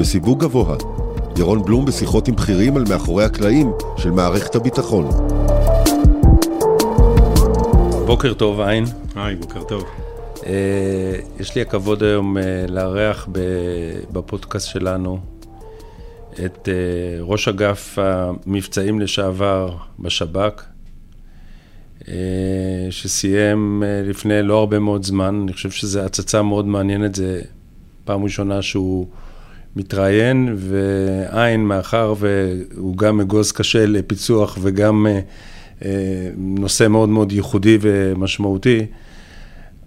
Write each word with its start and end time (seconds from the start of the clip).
בסיווג 0.00 0.40
גבוה. 0.40 0.76
ירון 1.38 1.64
בלום 1.64 1.84
בשיחות 1.84 2.28
עם 2.28 2.36
בכירים 2.36 2.76
על 2.76 2.84
מאחורי 2.88 3.24
הקלעים 3.24 3.72
של 3.96 4.10
מערכת 4.10 4.54
הביטחון. 4.54 5.08
בוקר 8.06 8.34
טוב, 8.34 8.60
עין. 8.60 8.84
היי, 9.14 9.36
בוקר 9.36 9.62
טוב. 9.62 9.84
אה, 10.46 10.52
יש 11.40 11.54
לי 11.54 11.60
הכבוד 11.62 12.02
היום 12.02 12.38
אה, 12.38 12.42
לארח 12.68 13.28
בפודקאסט 14.12 14.68
שלנו 14.68 15.18
את 16.44 16.68
אה, 16.68 16.74
ראש 17.20 17.48
אגף 17.48 17.98
המבצעים 17.98 19.00
לשעבר 19.00 19.76
בשב"כ, 19.98 20.64
שסיים 22.90 23.82
לפני 24.04 24.42
לא 24.42 24.58
הרבה 24.58 24.78
מאוד 24.78 25.04
זמן. 25.04 25.40
אני 25.42 25.52
חושב 25.52 25.70
שזו 25.70 26.00
הצצה 26.00 26.42
מאוד 26.42 26.66
מעניינת, 26.66 27.14
זה 27.14 27.40
פעם 28.04 28.24
ראשונה 28.24 28.62
שהוא 28.62 29.06
מתראיין, 29.76 30.56
ועין, 30.58 31.64
מאחר 31.64 32.14
והוא 32.18 32.96
גם 32.96 33.20
אגוז 33.20 33.52
קשה 33.52 33.86
לפיצוח 33.86 34.58
וגם 34.60 35.06
נושא 36.36 36.88
מאוד 36.88 37.08
מאוד 37.08 37.32
ייחודי 37.32 37.78
ומשמעותי, 37.80 38.86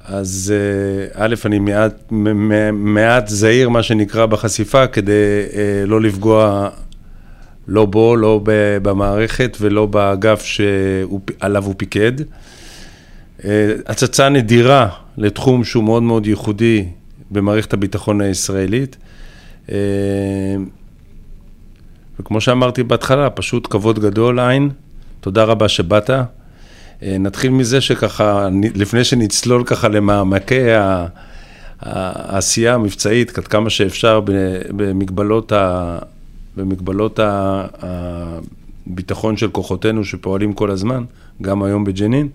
אז 0.05 0.53
אה, 0.55 1.25
א', 1.25 1.35
אני 1.45 1.59
מעט, 1.59 2.11
מעט 2.73 3.27
זהיר, 3.27 3.69
מה 3.69 3.83
שנקרא, 3.83 4.25
בחשיפה, 4.25 4.87
כדי 4.87 5.11
אה, 5.53 5.85
לא 5.85 6.01
לפגוע 6.01 6.69
לא 7.67 7.85
בו, 7.85 8.15
לא 8.15 8.41
במערכת 8.81 9.57
ולא 9.61 9.85
באגף 9.85 10.43
שעליו 10.43 11.65
הוא 11.65 11.73
פיקד. 11.77 12.11
אה, 13.45 13.73
הצצה 13.85 14.29
נדירה 14.29 14.89
לתחום 15.17 15.63
שהוא 15.63 15.83
מאוד 15.83 16.03
מאוד 16.03 16.27
ייחודי 16.27 16.85
במערכת 17.31 17.73
הביטחון 17.73 18.21
הישראלית. 18.21 18.97
וכמו 22.19 22.41
שאמרתי 22.41 22.83
בהתחלה, 22.83 23.29
פשוט 23.29 23.67
כבוד 23.69 23.99
גדול, 23.99 24.39
עין. 24.39 24.69
תודה 25.21 25.43
רבה 25.43 25.69
שבאת. 25.69 26.09
אה, 26.09 27.17
נתחיל 27.19 27.51
מזה 27.51 27.81
שככה, 27.81 28.47
לפני 28.75 29.03
שנצלול 29.03 29.63
ככה 29.65 29.87
למעמקי 29.87 30.61
העשייה 31.79 32.73
המבצעית, 32.73 33.37
עד 33.37 33.47
כמה 33.47 33.69
שאפשר 33.69 34.21
במגבלות, 34.69 35.51
ה, 35.51 35.97
במגבלות 36.57 37.19
הביטחון 38.87 39.37
של 39.37 39.49
כוחותינו 39.49 40.05
שפועלים 40.05 40.53
כל 40.53 40.71
הזמן, 40.71 41.03
גם 41.41 41.63
היום 41.63 41.83
בג'נין. 41.83 42.27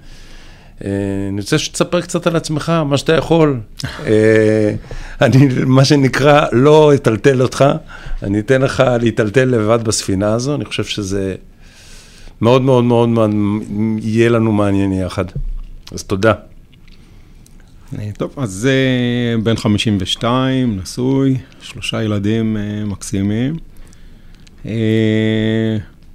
אה, 0.85 0.91
אני 1.29 1.41
רוצה 1.41 1.59
שתספר 1.59 2.01
קצת 2.01 2.27
על 2.27 2.37
עצמך, 2.37 2.73
מה 2.87 2.99
שאתה 2.99 3.15
יכול. 3.15 3.61
אה, 4.07 4.75
אני, 5.21 5.49
מה 5.67 5.85
שנקרא, 5.85 6.47
לא 6.53 6.95
אטלטל 6.95 7.43
אותך, 7.43 7.65
אני 8.23 8.39
אתן 8.39 8.63
לך 8.63 8.83
להיטלטל 9.01 9.45
לבד 9.45 9.85
בספינה 9.85 10.33
הזו, 10.33 10.55
אני 10.55 10.65
חושב 10.65 10.85
שזה 10.85 11.35
מאוד 12.41 12.63
מאוד 12.63 12.85
מאוד 12.85 13.09
מאוד 13.09 13.31
יהיה 14.03 14.29
לנו 14.29 14.53
מעניין 14.53 14.93
יחד. 14.93 15.25
אז 15.93 16.03
תודה. 16.03 16.33
אה, 17.99 18.11
טוב, 18.17 18.35
אז 18.37 18.51
זה 18.51 18.75
בן 19.43 19.57
52, 19.57 20.77
נשוי, 20.77 21.37
שלושה 21.61 22.03
ילדים 22.03 22.57
מקסימים. 22.87 23.57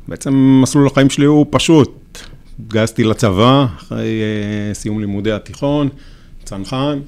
בעצם 0.08 0.59
מסלול 0.61 0.88
החיים 0.88 1.09
שלי 1.09 1.25
הוא 1.25 1.45
פשוט. 1.50 2.03
התגייסתי 2.59 3.04
לצבא 3.04 3.66
אחרי 3.78 4.22
סיום 4.73 5.00
לימודי 5.00 5.32
התיכון, 5.32 5.90
צנחן. 6.44 7.00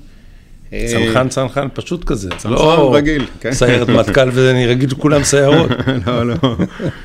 צנחן, 0.70 1.30
צנחן, 1.30 1.68
פשוט 1.74 2.04
כזה. 2.04 2.30
צנחן 2.38 2.54
לא 2.54 2.96
רגיל, 2.96 3.26
כן. 3.40 3.54
סיירת 3.54 3.90
מטכ"ל 3.90 4.30
וזה, 4.30 4.52
אני 4.52 4.68
רגיל 4.68 4.90
שכולם 4.90 5.24
סיירות. 5.24 5.72
לא, 6.08 6.28
לא. 6.28 6.36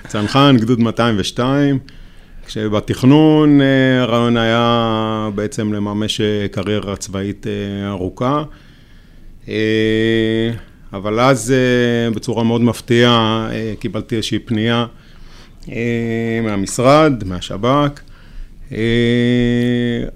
צנחן, 0.08 0.56
גדוד 0.60 0.80
202. 0.80 1.78
כשבתכנון 2.50 3.60
אה, 3.60 4.02
הרעיון 4.02 4.36
היה 4.36 5.28
בעצם 5.34 5.72
לממש 5.72 6.20
אה, 6.20 6.46
קריירה 6.50 6.96
צבאית 6.96 7.46
אה, 7.46 7.88
ארוכה. 7.90 8.42
אבל 10.92 11.20
אז 11.20 11.54
בצורה 12.14 12.44
מאוד 12.44 12.60
מפתיעה 12.60 13.48
קיבלתי 13.78 14.16
איזושהי 14.16 14.38
פנייה 14.38 14.86
מהמשרד, 16.42 17.12
מהשב"כ, 17.26 18.00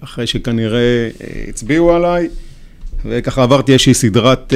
אחרי 0.01 0.27
שכנראה 0.27 1.09
הצביעו 1.49 1.93
עליי, 1.93 2.29
וככה 3.05 3.43
עברתי 3.43 3.73
איזושהי 3.73 3.95
סדרת 3.95 4.53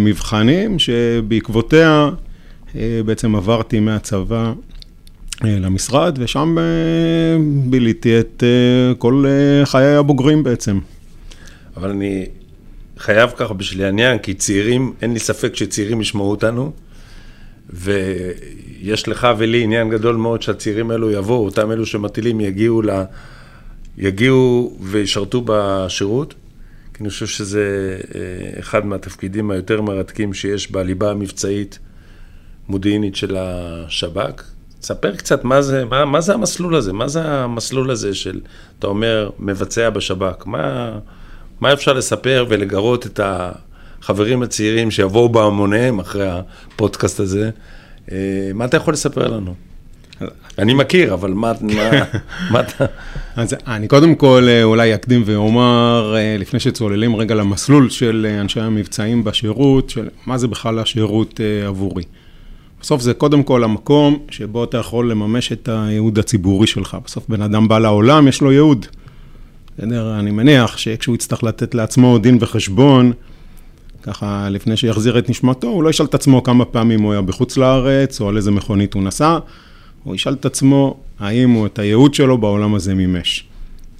מבחנים 0.00 0.78
שבעקבותיה 0.78 2.10
בעצם 3.04 3.36
עברתי 3.36 3.80
מהצבא 3.80 4.52
אה, 5.44 5.58
למשרד, 5.58 6.18
ושם 6.20 6.56
אה, 6.58 6.64
ביליתי 7.70 8.20
את 8.20 8.42
אה, 8.46 8.94
כל 8.94 9.24
חיי 9.64 9.94
הבוגרים 9.94 10.42
בעצם. 10.42 10.78
אבל 11.76 11.90
אני 11.90 12.26
חייב 12.98 13.30
ככה 13.36 13.54
בשביל 13.54 13.84
העניין, 13.84 14.18
כי 14.18 14.34
צעירים, 14.34 14.92
אין 15.02 15.12
לי 15.12 15.18
ספק 15.18 15.56
שצעירים 15.56 16.00
ישמעו 16.00 16.30
אותנו, 16.30 16.72
ויש 17.72 19.08
לך 19.08 19.28
ולי 19.38 19.62
עניין 19.62 19.90
גדול 19.90 20.16
מאוד 20.16 20.42
שהצעירים 20.42 20.90
האלו 20.90 21.10
יבואו, 21.10 21.44
אותם 21.44 21.72
אלו 21.72 21.86
שמטילים 21.86 22.40
יגיעו, 22.40 22.82
ל... 22.82 22.90
יגיעו 23.98 24.76
וישרתו 24.80 25.42
בשירות, 25.44 26.34
כי 26.94 27.02
אני 27.02 27.10
חושב 27.10 27.26
שזה 27.26 27.96
אחד 28.58 28.86
מהתפקידים 28.86 29.50
היותר 29.50 29.82
מרתקים 29.82 30.34
שיש 30.34 30.70
בליבה 30.70 31.10
המבצעית 31.10 31.78
מודיעינית 32.68 33.16
של 33.16 33.36
השב"כ. 33.36 34.42
ספר 34.82 35.16
קצת 35.16 35.44
מה 35.44 35.62
זה, 35.62 35.84
מה, 35.84 36.04
מה 36.04 36.20
זה 36.20 36.34
המסלול 36.34 36.74
הזה, 36.74 36.92
מה 36.92 37.08
זה 37.08 37.22
המסלול 37.24 37.90
הזה 37.90 38.14
של, 38.14 38.40
אתה 38.78 38.86
אומר, 38.86 39.30
מבצע 39.38 39.90
בשב"כ, 39.90 40.46
מה, 40.46 40.98
מה 41.60 41.72
אפשר 41.72 41.92
לספר 41.92 42.46
ולגרות 42.48 43.06
את 43.06 43.20
החברים 44.02 44.42
הצעירים 44.42 44.90
שיבואו 44.90 45.28
בהמוניהם 45.28 45.98
אחרי 45.98 46.28
הפודקאסט 46.28 47.20
הזה, 47.20 47.50
אה, 48.12 48.16
מה 48.54 48.64
אתה 48.64 48.76
יכול 48.76 48.94
לספר 48.94 49.28
לנו? 49.28 49.54
אני 50.58 50.74
מכיר, 50.74 51.14
אבל 51.14 51.32
מה, 51.32 51.52
מה, 51.76 51.90
מה 52.50 52.60
אתה... 52.60 52.84
אז 53.36 53.56
אני 53.66 53.88
קודם 53.88 54.14
כל 54.14 54.46
אה, 54.48 54.62
אולי 54.62 54.94
אקדים 54.94 55.22
ואומר, 55.26 56.14
אה, 56.16 56.36
לפני 56.38 56.60
שצוללים 56.60 57.16
רגע 57.16 57.34
למסלול 57.34 57.90
של 57.90 58.26
אנשי 58.40 58.60
המבצעים 58.60 59.24
בשירות, 59.24 59.90
של 59.90 60.08
מה 60.26 60.38
זה 60.38 60.48
בכלל 60.48 60.78
השירות 60.78 61.40
עבורי. 61.66 62.04
בסוף 62.80 63.02
זה 63.02 63.14
קודם 63.14 63.42
כל 63.42 63.64
המקום 63.64 64.18
שבו 64.30 64.64
אתה 64.64 64.78
יכול 64.78 65.10
לממש 65.10 65.52
את 65.52 65.68
הייעוד 65.72 66.18
הציבורי 66.18 66.66
שלך. 66.66 66.96
בסוף 67.04 67.24
בן 67.28 67.42
אדם 67.42 67.68
בא 67.68 67.78
לעולם, 67.78 68.28
יש 68.28 68.40
לו 68.40 68.52
ייעוד. 68.52 68.86
בסדר? 69.78 70.18
אני 70.18 70.30
מניח 70.30 70.76
שכשהוא 70.76 71.14
יצטרך 71.14 71.44
לתת 71.44 71.74
לעצמו 71.74 72.18
דין 72.18 72.38
וחשבון, 72.40 73.12
ככה 74.02 74.48
לפני 74.50 74.76
שיחזיר 74.76 75.18
את 75.18 75.30
נשמתו, 75.30 75.68
הוא 75.68 75.82
לא 75.82 75.90
ישאל 75.90 76.06
את 76.06 76.14
עצמו 76.14 76.42
כמה 76.42 76.64
פעמים 76.64 77.02
הוא 77.02 77.12
היה 77.12 77.20
בחוץ 77.20 77.56
לארץ, 77.56 78.20
או 78.20 78.28
על 78.28 78.36
איזה 78.36 78.50
מכונית 78.50 78.94
הוא 78.94 79.02
נסע, 79.02 79.38
הוא 80.04 80.14
ישאל 80.14 80.32
את 80.32 80.46
עצמו 80.46 80.96
האם 81.18 81.50
הוא 81.50 81.66
את 81.66 81.78
הייעוד 81.78 82.14
שלו 82.14 82.38
בעולם 82.38 82.74
הזה 82.74 82.94
מימש. 82.94 83.44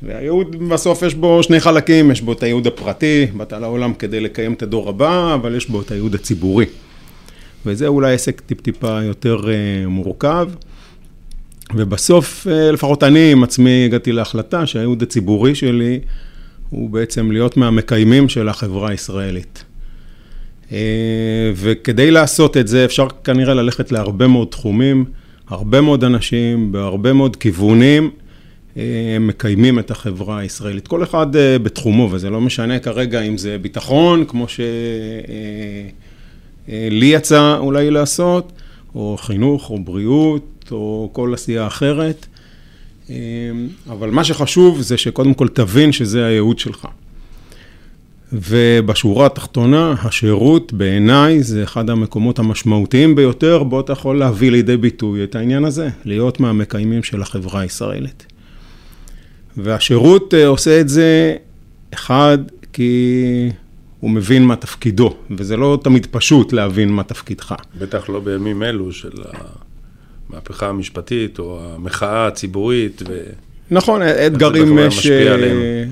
והייעוד 0.03 0.69
בסוף 0.69 1.03
יש 1.03 1.15
בו 1.15 1.43
שני 1.43 1.61
חלקים, 1.61 2.11
יש 2.11 2.23
בו 2.23 2.33
את 2.33 2.43
הייעוד 2.43 2.67
הפרטי, 2.67 3.27
באת 3.37 3.53
לעולם 3.53 3.95
כדי 3.95 4.21
לקיים 4.21 4.53
את 4.53 4.63
הדור 4.63 4.89
הבא, 4.89 5.35
אבל 5.35 5.57
יש 5.57 5.71
בו 5.71 5.81
את 5.81 5.91
הייעוד 5.91 6.15
הציבורי. 6.15 6.67
וזה 7.67 7.87
אולי 7.87 8.15
עסק 8.15 8.41
טיפ-טיפה 8.41 9.03
יותר 9.03 9.41
uh, 9.41 9.89
מורכב. 9.89 10.49
ובסוף, 11.75 12.47
uh, 12.47 12.73
לפחות 12.73 13.03
אני 13.03 13.33
עם 13.33 13.43
עצמי 13.43 13.85
הגעתי 13.85 14.13
להחלטה 14.13 14.67
שהייעוד 14.67 15.03
הציבורי 15.03 15.55
שלי 15.55 16.01
הוא 16.71 16.91
בעצם 16.91 17.31
להיות 17.31 17.57
מהמקיימים 17.57 18.29
של 18.29 18.49
החברה 18.49 18.91
הישראלית. 18.91 19.65
Uh, 20.71 20.73
וכדי 21.55 22.11
לעשות 22.11 22.57
את 22.57 22.69
זה 22.69 22.85
אפשר 22.85 23.07
כנראה 23.25 23.55
ללכת 23.55 23.93
להרבה 23.93 24.27
מאוד 24.27 24.49
תחומים, 24.49 25.05
הרבה 25.49 25.81
מאוד 25.81 26.05
אנשים, 26.05 26.73
בהרבה 26.73 27.13
מאוד 27.13 27.37
כיוונים. 27.37 28.11
הם 28.77 29.27
מקיימים 29.27 29.79
את 29.79 29.91
החברה 29.91 30.39
הישראלית. 30.39 30.89
כל 30.89 31.03
אחד 31.03 31.27
בתחומו, 31.63 32.09
וזה 32.13 32.31
לא 32.31 32.41
משנה 32.41 32.79
כרגע 32.79 33.21
אם 33.21 33.39
זה 33.39 33.59
ביטחון, 33.59 34.25
כמו 34.25 34.49
ש... 34.49 34.61
אה, 36.69 36.89
לי 36.91 37.07
יצא 37.07 37.57
אולי 37.59 37.91
לעשות, 37.91 38.53
או 38.95 39.17
חינוך, 39.21 39.71
או 39.71 39.79
בריאות, 39.79 40.69
או 40.71 41.11
כל 41.13 41.35
עשייה 41.35 41.67
אחרת. 41.67 42.27
אה, 43.11 43.17
אבל 43.91 44.11
מה 44.11 44.25
שחשוב 44.25 44.81
זה 44.81 44.97
שקודם 44.97 45.35
כל 45.35 45.49
תבין 45.49 45.93
שזה 45.93 46.27
הייעוד 46.27 46.59
שלך. 46.59 46.87
ובשורה 48.33 49.27
התחתונה, 49.27 49.95
השירות 50.03 50.73
בעיניי 50.73 51.43
זה 51.43 51.63
אחד 51.63 51.91
המקומות 51.91 52.39
המשמעותיים 52.39 53.15
ביותר, 53.15 53.63
בו 53.63 53.81
אתה 53.81 53.93
יכול 53.93 54.19
להביא 54.19 54.51
לידי 54.51 54.77
ביטוי 54.77 55.25
את 55.25 55.35
העניין 55.35 55.65
הזה, 55.65 55.89
להיות 56.05 56.41
מהמקיימים 56.41 57.03
של 57.03 57.23
החברה 57.23 57.61
הישראלית. 57.61 58.27
והשירות 59.57 60.35
אה, 60.35 60.47
עושה 60.47 60.81
את 60.81 60.89
זה, 60.89 61.37
אחד, 61.95 62.39
כי 62.73 63.51
הוא 64.01 64.11
מבין 64.11 64.45
מה 64.45 64.57
תפקידו, 64.57 65.17
וזה 65.31 65.57
לא 65.57 65.79
תמיד 65.83 66.07
פשוט 66.11 66.53
להבין 66.53 66.89
מה 66.93 67.03
תפקידך. 67.03 67.55
בטח 67.79 68.09
לא 68.09 68.21
בימים 68.21 68.63
אלו 68.63 68.93
של 68.93 69.13
המהפכה 70.31 70.69
המשפטית 70.69 71.39
או 71.39 71.61
המחאה 71.75 72.27
הציבורית. 72.27 73.03
ו... 73.09 73.23
נכון, 73.71 74.03
אתגרים 74.03 74.79
יש 74.79 75.11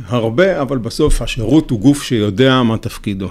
הרבה, 0.06 0.62
אבל 0.62 0.78
בסוף 0.78 1.22
השירות 1.22 1.70
הוא 1.70 1.80
גוף 1.80 2.02
שיודע 2.02 2.62
מה 2.62 2.78
תפקידו. 2.78 3.28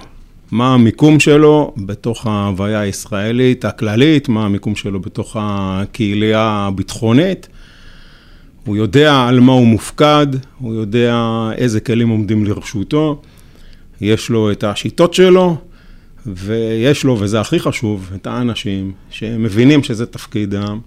מה 0.51 0.73
המיקום 0.73 1.19
שלו 1.19 1.73
בתוך 1.77 2.27
ההוויה 2.27 2.79
הישראלית 2.79 3.65
הכללית, 3.65 4.29
מה 4.29 4.45
המיקום 4.45 4.75
שלו 4.75 4.99
בתוך 4.99 5.37
הקהילייה 5.39 6.41
הביטחונית. 6.41 7.47
הוא 8.65 8.77
יודע 8.77 9.15
על 9.27 9.39
מה 9.39 9.51
הוא 9.51 9.67
מופקד, 9.67 10.27
הוא 10.57 10.73
יודע 10.75 11.15
איזה 11.57 11.79
כלים 11.79 12.09
עומדים 12.09 12.45
לרשותו, 12.45 13.21
יש 14.01 14.29
לו 14.29 14.51
את 14.51 14.63
השיטות 14.63 15.13
שלו, 15.13 15.57
ויש 16.25 17.03
לו, 17.03 17.17
וזה 17.19 17.39
הכי 17.39 17.59
חשוב, 17.59 18.11
את 18.15 18.27
האנשים 18.27 18.91
שמבינים 19.09 19.83
שזה 19.83 20.05
תפקידם, 20.05 20.79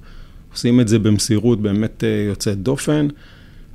עושים 0.52 0.80
את 0.80 0.88
זה 0.88 0.98
במסירות 0.98 1.60
באמת 1.60 2.04
אה, 2.04 2.24
יוצאת 2.28 2.58
דופן, 2.58 3.08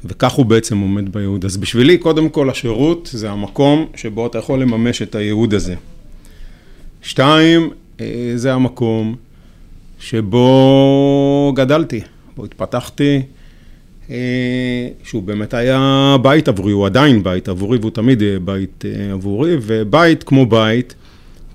וכך 0.06 0.32
הוא 0.32 0.46
בעצם 0.46 0.80
עומד 0.80 1.14
בייעוד. 1.14 1.46
אז 1.46 1.58
בשבילי, 1.58 1.98
קודם 1.98 2.30
כל, 2.30 2.50
השירות 2.50 3.10
זה 3.14 3.32
המקום 3.32 3.86
שבו 3.96 4.28
אתה 4.28 4.38
יכול 4.38 4.62
לממש 4.62 5.02
את 5.02 5.16
הייעוד 5.16 5.54
הזה. 5.54 5.76
שתיים, 7.02 7.70
אה, 8.02 8.32
זה 8.36 8.54
המקום 8.54 9.16
שבו 10.00 11.54
גדלתי, 11.56 12.02
בו 12.38 12.46
התפתחתי, 12.46 13.22
אה, 14.10 14.88
שהוא 15.04 15.24
באמת 15.24 15.54
היה 15.54 16.16
בית 16.22 16.48
עבורי, 16.48 16.72
הוא 16.72 16.86
עדיין 16.86 17.24
בית 17.24 17.50
עבורי, 17.50 17.78
והוא 17.78 17.92
תמיד 17.92 18.22
יהיה 18.22 18.40
בית 18.40 18.86
אה, 18.86 19.14
עבורי, 19.14 19.56
ובית 19.62 20.24
כמו 20.24 20.46
בית, 20.46 20.96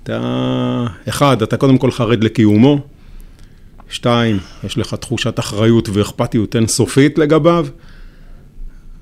אתה, 0.03 0.85
אחד, 1.09 1.41
אתה 1.41 1.57
קודם 1.57 1.77
כל 1.77 1.91
חרד 1.91 2.23
לקיומו, 2.23 2.79
שתיים, 3.89 4.37
יש 4.63 4.77
לך 4.77 4.93
תחושת 4.93 5.39
אחריות 5.39 5.89
ואכפתיות 5.89 6.55
אינסופית 6.55 7.17
לגביו, 7.17 7.67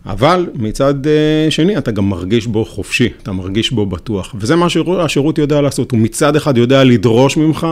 אבל 0.05 0.45
מצד 0.53 1.07
אה, 1.07 1.51
שני, 1.51 1.77
אתה 1.77 1.91
גם 1.91 2.09
מרגיש 2.09 2.47
בו 2.47 2.65
חופשי, 2.65 3.09
אתה 3.23 3.31
מרגיש 3.31 3.71
בו 3.71 3.85
בטוח. 3.85 4.35
וזה 4.39 4.55
מה 4.55 4.69
שהשירות 4.69 5.37
יודע 5.37 5.61
לעשות, 5.61 5.91
הוא 5.91 5.99
מצד 5.99 6.35
אחד 6.35 6.57
יודע 6.57 6.83
לדרוש 6.83 7.37
ממך 7.37 7.67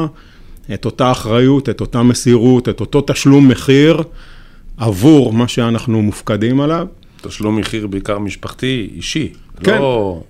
את 0.74 0.86
אותה 0.86 1.12
אחריות, 1.12 1.70
את 1.70 1.82
אותה 1.82 2.04
מסירות, 2.04 2.70
את 2.70 2.80
אותו 2.80 3.02
תשלום 3.08 3.48
מחיר 3.48 4.04
עבור 4.78 5.34
מה 5.34 5.48
שאנחנו 5.48 6.02
מופקדים 6.02 6.62
עליו. 6.62 6.88
תשלום 7.22 7.56
מחיר 7.56 7.88
בעיקר 7.88 8.20
משפחתי, 8.20 8.90
אישי. 8.96 9.34
כן, 9.64 9.80
לא... 9.80 10.22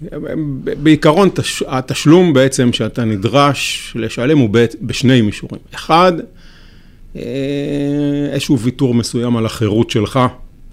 בעיקרון 0.83 1.29
התשלום 1.67 2.33
בעצם 2.33 2.73
שאתה 2.73 3.05
נדרש 3.05 3.93
לשלם 3.95 4.37
הוא 4.37 4.49
בשני 4.81 5.21
מישורים. 5.21 5.61
אחד, 5.75 6.13
אה, 7.15 7.21
איזשהו 8.31 8.59
ויתור 8.59 8.93
מסוים 8.93 9.37
על 9.37 9.45
החירות 9.45 9.89
שלך. 9.89 10.19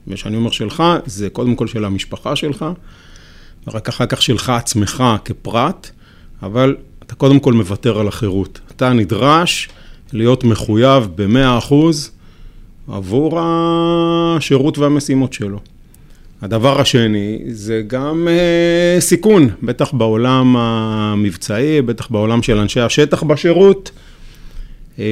וכשאני 0.09 0.37
אומר 0.37 0.51
שלך, 0.51 0.83
זה 1.07 1.31
קודם 1.31 1.55
כל 1.55 1.67
של 1.67 1.85
המשפחה 1.85 2.37
שלך, 2.37 2.65
ורק 3.67 3.89
אחר 3.89 4.07
כך 4.07 4.23
שלך 4.23 4.51
עצמך 4.51 5.05
כפרט, 5.25 5.91
אבל 6.43 6.77
אתה 7.03 7.15
קודם 7.15 7.41
כל 7.41 7.53
מוותר 7.53 7.99
על 7.99 8.09
החירות. 8.09 8.61
אתה 8.77 8.93
נדרש 8.93 9.69
להיות 10.13 10.45
מחויב 10.45 11.09
ב-100% 11.15 11.75
עבור 12.89 13.41
השירות 13.41 14.79
והמשימות 14.79 15.33
שלו. 15.33 15.59
הדבר 16.43 16.81
השני 16.81 17.39
זה 17.49 17.83
גם 17.87 18.29
אה, 18.31 19.01
סיכון, 19.01 19.49
בטח 19.63 19.93
בעולם 19.93 20.57
המבצעי, 20.57 21.83
בטח 21.83 22.09
בעולם 22.11 22.43
של 22.43 22.59
אנשי 22.59 22.81
השטח 22.81 23.23
בשירות. 23.23 23.91
אה, 24.99 25.05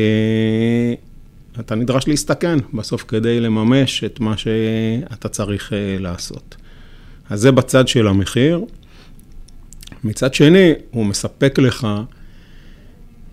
אתה 1.61 1.75
נדרש 1.75 2.09
להסתכן 2.09 2.59
בסוף 2.75 3.05
כדי 3.09 3.41
לממש 3.41 4.05
את 4.05 4.21
מה 4.21 4.37
שאתה 4.37 5.29
צריך 5.29 5.73
אה, 5.73 5.97
לעשות. 5.99 6.57
אז 7.31 7.41
זה 7.41 7.53
בצד 7.53 7.89
של 7.89 8.07
המחיר. 8.09 8.61
מצד 10.05 10.35
שני, 10.35 10.73
הוא 10.91 11.07
מספק 11.07 11.59
לך 11.59 11.87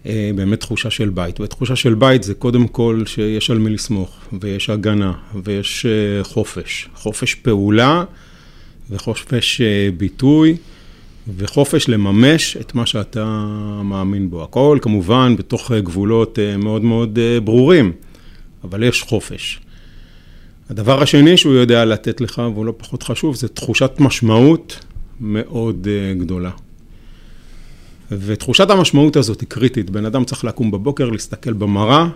אה, 0.06 0.32
באמת 0.36 0.60
תחושה 0.60 0.90
של 0.90 1.10
בית. 1.10 1.40
ותחושה 1.40 1.76
של 1.76 1.94
בית 1.94 2.24
זה 2.24 2.34
קודם 2.34 2.68
כל 2.68 3.04
שיש 3.06 3.50
על 3.50 3.58
מי 3.58 3.70
לסמוך, 3.70 4.20
ויש 4.42 4.70
הגנה, 4.70 5.14
ויש 5.44 5.86
אה, 5.86 6.24
חופש. 6.24 6.90
חופש 6.96 7.36
פעולה 7.36 8.04
וחופש 8.90 9.62
ביטוי. 9.98 10.58
וחופש 11.38 11.90
לממש 11.90 12.58
את 12.58 12.76
מה 12.76 12.86
שאתה 12.86 13.46
מאמין 13.84 14.30
בו. 14.30 14.44
הכל 14.44 14.80
כמובן 14.82 15.36
בתוך 15.36 15.72
גבולות 15.72 16.40
מאוד 16.58 16.84
מאוד 16.84 17.20
ברורים. 17.44 17.94
אבל 18.64 18.84
יש 18.84 19.02
חופש. 19.02 19.60
הדבר 20.70 21.02
השני 21.02 21.38
שהוא 21.38 21.54
יודע 21.54 21.86
לתת 21.86 22.22
לך, 22.22 22.42
והוא 22.54 22.66
לא 22.66 22.74
פחות 22.78 23.04
חשוב, 23.04 23.36
זה 23.36 23.48
תחושת 23.48 23.92
משמעות 24.00 24.80
מאוד 25.20 25.88
uh, 25.88 26.20
גדולה. 26.20 26.52
ותחושת 28.12 28.70
המשמעות 28.70 29.16
הזאת 29.16 29.42
היא 29.42 29.50
קריטית. 29.50 29.90
בן 29.90 30.06
אדם 30.06 30.26
צריך 30.26 30.44
לקום 30.44 30.72
בבוקר, 30.72 31.10
להסתכל 31.10 31.54
במראה, 31.54 32.08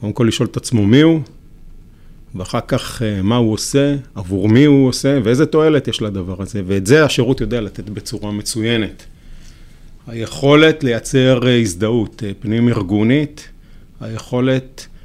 קודם 0.00 0.12
כל 0.12 0.24
לשאול 0.28 0.48
את 0.50 0.56
עצמו 0.56 0.86
מי 0.86 1.00
הוא, 1.00 1.20
ואחר 2.34 2.60
כך 2.68 3.02
uh, 3.02 3.22
מה 3.22 3.36
הוא 3.36 3.52
עושה, 3.52 3.96
עבור 4.14 4.48
מי 4.48 4.64
הוא 4.64 4.88
עושה, 4.88 5.18
ואיזה 5.24 5.46
תועלת 5.46 5.88
יש 5.88 6.02
לדבר 6.02 6.42
הזה. 6.42 6.62
ואת 6.66 6.86
זה 6.86 7.04
השירות 7.04 7.40
יודע 7.40 7.60
לתת 7.60 7.88
בצורה 7.88 8.32
מצוינת. 8.32 9.06
היכולת 10.06 10.84
לייצר 10.84 11.40
uh, 11.42 11.48
הזדהות 11.48 12.22
פנים 12.40 12.68
ארגונית, 12.68 13.48
היכולת 14.00 14.86
אה, 14.90 14.97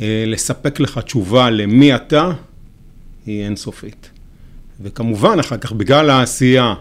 לספק 0.00 0.80
לך 0.80 0.98
תשובה 0.98 1.50
למי 1.50 1.94
אתה, 1.94 2.32
היא 3.26 3.44
אינסופית. 3.44 4.10
וכמובן, 4.80 5.38
אחר 5.38 5.56
כך, 5.56 5.72
בגלל 5.72 6.10
העשייה 6.10 6.74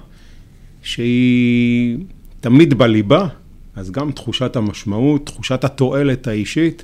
שהיא 0.82 1.98
תמיד 2.40 2.74
בליבה, 2.74 3.28
אז 3.76 3.92
גם 3.92 4.12
תחושת 4.12 4.56
המשמעות, 4.56 5.26
תחושת 5.26 5.64
התועלת 5.64 6.28
האישית, 6.28 6.84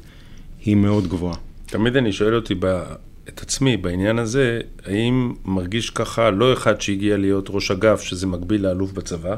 היא 0.65 0.75
מאוד 0.75 1.07
גבוהה. 1.07 1.35
תמיד 1.65 1.95
אני 1.95 2.11
שואל 2.11 2.35
אותי 2.35 2.55
ב... 2.59 2.83
את 3.29 3.41
עצמי 3.41 3.77
בעניין 3.77 4.19
הזה, 4.19 4.61
האם 4.85 5.33
מרגיש 5.45 5.89
ככה 5.89 6.29
לא 6.29 6.53
אחד 6.53 6.81
שהגיע 6.81 7.17
להיות 7.17 7.45
ראש 7.49 7.71
אגף, 7.71 8.01
שזה 8.01 8.27
מקביל 8.27 8.63
לאלוף 8.63 8.91
בצבא, 8.91 9.35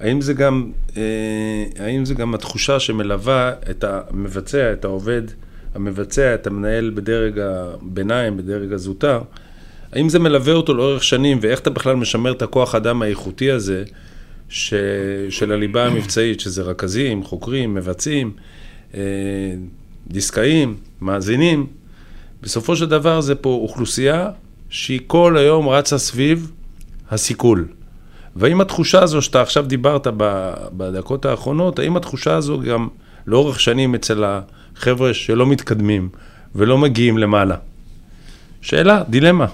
האם 0.00 0.20
זה 0.20 0.34
גם, 0.34 0.72
אה, 0.96 1.64
האם 1.78 2.04
זה 2.04 2.14
גם 2.14 2.34
התחושה 2.34 2.80
שמלווה 2.80 3.52
את 3.70 3.84
המבצע, 3.84 4.72
את 4.72 4.84
העובד, 4.84 5.22
המבצע, 5.74 6.34
את 6.34 6.46
המנהל 6.46 6.90
בדרג 6.94 7.38
הביניים, 7.38 8.36
בדרג 8.36 8.72
הזוטר, 8.72 9.20
האם 9.92 10.08
זה 10.08 10.18
מלווה 10.18 10.52
אותו 10.52 10.74
לאורך 10.74 11.04
שנים, 11.04 11.38
ואיך 11.40 11.60
אתה 11.60 11.70
בכלל 11.70 11.96
משמר 11.96 12.32
את 12.32 12.42
הכוח 12.42 12.74
האדם 12.74 13.02
האיכותי 13.02 13.50
הזה 13.50 13.84
ש... 14.48 14.74
של 15.30 15.52
הליבה 15.52 15.86
המבצעית, 15.86 16.40
שזה 16.40 16.62
רכזים, 16.62 17.24
חוקרים, 17.24 17.74
מבצעים, 17.74 18.32
אה, 18.94 19.00
דיסקאים, 20.06 20.76
מאזינים. 21.00 21.66
בסופו 22.42 22.76
של 22.76 22.86
דבר 22.86 23.20
זה 23.20 23.34
פה 23.34 23.48
אוכלוסייה 23.48 24.30
שהיא 24.70 25.00
כל 25.06 25.36
היום 25.36 25.68
רצה 25.68 25.98
סביב 25.98 26.50
הסיכול. 27.10 27.68
והאם 28.36 28.60
התחושה 28.60 29.02
הזו 29.02 29.22
שאתה 29.22 29.42
עכשיו 29.42 29.64
דיברת 29.66 30.06
בדקות 30.76 31.24
האחרונות, 31.24 31.78
האם 31.78 31.96
התחושה 31.96 32.36
הזו 32.36 32.60
גם 32.60 32.88
לאורך 33.26 33.60
שנים 33.60 33.94
אצל 33.94 34.24
החבר'ה 34.76 35.14
שלא 35.14 35.46
מתקדמים 35.46 36.08
ולא 36.54 36.78
מגיעים 36.78 37.18
למעלה? 37.18 37.56
שאלה, 38.60 39.02
דילמה. 39.08 39.46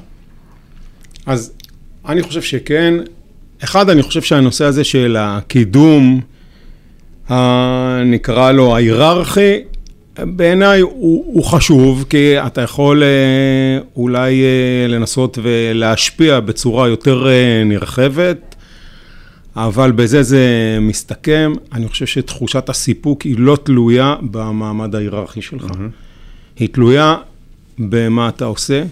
אז 1.27 1.53
אני 2.09 2.23
חושב 2.23 2.43
שכן. 2.43 2.95
אחד, 3.65 3.91
אני 3.91 4.03
חושב 4.03 4.23
שהנושא 4.23 4.65
הזה 4.65 4.85
של 4.85 5.17
הקידום, 5.19 6.21
נקרא 8.05 8.53
לו 8.53 8.75
ההיררכי, 8.77 9.63
בעיניי 10.19 10.81
הוא, 10.81 11.25
הוא 11.27 11.45
חשוב, 11.45 12.05
כי 12.11 12.39
אתה 12.39 12.61
יכול 12.61 13.03
אה, 13.03 13.79
אולי 13.97 14.43
אה, 14.43 14.89
לנסות 14.89 15.39
ולהשפיע 15.43 16.41
בצורה 16.41 16.89
יותר 16.89 17.29
אה, 17.29 17.63
נרחבת, 17.65 18.55
אבל 19.57 19.93
בזה 19.93 20.23
זה 20.23 20.79
מסתכם. 20.81 21.53
אני 21.73 21.89
חושב 21.89 22.07
שתחושת 22.07 22.69
הסיפוק 22.69 23.23
היא 23.23 23.35
לא 23.39 23.59
תלויה 23.65 24.17
במעמד 24.23 24.95
ההיררכי 24.95 25.43
שלך. 25.43 25.65
Mm-hmm. 25.65 26.57
היא 26.57 26.69
תלויה 26.69 27.17
במה 27.79 28.29
אתה 28.29 28.45
עושה, 28.45 28.83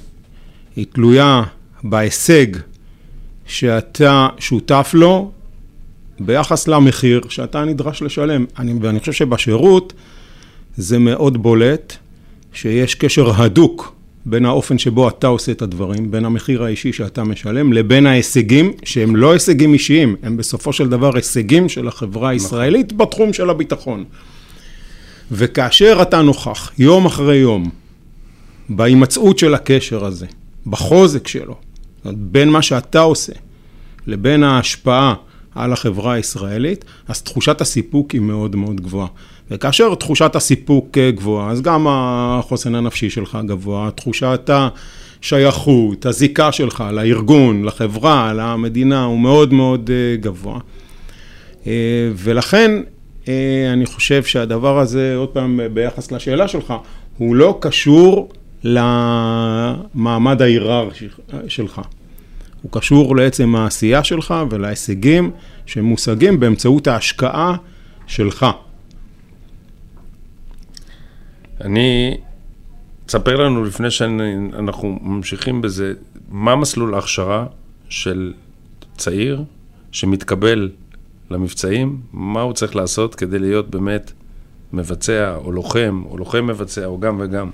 היא 0.76 0.86
תלויה 0.92 1.42
בהישג 1.82 2.46
שאתה 3.46 4.28
שותף 4.38 4.90
לו 4.94 5.30
ביחס 6.20 6.68
למחיר 6.68 7.20
שאתה 7.28 7.64
נדרש 7.64 8.02
לשלם. 8.02 8.44
אני, 8.58 8.74
ואני 8.80 9.00
חושב 9.00 9.12
שבשירות 9.12 9.92
זה 10.76 10.98
מאוד 10.98 11.42
בולט 11.42 11.96
שיש 12.52 12.94
קשר 12.94 13.42
הדוק 13.42 13.97
בין 14.26 14.44
האופן 14.44 14.78
שבו 14.78 15.08
אתה 15.08 15.26
עושה 15.26 15.52
את 15.52 15.62
הדברים, 15.62 16.10
בין 16.10 16.24
המחיר 16.24 16.62
האישי 16.62 16.92
שאתה 16.92 17.24
משלם, 17.24 17.72
לבין 17.72 18.06
ההישגים, 18.06 18.72
שהם 18.84 19.16
לא 19.16 19.32
הישגים 19.32 19.72
אישיים, 19.72 20.16
הם 20.22 20.36
בסופו 20.36 20.72
של 20.72 20.88
דבר 20.88 21.16
הישגים 21.16 21.68
של 21.68 21.88
החברה 21.88 22.28
הישראלית 22.28 22.86
נכון. 22.92 22.98
בתחום 22.98 23.32
של 23.32 23.50
הביטחון. 23.50 24.04
וכאשר 25.30 25.98
אתה 26.02 26.22
נוכח, 26.22 26.72
יום 26.78 27.06
אחרי 27.06 27.36
יום, 27.36 27.70
בהימצאות 28.68 29.38
של 29.38 29.54
הקשר 29.54 30.04
הזה, 30.04 30.26
בחוזק 30.66 31.28
שלו, 31.28 31.54
בין 32.04 32.48
מה 32.48 32.62
שאתה 32.62 33.00
עושה 33.00 33.32
לבין 34.06 34.42
ההשפעה 34.42 35.14
על 35.54 35.72
החברה 35.72 36.12
הישראלית, 36.12 36.84
אז 37.08 37.22
תחושת 37.22 37.60
הסיפוק 37.60 38.10
היא 38.10 38.20
מאוד 38.20 38.56
מאוד 38.56 38.80
גבוהה. 38.80 39.08
וכאשר 39.50 39.94
תחושת 39.94 40.36
הסיפוק 40.36 40.98
גבוהה, 40.98 41.50
אז 41.50 41.62
גם 41.62 41.86
החוסן 41.90 42.74
הנפשי 42.74 43.10
שלך 43.10 43.38
גבוה, 43.46 43.90
תחושת 43.94 44.50
השייכות, 45.20 46.06
הזיקה 46.06 46.52
שלך 46.52 46.84
לארגון, 46.92 47.64
לחברה, 47.64 48.32
למדינה, 48.34 49.04
הוא 49.04 49.18
מאוד 49.18 49.52
מאוד 49.52 49.90
אה, 49.90 50.16
גבוה. 50.16 50.58
אה, 51.66 51.72
ולכן 52.14 52.70
אה, 53.28 53.72
אני 53.72 53.86
חושב 53.86 54.24
שהדבר 54.24 54.78
הזה, 54.78 55.14
עוד 55.16 55.28
פעם, 55.28 55.60
ביחס 55.72 56.12
לשאלה 56.12 56.48
שלך, 56.48 56.74
הוא 57.18 57.36
לא 57.36 57.58
קשור 57.60 58.28
למעמד 58.64 60.42
ההיררכי 60.42 61.06
שלך. 61.48 61.80
הוא 62.62 62.72
קשור 62.72 63.16
לעצם 63.16 63.54
העשייה 63.56 64.04
שלך 64.04 64.34
ולהישגים 64.50 65.30
שמושגים 65.66 66.40
באמצעות 66.40 66.86
ההשקעה 66.86 67.56
שלך. 68.06 68.46
אני, 71.60 72.16
תספר 73.06 73.36
לנו 73.36 73.64
לפני 73.64 73.90
שאנחנו 73.90 74.98
ממשיכים 75.02 75.62
בזה, 75.62 75.92
מה 76.28 76.56
מסלול 76.56 76.94
ההכשרה 76.94 77.46
של 77.88 78.32
צעיר 78.96 79.42
שמתקבל 79.92 80.70
למבצעים, 81.30 82.00
מה 82.12 82.40
הוא 82.40 82.52
צריך 82.52 82.76
לעשות 82.76 83.14
כדי 83.14 83.38
להיות 83.38 83.70
באמת 83.70 84.12
מבצע 84.72 85.36
או 85.36 85.52
לוחם, 85.52 86.02
או 86.10 86.18
לוחם 86.18 86.46
מבצע, 86.46 86.86
או 86.86 87.00
גם 87.00 87.16
וגם. 87.20 87.50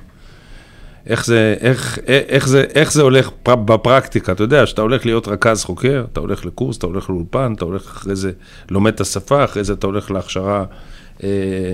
איך 1.06 1.26
זה, 1.26 1.54
איך, 1.60 1.98
איך, 2.06 2.48
זה, 2.48 2.64
איך 2.74 2.92
זה 2.92 3.02
הולך 3.02 3.30
בפרקטיקה, 3.44 4.32
אתה 4.32 4.42
יודע, 4.42 4.66
שאתה 4.66 4.82
הולך 4.82 5.06
להיות 5.06 5.28
רכז 5.28 5.64
חוקר, 5.64 6.04
אתה 6.12 6.20
הולך 6.20 6.46
לקורס, 6.46 6.78
אתה 6.78 6.86
הולך 6.86 7.10
לאולפן, 7.10 7.52
אתה 7.56 7.64
הולך 7.64 7.82
אחרי 7.82 8.16
זה 8.16 8.32
לומד 8.70 8.92
את 8.92 9.00
השפה, 9.00 9.44
אחרי 9.44 9.64
זה 9.64 9.72
אתה 9.72 9.86
הולך 9.86 10.10
להכשרה 10.10 10.64
אה, 11.22 11.28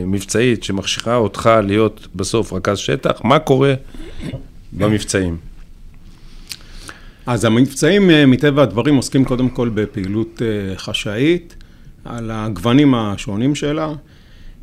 מבצעית 0.07 0.65
שמכשירה 0.65 1.17
אותך 1.17 1.51
להיות 1.63 2.09
בסוף 2.15 2.53
רכז 2.53 2.79
שטח, 2.79 3.21
מה 3.25 3.39
קורה 3.39 3.75
במבצעים? 4.73 5.37
אז 7.27 7.45
המבצעים 7.45 8.11
אה, 8.11 8.27
מטבע 8.27 8.63
הדברים 8.63 8.97
עוסקים 8.97 9.25
קודם 9.25 9.49
כל 9.49 9.69
בפעילות 9.69 10.43
אה, 10.43 10.77
חשאית, 10.77 11.57
על 12.05 12.31
הגוונים 12.31 12.95
השונים 12.95 13.55
שלה, 13.55 13.93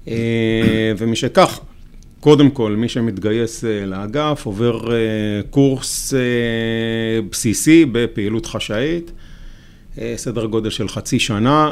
אה, 0.08 0.92
ומשכך, 0.98 1.60
קודם 2.20 2.50
כל, 2.50 2.76
מי 2.76 2.90
שמתגייס 2.90 3.64
לאגף 3.64 4.42
עובר 4.46 4.82
קורס 5.50 6.14
בסיסי 7.32 7.86
בפעילות 7.86 8.46
חשאית, 8.46 9.12
סדר 10.16 10.46
גודל 10.46 10.70
של 10.70 10.88
חצי 10.88 11.20
שנה 11.20 11.72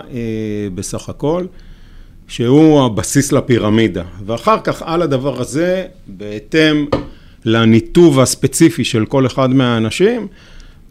בסך 0.75 1.09
הכל. 1.09 1.45
שהוא 2.27 2.85
הבסיס 2.85 3.31
לפירמידה. 3.31 4.03
ואחר 4.25 4.57
כך 4.63 4.81
על 4.85 5.01
הדבר 5.01 5.41
הזה, 5.41 5.85
בהתאם 6.07 6.85
לניתוב 7.45 8.19
הספציפי 8.19 8.83
של 8.83 9.05
כל 9.05 9.25
אחד 9.25 9.49
מהאנשים, 9.49 10.27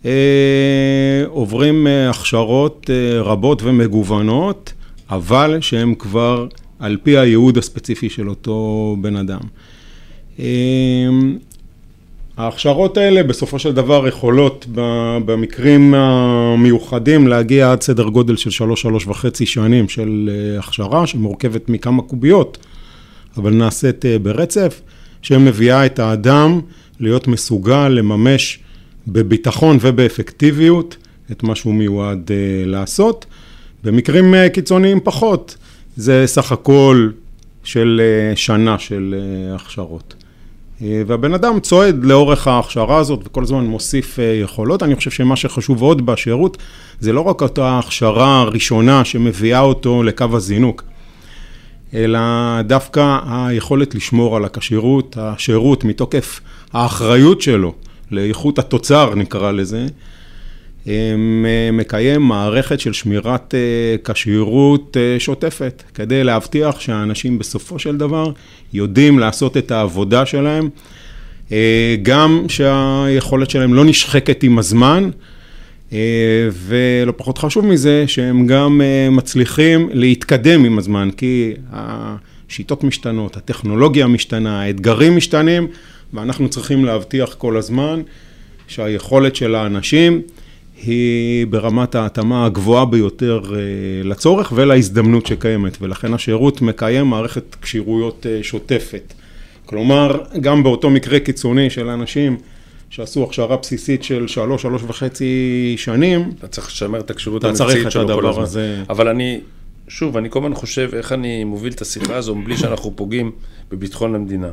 אה, 0.04 1.24
עוברים 1.26 1.86
אה, 1.86 2.10
הכשרות 2.10 2.90
אה, 2.90 3.22
רבות 3.22 3.62
ומגוונות, 3.62 4.72
אבל 5.10 5.58
שהן 5.60 5.94
כבר 5.94 6.46
על 6.78 6.96
פי 7.02 7.18
הייעוד 7.18 7.58
הספציפי 7.58 8.10
של 8.10 8.28
אותו 8.28 8.96
בן 9.00 9.16
אדם. 9.16 9.40
ההכשרות 12.36 12.96
האלה 12.96 13.22
בסופו 13.22 13.58
של 13.58 13.72
דבר 13.72 14.08
יכולות 14.08 14.66
במקרים 15.24 15.94
המיוחדים 15.94 17.28
להגיע 17.28 17.72
עד 17.72 17.82
סדר 17.82 18.08
גודל 18.08 18.36
של 18.36 18.50
שלוש, 18.50 18.82
שלוש 18.82 19.06
וחצי 19.06 19.46
שנים 19.46 19.88
של 19.88 20.30
אה, 20.32 20.58
הכשרה 20.58 21.06
שמורכבת 21.06 21.68
מכמה 21.68 22.02
קוביות, 22.02 22.58
אבל 23.36 23.52
נעשית 23.52 24.06
אה, 24.06 24.18
ברצף, 24.18 24.80
שמביאה 25.22 25.86
את 25.86 25.98
האדם 25.98 26.60
להיות 27.00 27.28
מסוגל 27.28 27.88
לממש 27.88 28.58
בביטחון 29.06 29.78
ובאפקטיביות 29.80 30.96
את 31.32 31.42
מה 31.42 31.54
שהוא 31.54 31.74
מיועד 31.74 32.30
אה, 32.30 32.66
לעשות. 32.66 33.26
במקרים 33.84 34.34
קיצוניים 34.52 35.00
פחות, 35.04 35.56
זה 35.96 36.22
סך 36.26 36.52
הכל 36.52 37.10
של 37.64 38.00
שנה 38.34 38.78
של 38.78 39.14
הכשרות. 39.54 40.23
אה, 40.84 41.02
והבן 41.06 41.34
אדם 41.34 41.60
צועד 41.60 42.04
לאורך 42.04 42.48
ההכשרה 42.48 42.98
הזאת 42.98 43.20
וכל 43.24 43.42
הזמן 43.42 43.64
מוסיף 43.64 44.18
אה, 44.18 44.24
יכולות. 44.24 44.82
אני 44.82 44.96
חושב 44.96 45.10
שמה 45.10 45.36
שחשוב 45.36 45.82
עוד 45.82 46.06
בשירות 46.06 46.56
זה 47.00 47.12
לא 47.12 47.20
רק 47.20 47.42
אותה 47.42 47.78
הכשרה 47.78 48.40
הראשונה 48.40 49.04
שמביאה 49.04 49.60
אותו 49.60 50.02
לקו 50.02 50.26
הזינוק, 50.32 50.84
אלא 51.94 52.20
דווקא 52.62 53.18
היכולת 53.26 53.94
לשמור 53.94 54.36
על 54.36 54.44
הכשירות, 54.44 55.16
השירות 55.20 55.84
מתוקף 55.84 56.40
האחריות 56.72 57.40
שלו 57.40 57.74
לאיכות 58.10 58.58
התוצר 58.58 59.14
נקרא 59.14 59.52
לזה, 59.52 59.86
מקיים 61.72 62.22
מערכת 62.22 62.80
של 62.80 62.92
שמירת 62.92 63.54
אה, 63.54 64.12
כשירות 64.14 64.96
אה, 64.96 65.20
שוטפת, 65.20 65.82
כדי 65.94 66.24
להבטיח 66.24 66.80
שהאנשים 66.80 67.38
בסופו 67.38 67.78
של 67.78 67.96
דבר 67.96 68.32
יודעים 68.72 69.18
לעשות 69.18 69.56
את 69.56 69.70
העבודה 69.70 70.26
שלהם, 70.26 70.68
אה, 71.52 71.96
גם 72.02 72.44
שהיכולת 72.48 73.50
שלהם 73.50 73.74
לא 73.74 73.84
נשחקת 73.84 74.42
עם 74.42 74.58
הזמן, 74.58 75.10
ולא 76.52 77.12
פחות 77.16 77.38
חשוב 77.38 77.66
מזה, 77.66 78.04
שהם 78.06 78.46
גם 78.46 78.80
מצליחים 79.10 79.88
להתקדם 79.92 80.64
עם 80.64 80.78
הזמן, 80.78 81.08
כי 81.16 81.52
השיטות 81.72 82.84
משתנות, 82.84 83.36
הטכנולוגיה 83.36 84.06
משתנה, 84.06 84.62
האתגרים 84.62 85.16
משתנים, 85.16 85.66
ואנחנו 86.14 86.48
צריכים 86.48 86.84
להבטיח 86.84 87.34
כל 87.34 87.56
הזמן 87.56 88.02
שהיכולת 88.68 89.36
של 89.36 89.54
האנשים 89.54 90.22
היא 90.86 91.46
ברמת 91.46 91.94
ההתאמה 91.94 92.46
הגבוהה 92.46 92.84
ביותר 92.84 93.40
אה, 93.54 93.58
לצורך 94.04 94.52
ולהזדמנות 94.56 95.26
שקיימת, 95.26 95.78
ולכן 95.80 96.14
השירות 96.14 96.62
מקיים 96.62 97.06
מערכת 97.06 97.56
כשירויות 97.62 98.26
אה, 98.26 98.38
שוטפת. 98.42 99.14
כלומר, 99.66 100.20
גם 100.40 100.62
באותו 100.62 100.90
מקרה 100.90 101.20
קיצוני 101.20 101.70
של 101.70 101.88
אנשים 101.88 102.36
שעשו 102.90 103.24
הכשרה 103.24 103.56
בסיסית 103.56 104.02
של 104.04 104.28
שלוש, 104.28 104.62
שלוש 104.62 104.82
וחצי 104.86 105.74
שנים, 105.78 106.30
אתה 106.38 106.48
צריך 106.48 106.66
לשמר 106.66 107.00
את 107.00 107.10
הכשירות 107.10 107.44
המבצעית 107.44 107.90
שלו 107.90 108.20
כל 108.20 108.26
הזמן. 108.26 108.42
הזה. 108.42 108.82
אבל 108.88 109.08
אני, 109.08 109.40
שוב, 109.88 110.16
אני 110.16 110.30
כל 110.30 110.38
הזמן 110.38 110.54
חושב 110.54 110.90
איך 110.92 111.12
אני 111.12 111.44
מוביל 111.44 111.72
את 111.72 111.80
השיחה 111.80 112.16
הזו 112.16 112.34
מבלי 112.34 112.56
שאנחנו 112.56 112.96
פוגעים 112.96 113.30
בביטחון 113.70 114.14
המדינה. 114.14 114.50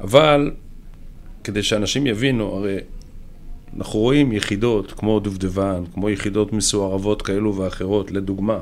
אבל 0.00 0.50
כדי 1.44 1.62
שאנשים 1.62 2.06
יבינו, 2.06 2.56
הרי 2.56 2.76
אנחנו 3.78 3.98
רואים 3.98 4.32
יחידות 4.32 4.92
כמו 4.92 5.20
דובדבן, 5.20 5.82
כמו 5.94 6.10
יחידות 6.10 6.52
מסוערבות 6.52 7.22
כאלו 7.22 7.56
ואחרות, 7.56 8.10
לדוגמה, 8.10 8.58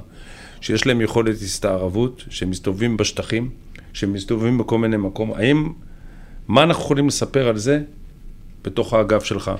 שיש 0.60 0.86
להם 0.86 1.00
יכולת 1.00 1.34
הסתערבות, 1.34 2.24
שהם 2.30 2.50
מסתובבים 2.50 2.96
בשטחים, 2.96 3.50
שהם 3.92 4.12
מסתובבים 4.12 4.58
בכל 4.58 4.78
מיני 4.78 4.96
מקום. 4.96 5.32
האם, 5.32 5.72
מה 6.48 6.62
אנחנו 6.62 6.82
יכולים 6.82 7.08
לספר 7.08 7.48
על 7.48 7.58
זה 7.58 7.80
בתוך 8.64 8.94
האגף 8.94 9.24
שלך? 9.24 9.50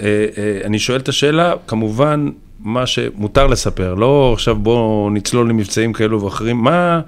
אה, 0.00 0.26
אה, 0.38 0.60
אני 0.64 0.78
שואל 0.78 1.00
את 1.00 1.08
השאלה, 1.08 1.54
כמובן, 1.66 2.30
מה 2.60 2.86
שמותר 2.86 3.46
לספר, 3.46 3.94
לא 3.94 4.32
עכשיו 4.32 4.56
בואו 4.56 5.10
נצלול 5.10 5.48
למבצעים 5.48 5.92
כאלו 5.92 6.22
ואחרים, 6.22 6.56
מה, 6.56 7.00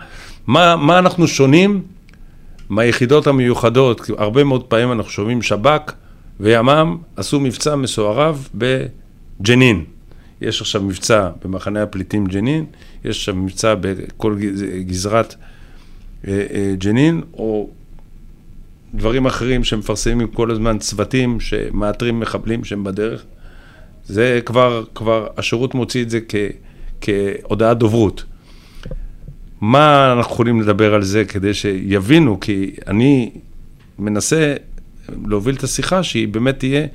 מה, 0.47 0.77
מה 0.77 0.99
אנחנו 0.99 1.27
שונים 1.29 1.83
מהיחידות 2.69 3.27
המיוחדות? 3.27 4.11
הרבה 4.19 4.45
מאוד 4.45 4.65
פעמים 4.65 4.93
אנחנו 4.93 5.11
שומעים 5.11 5.43
שב"כ, 5.43 5.93
וימ"מ 6.41 6.97
עשו 7.17 7.41
מבצע 7.41 7.77
מסוערב 7.77 8.49
בג'נין. 8.55 9.85
יש 10.41 10.61
עכשיו 10.61 10.83
מבצע 10.83 11.31
במחנה 11.45 11.83
הפליטים 11.83 12.27
ג'נין, 12.27 12.65
יש 13.05 13.19
עכשיו 13.19 13.35
מבצע 13.35 13.75
בכל 13.81 14.37
גזרת 14.87 15.35
אה, 16.29 16.47
אה, 16.55 16.75
ג'נין, 16.79 17.23
או 17.35 17.71
דברים 18.95 19.27
אחרים 19.27 19.65
שמפרסמים 19.65 20.29
כל 20.29 20.51
הזמן, 20.51 20.79
צוותים 20.79 21.41
שמאתרים 21.41 22.21
מחבלים 22.21 22.65
שהם 22.65 22.85
בדרך. 22.85 23.25
זה 24.07 24.41
כבר, 24.45 24.85
כבר 24.95 25.27
השירות 25.37 25.75
מוציא 25.75 26.03
את 26.03 26.11
זה 26.11 26.21
כ, 26.29 26.35
כהודעת 27.01 27.79
דוברות. 27.79 28.25
מה 29.61 30.13
אנחנו 30.13 30.33
יכולים 30.33 30.61
לדבר 30.61 30.95
על 30.95 31.03
זה 31.03 31.25
כדי 31.25 31.55
שיבינו? 31.55 32.41
כי 32.41 32.75
אני 32.87 33.31
מנסה 33.99 34.55
להוביל 35.27 35.55
את 35.55 35.65
השיחה 35.65 36.03
שהיא 36.03 36.29
באמת 36.29 36.59
תהיה 36.59 36.87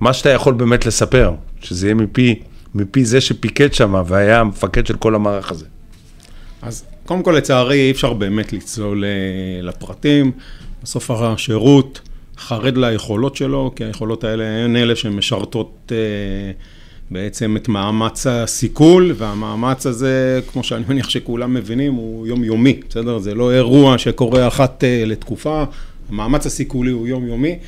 מה 0.00 0.12
שאתה 0.12 0.30
יכול 0.30 0.54
באמת 0.54 0.86
לספר, 0.86 1.34
שזה 1.60 1.86
יהיה 1.86 1.94
מפי, 1.94 2.34
מפי 2.74 3.04
זה 3.04 3.20
שפיקד 3.20 3.72
שם 3.72 4.02
והיה 4.06 4.40
המפקד 4.40 4.86
של 4.86 4.96
כל 4.96 5.14
המערך 5.14 5.50
הזה. 5.50 5.66
אז 6.62 6.84
קודם 7.06 7.22
כל, 7.22 7.32
לצערי, 7.32 7.80
אי 7.80 7.90
אפשר 7.90 8.12
באמת 8.12 8.52
לצלול 8.52 9.04
אה, 9.04 9.62
לפרטים. 9.62 10.32
בסוף 10.82 11.10
השירות 11.10 12.00
חרד 12.38 12.76
ליכולות 12.76 13.36
שלו, 13.36 13.72
כי 13.76 13.84
היכולות 13.84 14.24
האלה 14.24 14.44
הן 14.64 14.76
אלה 14.76 14.96
שמשרתות 14.96 15.92
אה, 15.92 16.52
בעצם 17.10 17.56
את 17.56 17.68
מאמץ 17.68 18.26
הסיכול, 18.26 19.12
והמאמץ 19.16 19.86
הזה, 19.86 20.40
כמו 20.52 20.64
שאני 20.64 20.84
מניח 20.88 21.08
שכולם 21.08 21.54
מבינים, 21.54 21.94
הוא 21.94 22.26
יומיומי, 22.26 22.80
בסדר? 22.88 23.18
זה 23.18 23.34
לא 23.34 23.52
אירוע 23.52 23.98
שקורה 23.98 24.48
אחת 24.48 24.84
אה, 24.84 25.02
לתקופה, 25.06 25.64
המאמץ 26.08 26.46
הסיכולי 26.46 26.90
הוא 26.90 27.08
יומיומי, 27.08 27.58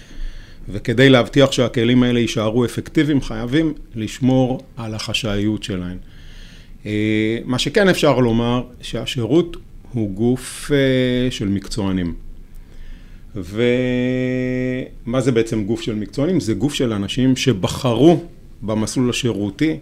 וכדי 0.69 1.09
להבטיח 1.09 1.53
שהכלים 1.53 2.03
האלה 2.03 2.21
יישארו 2.21 2.65
אפקטיביים, 2.65 3.21
חייבים 3.21 3.75
לשמור 3.95 4.61
על 4.77 4.95
החשאיות 4.95 5.63
שלהם. 5.63 5.97
אה, 6.87 7.39
מה 7.45 7.59
שכן 7.59 7.89
אפשר 7.89 8.19
לומר, 8.19 8.63
שהשירות 8.81 9.57
הוא 9.93 10.11
גוף 10.11 10.71
אה, 10.73 11.31
של 11.31 11.49
מקצוענים. 11.49 12.15
ומה 13.37 15.21
זה 15.21 15.33
בעצם 15.33 15.65
גוף 15.65 15.81
של 15.81 15.95
מקצוענים? 15.95 16.41
זה 16.41 16.55
גוף 16.55 16.75
של 16.75 16.93
אנשים 16.93 17.37
שבחרו 17.37 18.25
במסלול 18.63 19.11
השירותי 19.11 19.77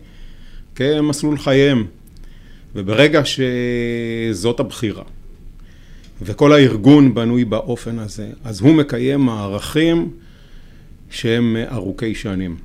כמסלול 0.74 1.38
חייהם. 1.38 1.86
וברגע 2.76 3.22
שזאת 3.24 4.60
הבחירה, 4.60 5.02
וכל 6.22 6.52
הארגון 6.52 7.14
בנוי 7.14 7.44
באופן 7.44 7.98
הזה, 7.98 8.30
אז 8.44 8.60
הוא 8.60 8.74
מקיים 8.74 9.20
מערכים 9.20 10.10
שהם 11.10 11.56
ארוכי 11.72 12.14
שנים. 12.14 12.56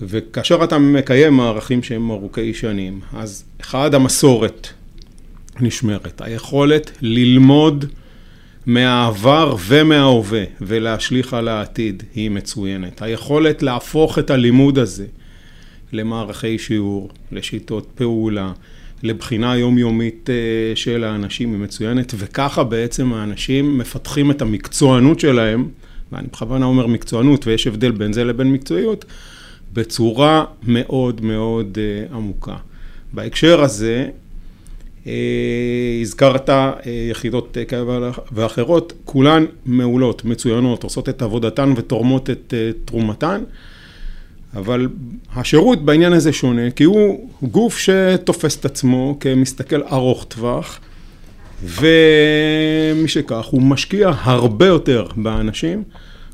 וכאשר 0.00 0.64
אתה 0.64 0.78
מקיים 0.78 1.34
מערכים 1.34 1.82
שהם 1.82 2.10
ארוכי 2.10 2.54
שנים, 2.54 3.00
אז 3.12 3.44
אחד, 3.60 3.94
המסורת 3.94 4.68
נשמרת, 5.60 6.20
היכולת 6.20 6.90
ללמוד 7.00 7.84
מהעבר 8.66 9.56
ומההווה 9.66 10.44
ולהשליך 10.60 11.34
על 11.34 11.48
העתיד 11.48 12.02
היא 12.14 12.30
מצוינת. 12.30 13.02
היכולת 13.02 13.62
להפוך 13.62 14.18
את 14.18 14.30
הלימוד 14.30 14.78
הזה 14.78 15.06
למערכי 15.92 16.58
שיעור, 16.58 17.10
לשיטות 17.32 17.86
פעולה, 17.94 18.52
לבחינה 19.02 19.56
יומיומית 19.56 20.30
אה, 20.30 20.76
של 20.76 21.04
האנשים 21.04 21.52
היא 21.52 21.60
מצוינת, 21.60 22.14
וככה 22.18 22.64
בעצם 22.64 23.12
האנשים 23.12 23.78
מפתחים 23.78 24.30
את 24.30 24.42
המקצוענות 24.42 25.20
שלהם, 25.20 25.68
ואני 26.12 26.26
בכוונה 26.32 26.66
אומר 26.66 26.86
מקצוענות, 26.86 27.46
ויש 27.46 27.66
הבדל 27.66 27.90
בין 27.90 28.12
זה 28.12 28.24
לבין 28.24 28.52
מקצועיות, 28.52 29.04
בצורה 29.72 30.44
מאוד 30.62 31.20
מאוד 31.20 31.78
אה, 31.80 32.16
עמוקה. 32.16 32.56
בהקשר 33.12 33.60
הזה, 33.60 34.08
אה, 35.06 35.98
הזכרת 36.00 36.50
יחידות 37.10 37.56
כאלה 37.68 38.10
ואחרות, 38.32 38.92
כולן 39.04 39.44
מעולות, 39.66 40.24
מצוינות, 40.24 40.82
עושות 40.82 41.08
את 41.08 41.22
עבודתן 41.22 41.72
ותורמות 41.76 42.30
את 42.30 42.54
תרומתן, 42.84 43.42
אבל 44.56 44.88
השירות 45.34 45.84
בעניין 45.84 46.12
הזה 46.12 46.32
שונה, 46.32 46.70
כי 46.70 46.84
הוא 46.84 47.30
גוף 47.42 47.78
שתופס 47.78 48.56
את 48.56 48.64
עצמו 48.64 49.16
כמסתכל 49.20 49.82
ארוך 49.82 50.26
טווח, 50.28 50.80
ומשכך 51.64 53.44
הוא 53.44 53.62
משקיע 53.62 54.10
הרבה 54.20 54.66
יותר 54.66 55.06
באנשים, 55.16 55.82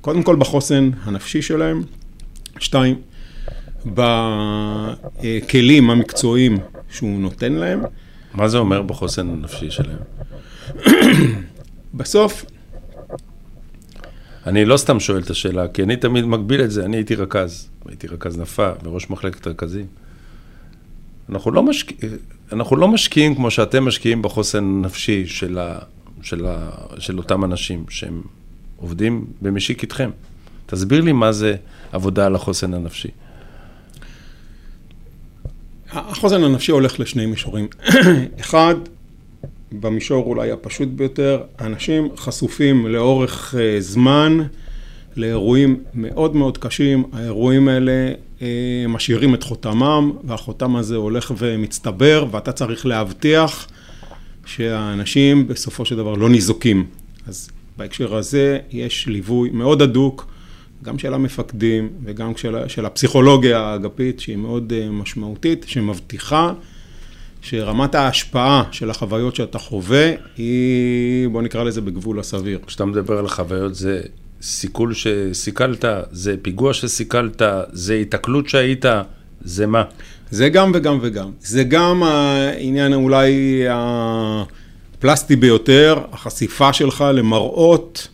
קודם 0.00 0.22
כל 0.22 0.36
בחוסן 0.36 0.90
הנפשי 1.04 1.42
שלהם, 1.42 1.82
שתיים, 2.58 2.96
בכלים 3.86 5.90
המקצועיים 5.90 6.58
שהוא 6.90 7.20
נותן 7.20 7.52
להם. 7.52 7.80
מה 8.34 8.48
זה 8.48 8.58
אומר 8.58 8.82
בחוסן 8.82 9.28
הנפשי 9.28 9.70
שלהם? 9.70 9.98
בסוף... 11.94 12.44
אני 14.46 14.64
לא 14.64 14.76
סתם 14.76 15.00
שואל 15.00 15.22
את 15.22 15.30
השאלה, 15.30 15.68
כי 15.68 15.82
אני 15.82 15.96
תמיד 15.96 16.24
מגביל 16.24 16.60
את 16.60 16.70
זה, 16.70 16.84
אני 16.84 16.96
הייתי 16.96 17.14
רכז, 17.14 17.68
הייתי 17.86 18.06
רכז 18.06 18.38
נפה 18.38 18.70
וראש 18.84 19.10
מחלקת 19.10 19.46
רכזים. 19.46 19.86
אנחנו 21.28 21.50
לא, 21.50 21.62
משק... 21.62 21.92
אנחנו 22.52 22.76
לא 22.76 22.88
משקיעים 22.88 23.34
כמו 23.34 23.50
שאתם 23.50 23.84
משקיעים 23.84 24.22
בחוסן 24.22 24.64
הנפשי 24.64 25.26
של, 25.26 25.58
ה... 25.58 25.78
של, 26.22 26.46
ה... 26.46 26.70
של 26.98 27.18
אותם 27.18 27.44
אנשים 27.44 27.84
שהם 27.88 28.22
עובדים 28.76 29.26
במשיק 29.42 29.82
איתכם. 29.82 30.10
תסביר 30.66 31.00
לי 31.00 31.12
מה 31.12 31.32
זה 31.32 31.56
עבודה 31.92 32.26
על 32.26 32.34
החוסן 32.34 32.74
הנפשי. 32.74 33.08
החוזן 35.92 36.42
הנפשי 36.42 36.72
הולך 36.72 37.00
לשני 37.00 37.26
מישורים. 37.26 37.66
אחד, 38.40 38.74
במישור 39.80 40.26
אולי 40.26 40.50
הפשוט 40.50 40.88
ביותר, 40.88 41.42
אנשים 41.60 42.08
חשופים 42.16 42.86
לאורך 42.86 43.54
אה, 43.58 43.80
זמן 43.80 44.38
לאירועים 45.16 45.82
מאוד 45.94 46.36
מאוד 46.36 46.58
קשים, 46.58 47.04
האירועים 47.12 47.68
האלה 47.68 48.12
אה, 48.42 48.46
משאירים 48.88 49.34
את 49.34 49.42
חותמם, 49.42 50.12
והחותם 50.24 50.76
הזה 50.76 50.96
הולך 50.96 51.32
ומצטבר, 51.38 52.26
ואתה 52.30 52.52
צריך 52.52 52.86
להבטיח 52.86 53.68
שהאנשים 54.46 55.48
בסופו 55.48 55.84
של 55.84 55.96
דבר 55.96 56.14
לא 56.14 56.28
ניזוקים. 56.28 56.86
אז 57.26 57.50
בהקשר 57.76 58.16
הזה 58.16 58.58
יש 58.70 59.06
ליווי 59.06 59.50
מאוד 59.50 59.82
הדוק 59.82 60.26
גם 60.82 60.98
של 60.98 61.14
המפקדים 61.14 61.88
וגם 62.04 62.36
של, 62.36 62.56
של 62.68 62.86
הפסיכולוגיה 62.86 63.60
האגפית 63.60 64.20
שהיא 64.20 64.36
מאוד 64.36 64.72
אה, 64.72 64.90
משמעותית, 64.90 65.64
שמבטיחה 65.68 66.52
שרמת 67.42 67.94
ההשפעה 67.94 68.62
של 68.70 68.90
החוויות 68.90 69.36
שאתה 69.36 69.58
חווה 69.58 70.10
היא, 70.36 71.28
בוא 71.28 71.42
נקרא 71.42 71.64
לזה 71.64 71.80
בגבול 71.80 72.20
הסביר. 72.20 72.58
כשאתה 72.66 72.84
מדבר 72.84 73.18
על 73.18 73.28
חוויות 73.28 73.74
זה 73.74 74.00
סיכול 74.42 74.94
שסיכלת, 74.94 75.84
זה 76.10 76.34
פיגוע 76.42 76.74
שסיכלת, 76.74 77.42
זה 77.72 77.94
התקלות 77.94 78.48
שהיית, 78.48 78.84
זה 79.40 79.66
מה? 79.66 79.84
זה 80.30 80.48
גם 80.48 80.70
וגם 80.74 80.98
וגם. 81.02 81.30
זה 81.40 81.64
גם 81.64 82.02
העניין 82.02 82.94
אולי 82.94 83.64
הפלסטי 83.70 85.36
ביותר, 85.36 85.98
החשיפה 86.12 86.72
שלך 86.72 87.04
למראות 87.14 88.08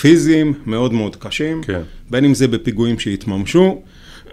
פיזיים 0.00 0.54
מאוד 0.66 0.92
מאוד 0.92 1.16
קשים, 1.16 1.62
כן. 1.62 1.80
בין 2.10 2.24
אם 2.24 2.34
זה 2.34 2.48
בפיגועים 2.48 2.98
שהתממשו, 2.98 3.82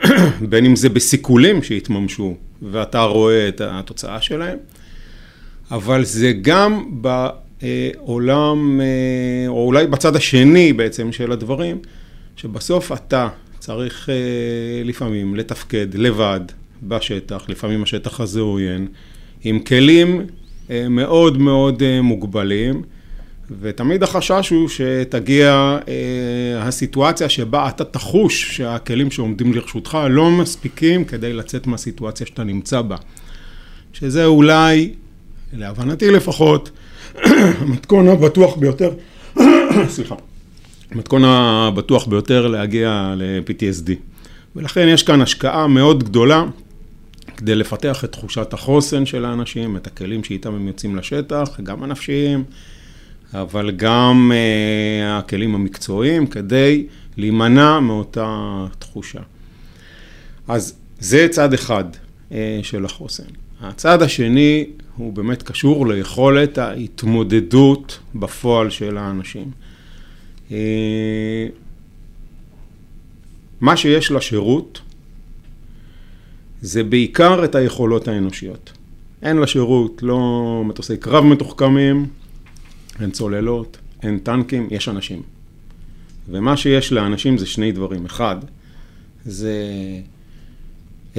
בין 0.50 0.66
אם 0.66 0.76
זה 0.76 0.90
בסיכולים 0.90 1.64
שהתממשו, 1.64 2.36
ואתה 2.62 3.02
רואה 3.02 3.48
את 3.48 3.62
התוצאה 3.62 4.22
שלהם, 4.22 4.58
אבל 5.72 6.06
זה 6.06 6.34
גם 6.42 6.86
בעולם, 6.92 8.82
אה, 8.82 9.48
או 9.48 9.66
אולי 9.66 9.88
בצד 9.88 10.16
השני 10.16 10.74
בעצם 10.74 11.12
של 11.12 11.32
הדברים, 11.32 11.78
שבסוף 12.36 12.92
אתה 12.92 13.30
צריך 13.60 14.10
אה, 14.10 14.84
לפעמים 14.84 15.36
לתפקד 15.36 15.88
לבד 15.96 16.40
בשטח, 16.84 17.46
לפעמים 17.50 17.84
השטח 17.84 18.20
הזה 18.20 18.40
עוין, 18.40 18.88
עם 19.44 19.60
כלים 19.60 20.26
אה, 20.70 20.90
מאוד 20.90 21.38
מאוד 21.38 21.84
מוגבלים. 22.02 22.84
ותמיד 23.62 24.04
החשש 24.04 24.50
הוא 24.50 24.70
שתגיע 24.70 25.78
אה, 25.88 26.68
הסיטואציה 26.68 27.30
שבה 27.30 27.70
אתה 27.70 27.84
תחוש 27.84 28.58
שהכלים 28.58 29.12
שעומדים 29.12 29.54
לרשותך 29.54 29.98
לא 30.10 30.32
מספיקים 30.32 31.06
כדי 31.06 31.34
לצאת 31.34 31.68
מהסיטואציה 31.68 32.28
שאתה 32.28 32.44
נמצא 32.44 32.82
בה. 32.82 32.96
שזה 33.94 34.26
אולי, 34.26 34.94
להבנתי 35.54 36.12
לפחות, 36.12 36.72
המתכון 37.62 38.08
הבטוח 38.08 38.56
ביותר, 38.56 38.92
סליחה, 39.88 40.16
המתכון 40.92 41.24
הבטוח 41.26 42.08
ביותר 42.08 42.48
להגיע 42.48 43.14
ל-PTSD. 43.18 43.92
ולכן 44.56 44.88
יש 44.88 45.04
כאן 45.04 45.22
השקעה 45.22 45.68
מאוד 45.68 46.04
גדולה 46.04 46.46
כדי 47.38 47.56
לפתח 47.56 48.04
את 48.04 48.12
תחושת 48.12 48.54
החוסן 48.54 49.06
של 49.06 49.26
האנשים, 49.26 49.78
את 49.78 49.88
הכלים 49.88 50.24
שאיתם 50.24 50.54
הם 50.54 50.68
יוצאים 50.68 50.96
לשטח, 50.96 51.60
גם 51.64 51.84
הנפשיים. 51.84 52.44
אבל 53.34 53.72
גם 53.72 54.32
uh, 54.32 55.20
הכלים 55.20 55.56
המקצועיים 55.56 56.28
כדי 56.28 56.88
להימנע 57.18 57.80
מאותה 57.80 58.66
תחושה. 58.80 59.20
אז 60.48 60.76
זה 61.00 61.28
צד 61.32 61.54
אחד 61.54 61.84
uh, 61.94 62.34
של 62.64 62.86
החוסן. 62.86 63.24
הצד 63.62 64.02
השני 64.02 64.66
הוא 64.96 65.14
באמת 65.14 65.44
קשור 65.44 65.88
ליכולת 65.88 66.58
ההתמודדות 66.58 68.00
בפועל 68.16 68.70
של 68.70 68.98
האנשים. 68.98 69.52
Uh, 70.50 70.54
מה 73.62 73.78
שיש 73.78 74.12
לשירות 74.12 74.82
זה 76.62 76.84
בעיקר 76.84 77.46
את 77.46 77.56
היכולות 77.56 78.08
האנושיות. 78.08 78.72
אין 79.22 79.38
לשירות 79.38 80.04
לא 80.04 80.62
מטוסי 80.66 80.98
קרב 80.98 81.24
מתוחכמים, 81.24 82.06
אין 83.02 83.12
צוללות, 83.12 83.78
אין 84.04 84.20
טנקים, 84.20 84.68
יש 84.72 84.90
אנשים. 84.90 85.22
ומה 86.30 86.58
שיש 86.58 86.92
לאנשים 86.92 87.38
זה 87.38 87.46
שני 87.46 87.72
דברים. 87.72 88.06
אחד, 88.06 88.36
זה 89.26 89.54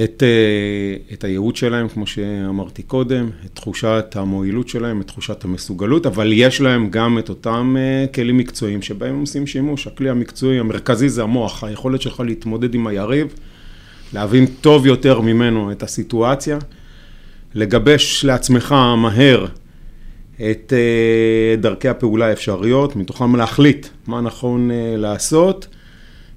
את, 0.03 0.23
אה, 0.23 1.13
את 1.13 1.23
הייעוד 1.23 1.55
שלהם, 1.55 1.87
כמו 1.87 2.07
שאמרתי 2.07 2.83
קודם, 2.83 3.29
את 3.45 3.49
תחושת 3.53 4.05
המועילות 4.15 4.69
שלהם, 4.69 5.01
את 5.01 5.07
תחושת 5.07 5.43
המסוגלות, 5.43 6.05
אבל 6.05 6.31
יש 6.33 6.61
להם 6.61 6.89
גם 6.89 7.19
את 7.19 7.29
אותם 7.29 7.75
אה, 7.79 8.05
כלים 8.07 8.37
מקצועיים 8.37 8.81
שבהם 8.81 9.13
הם 9.13 9.19
עושים 9.19 9.47
שימוש. 9.47 9.87
הכלי 9.87 10.09
המקצועי 10.09 10.59
המרכזי 10.59 11.09
זה 11.09 11.23
המוח, 11.23 11.63
היכולת 11.63 12.01
שלך 12.01 12.19
להתמודד 12.19 12.73
עם 12.73 12.87
היריב, 12.87 13.33
להבין 14.13 14.45
טוב 14.45 14.85
יותר 14.85 15.21
ממנו 15.21 15.71
את 15.71 15.83
הסיטואציה, 15.83 16.57
לגבש 17.55 18.25
לעצמך 18.25 18.71
מהר 18.97 19.45
את 20.41 20.73
אה, 20.73 21.55
דרכי 21.55 21.89
הפעולה 21.89 22.25
האפשריות, 22.25 22.95
מתוכם 22.95 23.35
להחליט 23.35 23.87
מה 24.07 24.21
נכון 24.21 24.69
לעשות. 24.97 25.67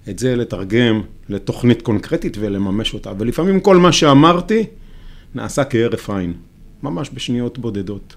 את 0.09 0.19
זה 0.19 0.37
לתרגם 0.37 1.01
לתוכנית 1.29 1.83
קונקרטית 1.83 2.37
ולממש 2.41 2.95
אותה. 2.95 3.13
ולפעמים 3.19 3.61
כל 3.61 3.77
מה 3.77 3.93
שאמרתי 3.93 4.65
נעשה 5.35 5.65
כהרף 5.65 6.11
עין, 6.11 6.33
ממש 6.83 7.11
בשניות 7.15 7.59
בודדות. 7.59 8.17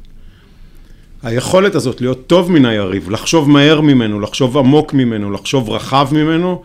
היכולת 1.23 1.75
הזאת 1.75 2.01
להיות 2.01 2.27
טוב 2.27 2.51
מן 2.51 2.65
היריב, 2.65 3.09
לחשוב 3.09 3.49
מהר 3.49 3.81
ממנו, 3.81 4.19
לחשוב 4.19 4.57
עמוק 4.57 4.93
ממנו, 4.93 5.31
לחשוב 5.31 5.69
רחב 5.69 6.07
ממנו, 6.11 6.61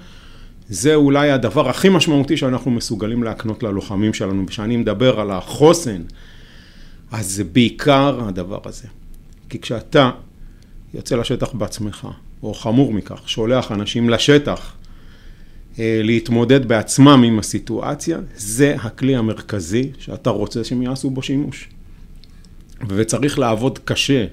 זה 0.69 0.95
אולי 0.95 1.31
הדבר 1.31 1.69
הכי 1.69 1.89
משמעותי 1.89 2.37
שאנחנו 2.37 2.71
מסוגלים 2.71 3.23
להקנות 3.23 3.63
ללוחמים 3.63 4.15
שלנו. 4.15 4.45
וכשאני 4.47 4.77
מדבר 4.77 5.21
על 5.21 5.31
החוסן, 5.31 6.03
אז 7.13 7.31
זה 7.31 7.45
בעיקר 7.45 8.21
הדבר 8.29 8.61
הזה. 8.65 8.89
כי 9.51 9.59
כשאתה 9.59 10.11
יוצא 10.95 11.17
לשטח 11.17 11.53
בעצמך, 11.53 12.09
או 12.43 12.55
חמור 12.55 12.93
מכך, 12.93 13.23
שולח 13.27 13.73
אנשים 13.73 14.11
לשטח, 14.11 14.73
אה, 15.79 16.01
להתמודד 16.05 16.69
בעצמם 16.69 17.23
עם 17.27 17.39
הסיטואציה, 17.39 18.19
זה 18.37 18.77
הכלי 18.79 19.17
המרכזי 19.17 19.91
שאתה 19.99 20.31
רוצה 20.31 20.65
שהם 20.65 20.83
יעשו 20.83 21.11
בו 21.11 21.23
שימוש. 21.23 21.69
וצריך 22.89 23.39
לעבוד 23.39 23.79
קשה 23.85 24.27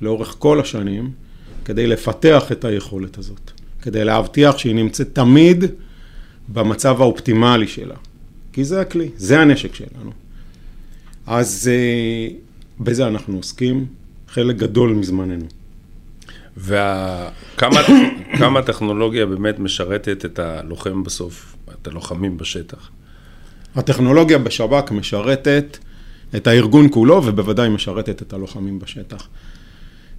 לאורך 0.00 0.36
כל 0.38 0.60
השנים 0.60 1.10
כדי 1.64 1.86
לפתח 1.86 2.52
את 2.52 2.64
היכולת 2.64 3.18
הזאת, 3.18 3.50
כדי 3.82 4.04
להבטיח 4.04 4.58
שהיא 4.58 4.74
נמצאת 4.74 5.14
תמיד 5.14 5.64
במצב 6.48 7.00
האופטימלי 7.00 7.68
שלה. 7.68 7.94
כי 8.52 8.64
זה 8.64 8.80
הכלי, 8.80 9.08
זה 9.16 9.40
הנשק 9.40 9.74
שלנו. 9.74 10.10
אז 11.26 11.70
אה, 11.72 12.36
בזה 12.80 13.06
אנחנו 13.08 13.36
עוסקים 13.36 13.86
חלק 14.34 14.56
גדול 14.56 14.90
מזמננו. 14.90 15.44
וכמה 16.56 17.80
הטכנולוגיה 18.58 19.26
באמת 19.26 19.58
משרתת 19.58 20.24
את 20.24 20.38
הלוחם 20.38 21.02
בסוף, 21.02 21.56
את 21.82 21.86
הלוחמים 21.86 22.38
בשטח? 22.38 22.90
הטכנולוגיה 23.74 24.38
בשב"כ 24.38 24.90
משרתת 24.90 25.78
את 26.36 26.46
הארגון 26.46 26.88
כולו, 26.90 27.22
ובוודאי 27.24 27.68
משרתת 27.68 28.22
את 28.22 28.32
הלוחמים 28.32 28.78
בשטח. 28.78 29.28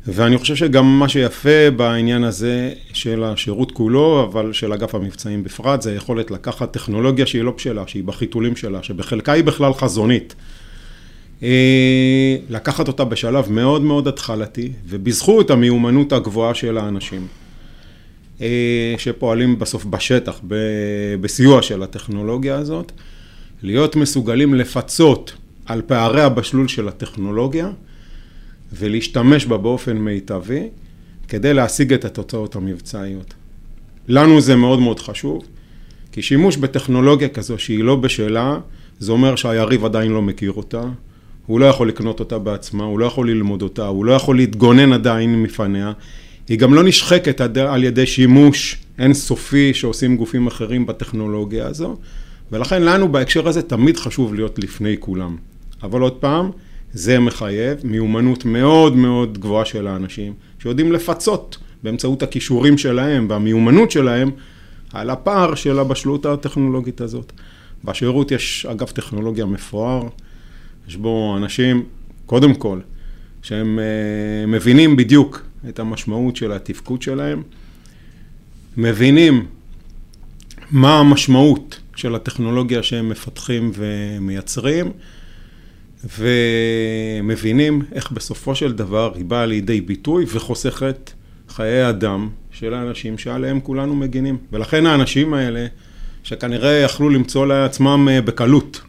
ואני 0.07 0.37
חושב 0.37 0.55
שגם 0.55 0.99
מה 0.99 1.09
שיפה 1.09 1.71
בעניין 1.75 2.23
הזה 2.23 2.73
של 2.93 3.23
השירות 3.23 3.71
כולו, 3.71 4.23
אבל 4.23 4.53
של 4.53 4.73
אגף 4.73 4.95
המבצעים 4.95 5.43
בפרט, 5.43 5.81
זה 5.81 5.91
היכולת 5.91 6.31
לקחת 6.31 6.71
טכנולוגיה 6.71 7.25
שהיא 7.25 7.41
לא 7.43 7.51
בשלה, 7.51 7.83
שהיא 7.87 8.03
בחיתולים 8.03 8.55
שלה, 8.55 8.83
שבחלקה 8.83 9.31
היא 9.31 9.43
בכלל 9.43 9.73
חזונית. 9.73 10.35
אה, 11.43 12.37
לקחת 12.49 12.87
אותה 12.87 13.03
בשלב 13.03 13.51
מאוד 13.51 13.81
מאוד 13.81 14.07
התחלתי, 14.07 14.71
ובזכות 14.87 15.51
המיומנות 15.51 16.13
הגבוהה 16.13 16.53
של 16.53 16.77
האנשים, 16.77 17.27
אה, 18.41 18.95
שפועלים 18.97 19.59
בסוף 19.59 19.85
בשטח, 19.85 20.41
בסיוע 21.21 21.61
של 21.61 21.83
הטכנולוגיה 21.83 22.55
הזאת, 22.55 22.91
להיות 23.63 23.95
מסוגלים 23.95 24.53
לפצות 24.53 25.33
על 25.65 25.81
פערי 25.87 26.21
הבשלול 26.21 26.67
של 26.67 26.87
הטכנולוגיה, 26.87 27.69
ולהשתמש 28.73 29.45
בה 29.45 29.57
באופן 29.57 29.97
מיטבי, 29.97 30.67
כדי 31.27 31.53
להשיג 31.53 31.93
את 31.93 32.05
התוצאות 32.05 32.55
המבצעיות. 32.55 33.33
לנו 34.07 34.41
זה 34.41 34.55
מאוד 34.55 34.79
מאוד 34.79 34.99
חשוב, 34.99 35.43
כי 36.11 36.21
שימוש 36.21 36.57
בטכנולוגיה 36.57 37.29
כזו 37.29 37.59
שהיא 37.59 37.83
לא 37.83 37.95
בשלה, 37.95 38.57
זה 38.99 39.11
אומר 39.11 39.35
שהיריב 39.35 39.85
עדיין 39.85 40.11
לא 40.11 40.21
מכיר 40.21 40.51
אותה, 40.51 40.83
הוא 41.45 41.59
לא 41.59 41.65
יכול 41.65 41.87
לקנות 41.87 42.19
אותה 42.19 42.39
בעצמה, 42.39 42.83
הוא 42.83 42.99
לא 42.99 43.05
יכול 43.05 43.29
ללמוד 43.29 43.61
אותה, 43.61 43.87
הוא 43.87 44.05
לא 44.05 44.11
יכול 44.11 44.35
להתגונן 44.35 44.93
עדיין 44.93 45.43
מפניה. 45.43 45.91
היא 46.47 46.59
גם 46.59 46.73
לא 46.73 46.83
נשחקת 46.83 47.41
על 47.57 47.83
ידי 47.83 48.05
שימוש 48.05 48.77
אינסופי 48.99 49.73
שעושים 49.73 50.17
גופים 50.17 50.47
אחרים 50.47 50.85
בטכנולוגיה 50.85 51.67
הזו, 51.67 51.97
ולכן 52.51 52.83
לנו 52.83 53.11
בהקשר 53.11 53.47
הזה 53.47 53.61
תמיד 53.61 53.97
חשוב 53.97 54.33
להיות 54.33 54.59
לפני 54.59 54.95
כולם. 54.99 55.35
אבל 55.83 56.01
עוד 56.01 56.13
פעם, 56.13 56.51
זה 56.93 57.19
מחייב 57.19 57.77
מיומנות 57.83 58.45
מאוד 58.45 58.95
מאוד 58.95 59.37
גבוהה 59.37 59.65
של 59.65 59.87
האנשים, 59.87 60.33
שיודעים 60.59 60.91
לפצות 60.91 61.57
באמצעות 61.83 62.23
הכישורים 62.23 62.77
שלהם 62.77 63.27
והמיומנות 63.29 63.91
שלהם 63.91 64.31
על 64.93 65.09
הפער 65.09 65.55
של 65.55 65.79
הבשלות 65.79 66.25
הטכנולוגית 66.25 67.01
הזאת. 67.01 67.31
בשירות 67.83 68.31
יש 68.31 68.65
אגף 68.71 68.91
טכנולוגיה 68.91 69.45
מפואר, 69.45 70.07
יש 70.87 70.95
בו 70.95 71.37
אנשים, 71.37 71.83
קודם 72.25 72.53
כל, 72.53 72.79
שהם 73.41 73.79
uh, 73.79 74.47
מבינים 74.47 74.95
בדיוק 74.95 75.45
את 75.69 75.79
המשמעות 75.79 76.35
של 76.35 76.51
התפקוד 76.51 77.01
שלהם, 77.01 77.43
מבינים 78.77 79.45
מה 80.71 80.99
המשמעות 80.99 81.79
של 81.95 82.15
הטכנולוגיה 82.15 82.83
שהם 82.83 83.09
מפתחים 83.09 83.71
ומייצרים, 83.75 84.91
ומבינים 86.19 87.81
איך 87.91 88.11
בסופו 88.11 88.55
של 88.55 88.73
דבר 88.73 89.11
היא 89.15 89.25
באה 89.25 89.45
לידי 89.45 89.81
ביטוי 89.81 90.25
וחוסכת 90.27 91.11
חיי 91.49 91.89
אדם 91.89 92.29
של 92.51 92.73
האנשים 92.73 93.17
שעליהם 93.17 93.59
כולנו 93.59 93.95
מגינים. 93.95 94.37
ולכן 94.51 94.85
האנשים 94.85 95.33
האלה, 95.33 95.67
שכנראה 96.23 96.73
יכלו 96.73 97.09
למצוא 97.09 97.47
לעצמם 97.47 98.07
אה, 98.11 98.21
בקלות 98.21 98.81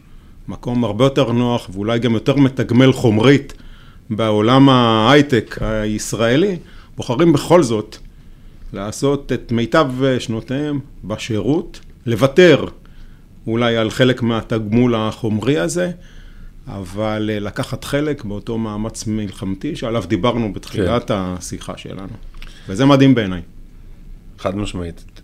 מקום 0.47 0.83
הרבה 0.83 1.05
יותר 1.05 1.31
נוח 1.31 1.69
ואולי 1.73 1.99
גם 1.99 2.13
יותר 2.13 2.35
מתגמל 2.35 2.93
חומרית 2.93 3.53
בעולם 4.09 4.69
ההייטק 4.69 5.57
הישראלי, 5.61 6.57
בוחרים 6.97 7.33
בכל 7.33 7.63
זאת 7.63 7.97
לעשות 8.73 9.31
את 9.31 9.51
מיטב 9.51 9.91
שנותיהם 10.19 10.79
בשירות, 11.03 11.79
לוותר 12.05 12.65
אולי 13.47 13.77
על 13.77 13.89
חלק 13.89 14.21
מהתגמול 14.21 14.95
החומרי 14.95 15.57
הזה, 15.57 15.91
אבל 16.67 17.29
לקחת 17.33 17.83
חלק 17.83 18.23
באותו 18.23 18.57
מאמץ 18.57 19.07
מלחמתי 19.07 19.75
שעליו 19.75 20.03
דיברנו 20.07 20.53
בתחילת 20.53 21.07
כן. 21.07 21.13
השיחה 21.17 21.77
שלנו. 21.77 22.13
וזה 22.69 22.85
מדהים 22.85 23.15
בעיניי. 23.15 23.41
חד 24.39 24.55
משמעית. 24.55 25.16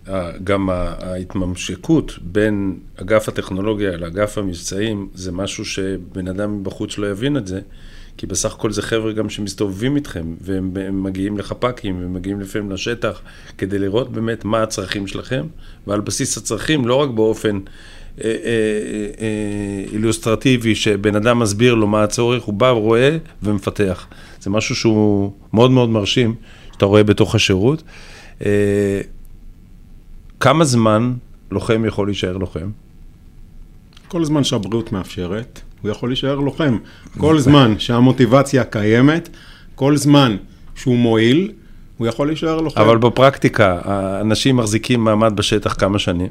גם 0.44 0.70
ההתממשקות 0.70 2.18
בין 2.22 2.78
אגף 2.96 3.28
הטכנולוגיה 3.28 3.96
לאגף 3.96 4.38
המבצעים 4.38 5.08
זה 5.14 5.32
משהו 5.32 5.64
שבן 5.64 6.28
אדם 6.28 6.60
מבחוץ 6.60 6.98
לא 6.98 7.06
יבין 7.10 7.36
את 7.36 7.46
זה, 7.46 7.60
כי 8.16 8.26
בסך 8.26 8.54
הכל 8.54 8.72
זה 8.72 8.82
חבר'ה 8.82 9.12
גם 9.12 9.30
שמסתובבים 9.30 9.96
איתכם, 9.96 10.34
והם 10.40 11.02
מגיעים 11.04 11.38
לחפ"קים, 11.38 11.98
ומגיעים 12.00 12.40
לפעמים 12.40 12.70
לשטח, 12.70 13.20
כדי 13.58 13.78
לראות 13.78 14.12
באמת 14.12 14.44
מה 14.44 14.62
הצרכים 14.62 15.06
שלכם, 15.06 15.46
ועל 15.86 16.00
בסיס 16.00 16.36
הצרכים, 16.36 16.86
לא 16.86 16.94
רק 16.94 17.10
באופן 17.10 17.56
אה, 17.56 18.24
אה, 18.24 18.30
אה, 19.20 19.84
אילוסטרטיבי, 19.92 20.74
שבן 20.74 21.16
אדם 21.16 21.38
מסביר 21.38 21.74
לו 21.74 21.86
מה 21.86 22.02
הצורך, 22.02 22.42
הוא 22.42 22.54
בא, 22.54 22.70
רואה 22.70 23.16
ומפתח. 23.42 24.06
זה 24.40 24.50
משהו 24.50 24.74
שהוא 24.74 25.32
מאוד 25.52 25.70
מאוד 25.70 25.88
מרשים, 25.88 26.34
שאתה 26.72 26.84
רואה 26.84 27.04
בתוך 27.04 27.34
השירות. 27.34 27.82
כמה 30.44 30.64
זמן 30.64 31.12
לוחם 31.50 31.84
יכול 31.86 32.06
להישאר 32.08 32.36
לוחם? 32.36 32.70
כל 34.08 34.24
זמן 34.24 34.44
שהבריאות 34.44 34.92
מאפשרת, 34.92 35.60
הוא 35.82 35.90
יכול 35.90 36.08
להישאר 36.08 36.34
לוחם. 36.34 36.78
כל 37.18 37.38
זמן 37.38 37.78
שהמוטיבציה 37.78 38.64
קיימת, 38.64 39.28
כל 39.74 39.96
זמן 39.96 40.36
שהוא 40.74 40.96
מועיל, 40.96 41.52
הוא 41.98 42.06
יכול 42.06 42.26
להישאר 42.26 42.60
לוחם. 42.60 42.80
אבל 42.80 42.98
בפרקטיקה, 42.98 43.80
אנשים 44.20 44.56
מחזיקים 44.56 45.04
מעמד 45.04 45.36
בשטח 45.36 45.74
כמה 45.74 45.98
שנים? 45.98 46.28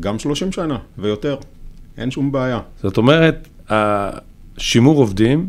גם 0.00 0.18
30 0.18 0.52
שנה 0.52 0.78
ויותר, 0.98 1.36
אין 1.98 2.10
שום 2.10 2.32
בעיה. 2.32 2.60
זאת 2.82 2.96
אומרת, 2.96 3.48
שימור 4.58 4.98
עובדים 4.98 5.48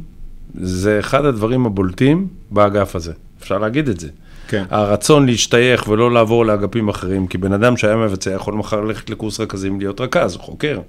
זה 0.55 0.99
אחד 0.99 1.25
הדברים 1.25 1.65
הבולטים 1.65 2.27
באגף 2.51 2.95
הזה, 2.95 3.13
אפשר 3.39 3.57
להגיד 3.57 3.89
את 3.89 3.99
זה. 3.99 4.09
כן. 4.49 4.63
הרצון 4.69 5.25
להשתייך 5.25 5.87
ולא 5.87 6.11
לעבור 6.11 6.45
לאגפים 6.45 6.89
אחרים, 6.89 7.27
כי 7.27 7.37
בן 7.37 7.53
אדם 7.53 7.77
שהיה 7.77 7.95
מבצע 7.95 8.31
יכול 8.31 8.53
מחר 8.53 8.81
ללכת 8.81 9.09
לקורס 9.09 9.39
רכזים 9.39 9.79
להיות 9.79 10.01
רכז, 10.01 10.35
או 10.35 10.39
חוקר, 10.39 10.79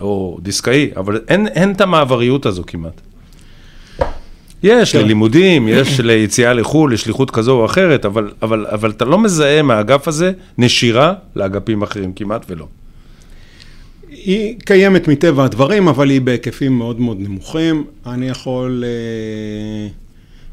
או 0.00 0.38
דיסקאי, 0.42 0.90
אבל 0.96 1.20
אין, 1.28 1.46
אין 1.46 1.72
את 1.72 1.80
המעבריות 1.80 2.46
הזו 2.46 2.62
כמעט. 2.66 3.00
יש 4.62 4.92
כן. 4.92 4.98
ללימודים, 4.98 5.68
יש 5.68 6.00
ליציאה 6.00 6.52
לחו"ל, 6.52 6.94
לשליחות 6.94 7.30
כזו 7.30 7.52
או 7.60 7.64
אחרת, 7.64 8.04
אבל, 8.04 8.30
אבל, 8.42 8.66
אבל 8.66 8.90
אתה 8.90 9.04
לא 9.04 9.18
מזהה 9.18 9.62
מהאגף 9.62 10.08
הזה 10.08 10.32
נשירה 10.58 11.14
לאגפים 11.36 11.82
אחרים, 11.82 12.12
כמעט 12.12 12.44
ולא. 12.48 12.66
היא 14.10 14.56
קיימת 14.64 15.08
מטבע 15.08 15.44
הדברים, 15.44 15.88
אבל 15.88 16.10
היא 16.10 16.20
בהיקפים 16.20 16.78
מאוד 16.78 17.00
מאוד 17.00 17.20
נמוכים. 17.20 17.84
אני 18.06 18.28
יכול 18.28 18.84
אה, 18.86 19.88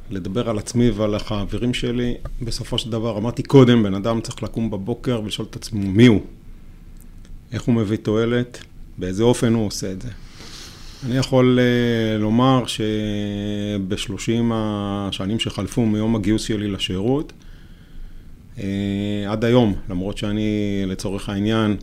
לדבר 0.09 0.49
על 0.49 0.57
עצמי 0.57 0.89
ועל 0.89 1.15
החברים 1.15 1.73
שלי. 1.73 2.13
בסופו 2.41 2.77
של 2.77 2.91
דבר, 2.91 3.17
אמרתי 3.17 3.43
קודם, 3.43 3.83
בן 3.83 3.93
אדם 3.93 4.21
צריך 4.21 4.43
לקום 4.43 4.69
בבוקר 4.69 5.21
ולשאול 5.23 5.47
את 5.49 5.55
עצמו 5.55 5.91
מי 5.91 6.05
הוא, 6.05 6.21
איך 7.51 7.61
הוא 7.61 7.75
מביא 7.75 7.97
תועלת, 7.97 8.63
באיזה 8.97 9.23
אופן 9.23 9.53
הוא 9.53 9.67
עושה 9.67 9.91
את 9.91 10.01
זה. 10.01 10.09
אני 11.05 11.17
יכול 11.17 11.59
uh, 11.59 12.21
לומר 12.21 12.63
שבשלושים 12.67 14.51
השנים 14.55 15.39
שחלפו 15.39 15.85
מיום 15.85 16.15
הגיוס 16.15 16.43
שלי 16.43 16.67
לשירות, 16.67 17.33
uh, 18.55 18.59
עד 19.27 19.45
היום, 19.45 19.73
למרות 19.89 20.17
שאני 20.17 20.83
לצורך 20.85 21.29
העניין 21.29 21.75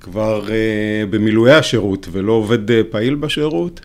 כבר 0.00 0.46
uh, 0.46 0.50
במילואי 1.10 1.52
השירות 1.52 2.08
ולא 2.12 2.32
עובד 2.32 2.70
uh, 2.70 2.72
פעיל 2.90 3.14
בשירות, 3.14 3.80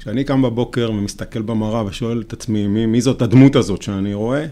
כשאני 0.00 0.24
קם 0.24 0.42
בבוקר 0.42 0.90
ומסתכל 0.90 1.42
במראה 1.42 1.84
ושואל 1.84 2.20
את 2.26 2.32
עצמי 2.32 2.66
מי, 2.66 2.86
מי 2.86 3.00
זאת 3.00 3.22
הדמות 3.22 3.56
הזאת 3.56 3.82
שאני 3.82 4.14
רואה, 4.14 4.46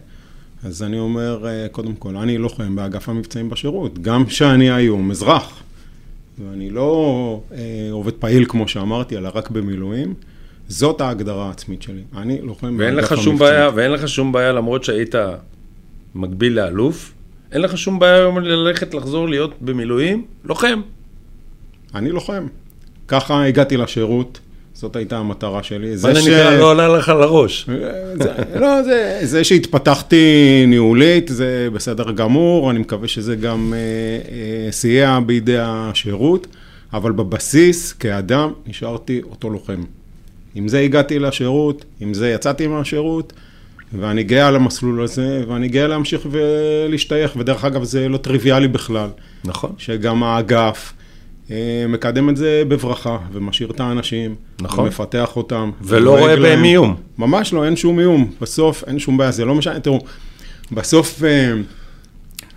אז 0.65 0.83
אני 0.83 0.99
אומר, 0.99 1.45
uh, 1.45 1.69
קודם 1.69 1.95
כל, 1.95 2.17
אני 2.17 2.39
לוחם 2.39 2.77
באגף 2.77 3.09
המבצעים 3.09 3.51
בשירות, 3.51 3.99
גם 3.99 4.27
כשאני 4.27 4.71
היום 4.71 5.11
אזרח. 5.11 5.63
ואני 6.39 6.71
לא 6.71 7.41
אה, 7.53 7.59
עובד 7.91 8.13
פעיל, 8.13 8.45
כמו 8.49 8.69
שאמרתי, 8.69 9.17
אלא 9.17 9.31
רק 9.35 9.51
במילואים. 9.51 10.15
זאת 10.69 11.01
ההגדרה 11.01 11.47
העצמית 11.47 11.83
שלי. 11.83 12.03
אני 12.17 12.41
לוחם 12.43 12.77
ואין 12.79 12.95
לך 12.95 13.17
שום 13.17 13.39
בעיה, 13.39 13.71
ואין 13.75 13.91
לך 13.91 14.09
שום 14.09 14.33
בעיה, 14.33 14.53
למרות 14.53 14.85
שהיית 14.85 15.15
מקביל 16.15 16.53
לאלוף, 16.53 17.13
אין 17.53 17.61
לך 17.61 17.79
שום 17.79 17.99
בעיה 17.99 18.17
היום 18.17 18.39
ללכת, 18.39 18.95
לחזור 18.95 19.29
להיות 19.29 19.55
במילואים, 19.61 20.25
לוחם. 20.45 20.81
אני 21.95 22.11
לוחם. 22.11 22.47
ככה 23.09 23.45
הגעתי 23.45 23.77
לשירות. 23.77 24.41
זאת 24.81 24.97
הייתה 24.97 25.19
המטרה 25.19 25.63
שלי. 25.63 25.91
מה 25.91 25.97
זה 25.97 26.13
נקרא 26.13 26.59
לא 26.59 26.71
עולה 26.71 26.89
לך 26.89 27.09
לראש? 27.09 27.67
זה, 28.23 28.33
לא, 28.61 28.83
זה, 28.83 29.19
זה 29.23 29.45
שהתפתחתי 29.45 30.65
ניהולית, 30.67 31.29
זה 31.29 31.69
בסדר 31.73 32.11
גמור, 32.11 32.71
אני 32.71 32.79
מקווה 32.79 33.09
שזה 33.09 33.37
גם 33.37 33.75
אה, 33.75 33.79
אה, 33.79 34.73
סייע 34.73 35.19
בידי 35.27 35.57
השירות, 35.59 36.47
אבל 36.93 37.13
בבסיס, 37.13 37.93
כאדם, 37.93 38.53
נשארתי 38.67 39.21
אותו 39.31 39.51
לוחם. 39.51 39.83
עם 40.55 40.69
זה 40.69 40.79
הגעתי 40.79 41.19
לשירות, 41.19 41.85
עם 42.01 42.15
זה 42.15 42.31
יצאתי 42.31 42.67
מהשירות, 42.67 43.33
ואני 43.93 44.23
גאה 44.23 44.49
על 44.49 44.57
המסלול 44.57 45.03
הזה, 45.03 45.45
ואני 45.49 45.69
גאה 45.69 45.87
להמשיך 45.87 46.27
ולהשתייך, 46.31 47.37
ודרך 47.37 47.65
אגב, 47.65 47.85
זה 47.85 48.09
לא 48.09 48.17
טריוויאלי 48.17 48.69
בכלל. 48.69 49.09
נכון. 49.45 49.73
שגם 49.79 50.23
האגף, 50.23 50.93
מקדם 51.89 52.29
את 52.29 52.37
זה 52.37 52.63
בברכה, 52.69 53.19
ומשאיר 53.33 53.71
את 53.71 53.81
האנשים, 53.81 54.35
נכון, 54.61 54.85
ומפתח 54.85 55.37
אותם. 55.37 55.71
ולא 55.83 56.19
רואה 56.19 56.37
בהם 56.37 56.65
איום. 56.65 56.97
ממש 57.19 57.53
לא, 57.53 57.65
אין 57.65 57.77
שום 57.77 58.01
איום. 58.01 58.31
בסוף 58.41 58.85
אין 58.87 58.99
שום 58.99 59.17
בעיה, 59.17 59.31
זה 59.31 59.45
לא 59.45 59.55
משנה, 59.55 59.81
תראו, 59.81 59.99
בסוף 60.73 61.25
אה, 61.25 61.53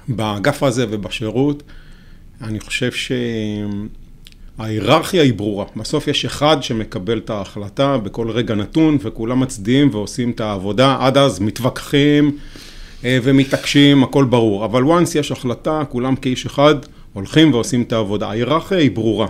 באגף 0.07 0.63
הזה 0.63 0.85
ובשירות, 0.89 1.63
אני 2.43 2.59
חושב 2.59 2.91
שההיררכיה 4.57 5.23
היא 5.23 5.33
ברורה. 5.33 5.65
בסוף 5.75 6.07
יש 6.07 6.25
אחד 6.25 6.57
שמקבל 6.61 7.17
את 7.17 7.29
ההחלטה 7.29 7.97
בכל 7.97 8.29
רגע 8.29 8.55
נתון, 8.55 8.97
וכולם 9.01 9.39
מצדיעים 9.39 9.89
ועושים 9.91 10.31
את 10.31 10.39
העבודה. 10.39 10.97
עד 10.99 11.17
אז 11.17 11.39
מתווכחים 11.39 12.37
אה, 13.05 13.19
ומתעקשים, 13.23 14.03
הכל 14.03 14.25
ברור. 14.25 14.65
אבל 14.65 14.83
once 14.83 15.17
יש 15.19 15.31
החלטה, 15.31 15.83
כולם 15.89 16.15
כאיש 16.15 16.45
אחד. 16.45 16.75
הולכים 17.13 17.53
ועושים 17.53 17.81
את 17.81 17.93
העבודה. 17.93 18.29
ההיררכיה 18.29 18.77
היא 18.77 18.91
ברורה, 18.91 19.27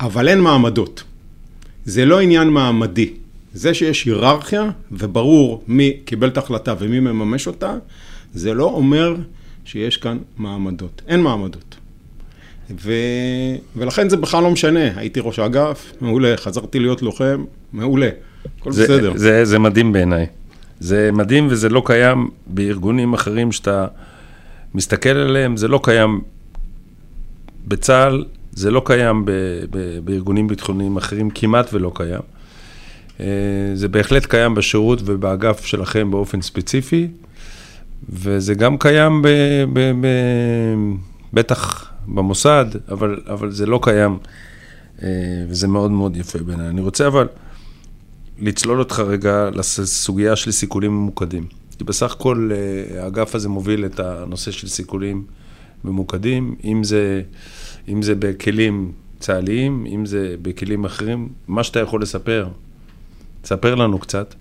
אבל 0.00 0.28
אין 0.28 0.40
מעמדות. 0.40 1.04
זה 1.84 2.04
לא 2.04 2.20
עניין 2.20 2.48
מעמדי. 2.48 3.10
זה 3.54 3.74
שיש 3.74 4.04
היררכיה 4.04 4.70
וברור 4.92 5.62
מי 5.68 5.92
קיבל 6.04 6.28
את 6.28 6.36
ההחלטה 6.36 6.74
ומי 6.78 7.00
מממש 7.00 7.46
אותה, 7.46 7.74
זה 8.34 8.54
לא 8.54 8.64
אומר 8.64 9.16
שיש 9.64 9.96
כאן 9.96 10.18
מעמדות. 10.38 11.02
אין 11.08 11.20
מעמדות. 11.20 11.76
ו... 12.82 12.92
ולכן 13.76 14.08
זה 14.08 14.16
בכלל 14.16 14.42
לא 14.42 14.50
משנה, 14.50 14.98
הייתי 14.98 15.20
ראש 15.20 15.38
אגף, 15.38 15.92
מעולה, 16.00 16.36
חזרתי 16.36 16.78
להיות 16.78 17.02
לוחם, 17.02 17.44
מעולה, 17.72 18.08
הכל 18.60 18.72
זה, 18.72 18.82
בסדר. 18.84 19.12
זה, 19.16 19.44
זה 19.44 19.58
מדהים 19.58 19.92
בעיניי. 19.92 20.26
זה 20.80 21.10
מדהים 21.12 21.46
וזה 21.50 21.68
לא 21.68 21.82
קיים 21.86 22.28
בארגונים 22.46 23.14
אחרים 23.14 23.52
שאתה 23.52 23.86
מסתכל 24.74 25.08
עליהם, 25.08 25.56
זה 25.56 25.68
לא 25.68 25.80
קיים 25.82 26.20
בצה"ל 27.68 28.24
זה 28.52 28.70
לא 28.70 28.82
קיים 28.84 29.24
ב, 29.24 29.30
ב, 29.70 29.98
בארגונים 30.04 30.48
ביטחוניים 30.48 30.96
אחרים, 30.96 31.30
כמעט 31.30 31.74
ולא 31.74 31.92
קיים. 31.94 32.20
אה, 33.20 33.26
זה 33.74 33.88
בהחלט 33.88 34.26
קיים 34.26 34.54
בשירות 34.54 35.00
ובאגף 35.04 35.64
שלכם 35.64 36.10
באופן 36.10 36.42
ספציפי, 36.42 37.08
וזה 38.08 38.54
גם 38.54 38.78
קיים 38.78 39.22
ב, 39.22 39.28
ב, 39.72 39.92
ב, 40.00 40.06
בטח 41.32 41.90
במוסד, 42.06 42.66
אבל, 42.88 43.20
אבל 43.26 43.50
זה 43.50 43.66
לא 43.66 43.80
קיים, 43.82 44.18
אה, 45.02 45.08
וזה 45.48 45.68
מאוד 45.68 45.90
מאוד 45.90 46.16
יפה 46.16 46.38
בעיניי. 46.38 46.68
אני 46.68 46.80
רוצה 46.80 47.06
אבל 47.06 47.28
לצלול 48.38 48.78
אותך 48.78 48.98
רגע 48.98 49.50
לסוגיה 49.54 50.36
של 50.36 50.50
סיכולים 50.50 50.92
ממוקדים. 50.92 51.46
כי 51.78 51.84
בסך 51.84 52.12
הכל 52.12 52.50
אה, 52.52 53.02
האגף 53.04 53.34
הזה 53.34 53.48
מוביל 53.48 53.86
את 53.86 54.00
הנושא 54.00 54.50
של 54.50 54.68
סיכולים 54.68 55.24
ממוקדים, 55.84 56.54
אם 56.64 56.84
זה, 56.84 57.22
אם 57.88 58.02
זה 58.02 58.14
בכלים 58.14 58.92
צה"ליים, 59.20 59.86
אם 59.94 60.06
זה 60.06 60.34
בכלים 60.42 60.84
אחרים, 60.84 61.28
מה 61.48 61.64
שאתה 61.64 61.80
יכול 61.80 62.02
לספר, 62.02 62.48
תספר 63.42 63.74
לנו 63.74 63.98
קצת. 63.98 64.34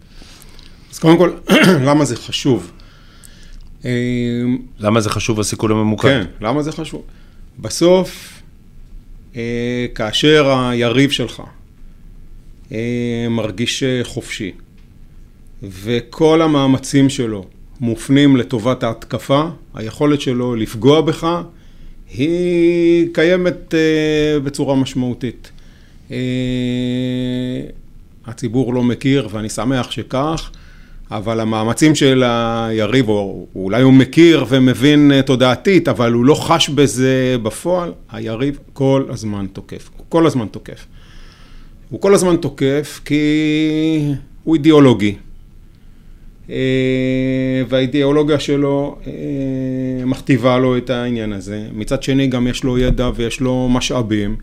אז 0.91 0.99
קודם 0.99 1.17
כל, 1.17 1.31
למה 1.87 2.05
זה 2.05 2.15
חשוב? 2.15 2.71
למה 4.79 5.01
זה 5.01 5.09
חשוב 5.09 5.39
הסיכול 5.39 5.71
הממוקד? 5.71 6.09
כן, 6.09 6.45
למה 6.45 6.63
זה 6.63 6.71
חשוב? 6.71 7.03
בסוף, 7.59 8.41
אה, 9.35 9.85
כאשר 9.95 10.49
היריב 10.69 11.09
שלך 11.11 11.41
אה, 12.71 13.27
מרגיש 13.29 13.83
חופשי, 14.03 14.51
וכל 15.63 16.41
המאמצים 16.41 17.09
שלו 17.09 17.45
מופנים 17.79 18.37
לטובת 18.37 18.83
ההתקפה, 18.83 19.49
היכולת 19.73 20.21
שלו 20.21 20.55
לפגוע 20.55 21.01
בך 21.01 21.41
היא 22.13 23.07
קיימת 23.13 23.73
uh, 23.73 24.39
בצורה 24.43 24.75
משמעותית. 24.75 25.51
Uh, 26.09 26.11
הציבור 28.25 28.73
לא 28.73 28.83
מכיר, 28.83 29.27
ואני 29.31 29.49
שמח 29.49 29.91
שכך, 29.91 30.51
אבל 31.11 31.39
המאמצים 31.39 31.95
של 31.95 32.23
היריב, 32.25 33.09
או 33.09 33.45
אולי 33.55 33.81
הוא 33.81 33.93
מכיר 33.93 34.45
ומבין 34.49 35.11
uh, 35.11 35.21
תודעתית, 35.25 35.87
אבל 35.87 36.13
הוא 36.13 36.25
לא 36.25 36.35
חש 36.35 36.69
בזה 36.69 37.35
בפועל, 37.43 37.91
היריב 38.11 38.59
כל 38.73 39.05
הזמן 39.09 39.45
תוקף. 39.53 39.89
הוא 39.97 40.05
כל 40.09 40.25
הזמן 40.27 40.47
תוקף. 40.47 40.85
הוא 41.89 42.01
כל 42.01 42.13
הזמן 42.13 42.35
תוקף 42.35 43.01
כי 43.05 43.23
הוא 44.43 44.55
אידיאולוגי. 44.55 45.15
אה, 46.51 47.63
והאידיאולוגיה 47.69 48.39
שלו 48.39 48.97
אה, 49.07 49.11
מכתיבה 50.05 50.57
לו 50.57 50.77
את 50.77 50.89
העניין 50.89 51.33
הזה. 51.33 51.67
מצד 51.73 52.03
שני 52.03 52.27
גם 52.27 52.47
יש 52.47 52.63
לו 52.63 52.77
ידע 52.77 53.09
ויש 53.15 53.39
לו 53.39 53.69
משאבים, 53.69 54.35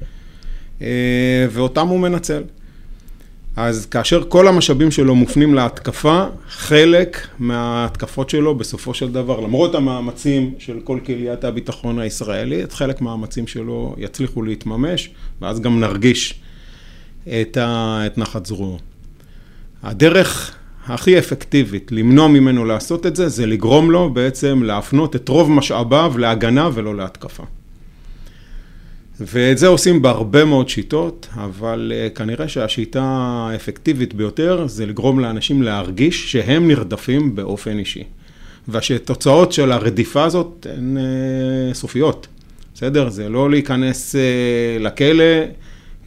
אה, 0.82 1.46
ואותם 1.50 1.86
הוא 1.86 2.00
מנצל. 2.00 2.42
אז 3.56 3.86
כאשר 3.86 4.22
כל 4.28 4.48
המשאבים 4.48 4.90
שלו 4.90 5.14
מופנים 5.14 5.54
להתקפה, 5.54 6.24
חלק 6.48 7.26
מההתקפות 7.38 8.30
שלו 8.30 8.54
בסופו 8.54 8.94
של 8.94 9.12
דבר, 9.12 9.40
למרות 9.40 9.74
המאמצים 9.74 10.54
של 10.58 10.80
כל 10.84 10.98
קהיליית 11.04 11.44
הביטחון 11.44 11.98
הישראלית, 11.98 12.72
חלק 12.72 13.00
מהמאמצים 13.00 13.46
שלו 13.46 13.94
יצליחו 13.98 14.42
להתממש, 14.42 15.10
ואז 15.40 15.60
גם 15.60 15.80
נרגיש 15.80 16.40
את, 17.28 17.56
ה... 17.56 18.02
את 18.06 18.18
נחת 18.18 18.46
זרועו. 18.46 18.78
הדרך 19.82 20.57
הכי 20.88 21.18
אפקטיבית 21.18 21.92
למנוע 21.92 22.28
ממנו 22.28 22.64
לעשות 22.64 23.06
את 23.06 23.16
זה, 23.16 23.28
זה 23.28 23.46
לגרום 23.46 23.90
לו 23.90 24.10
בעצם 24.10 24.62
להפנות 24.62 25.16
את 25.16 25.28
רוב 25.28 25.50
משאביו 25.50 26.14
להגנה 26.18 26.68
ולא 26.74 26.96
להתקפה. 26.96 27.42
ואת 29.20 29.58
זה 29.58 29.66
עושים 29.66 30.02
בהרבה 30.02 30.44
מאוד 30.44 30.68
שיטות, 30.68 31.28
אבל 31.34 31.92
uh, 31.94 32.16
כנראה 32.16 32.48
שהשיטה 32.48 33.02
האפקטיבית 33.02 34.14
ביותר 34.14 34.66
זה 34.66 34.86
לגרום 34.86 35.20
לאנשים 35.20 35.62
להרגיש 35.62 36.32
שהם 36.32 36.68
נרדפים 36.68 37.34
באופן 37.34 37.78
אישי. 37.78 38.04
ושתוצאות 38.68 39.52
של 39.52 39.72
הרדיפה 39.72 40.24
הזאת 40.24 40.66
הן 40.76 40.96
uh, 40.96 41.74
סופיות, 41.74 42.26
בסדר? 42.74 43.08
זה 43.08 43.28
לא 43.28 43.50
להיכנס 43.50 44.14
uh, 44.14 44.82
לכלא 44.82 45.24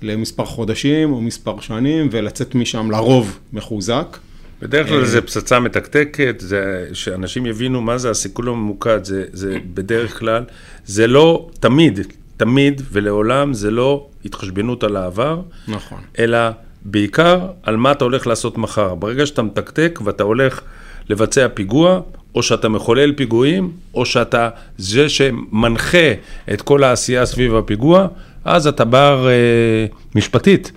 למספר 0.02 0.46
חודשים 0.46 1.12
או 1.12 1.22
מספר 1.22 1.60
שנים 1.60 2.10
ולצאת 2.12 2.56
משם 2.56 2.92
לרוב 2.92 3.40
מחוזק. 3.54 4.18
בדרך 4.62 4.88
כלל 4.88 5.06
זה 5.06 5.22
פצצה 5.22 5.60
מתקתקת, 5.60 6.36
זה, 6.40 6.88
שאנשים 6.94 7.46
יבינו 7.46 7.82
מה 7.82 7.98
זה 7.98 8.10
הסיכול 8.10 8.50
הממוקד, 8.50 9.04
זה, 9.04 9.26
זה 9.34 9.58
בדרך 9.74 10.20
כלל, 10.20 10.44
זה 10.86 11.08
לא 11.08 11.50
תמיד, 11.60 12.00
תמיד 12.38 12.82
ולעולם 12.92 13.54
זה 13.54 13.72
לא 13.72 14.08
התחשבנות 14.26 14.84
על 14.84 14.96
העבר, 14.96 15.42
נכון. 15.68 16.00
אלא 16.20 16.40
בעיקר 16.86 17.48
על 17.64 17.78
מה 17.78 17.92
אתה 17.92 18.04
הולך 18.04 18.28
לעשות 18.28 18.58
מחר. 18.58 18.96
ברגע 18.96 19.26
שאתה 19.26 19.42
מתקתק 19.42 20.00
ואתה 20.04 20.24
הולך 20.24 20.62
לבצע 21.10 21.48
פיגוע, 21.54 22.02
או 22.36 22.44
שאתה 22.44 22.70
מחולל 22.70 23.12
פיגועים, 23.14 23.72
או 23.94 24.06
שאתה 24.06 24.50
זה 24.78 25.10
שמנחה 25.10 26.12
את 26.54 26.62
כל 26.62 26.84
העשייה 26.84 27.26
סביב 27.26 27.56
הפיגוע, 27.56 28.08
אז 28.46 28.68
אתה 28.68 28.86
בר 28.86 29.28
אה, 29.28 29.86
משפטית. 30.16 30.72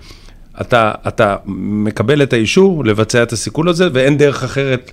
אתה, 0.61 0.91
אתה 1.07 1.35
מקבל 1.45 2.23
את 2.23 2.33
האישור 2.33 2.85
לבצע 2.85 3.23
את 3.23 3.33
הסיכול 3.33 3.69
הזה, 3.69 3.89
ואין 3.93 4.17
דרך 4.17 4.43
אחרת 4.43 4.91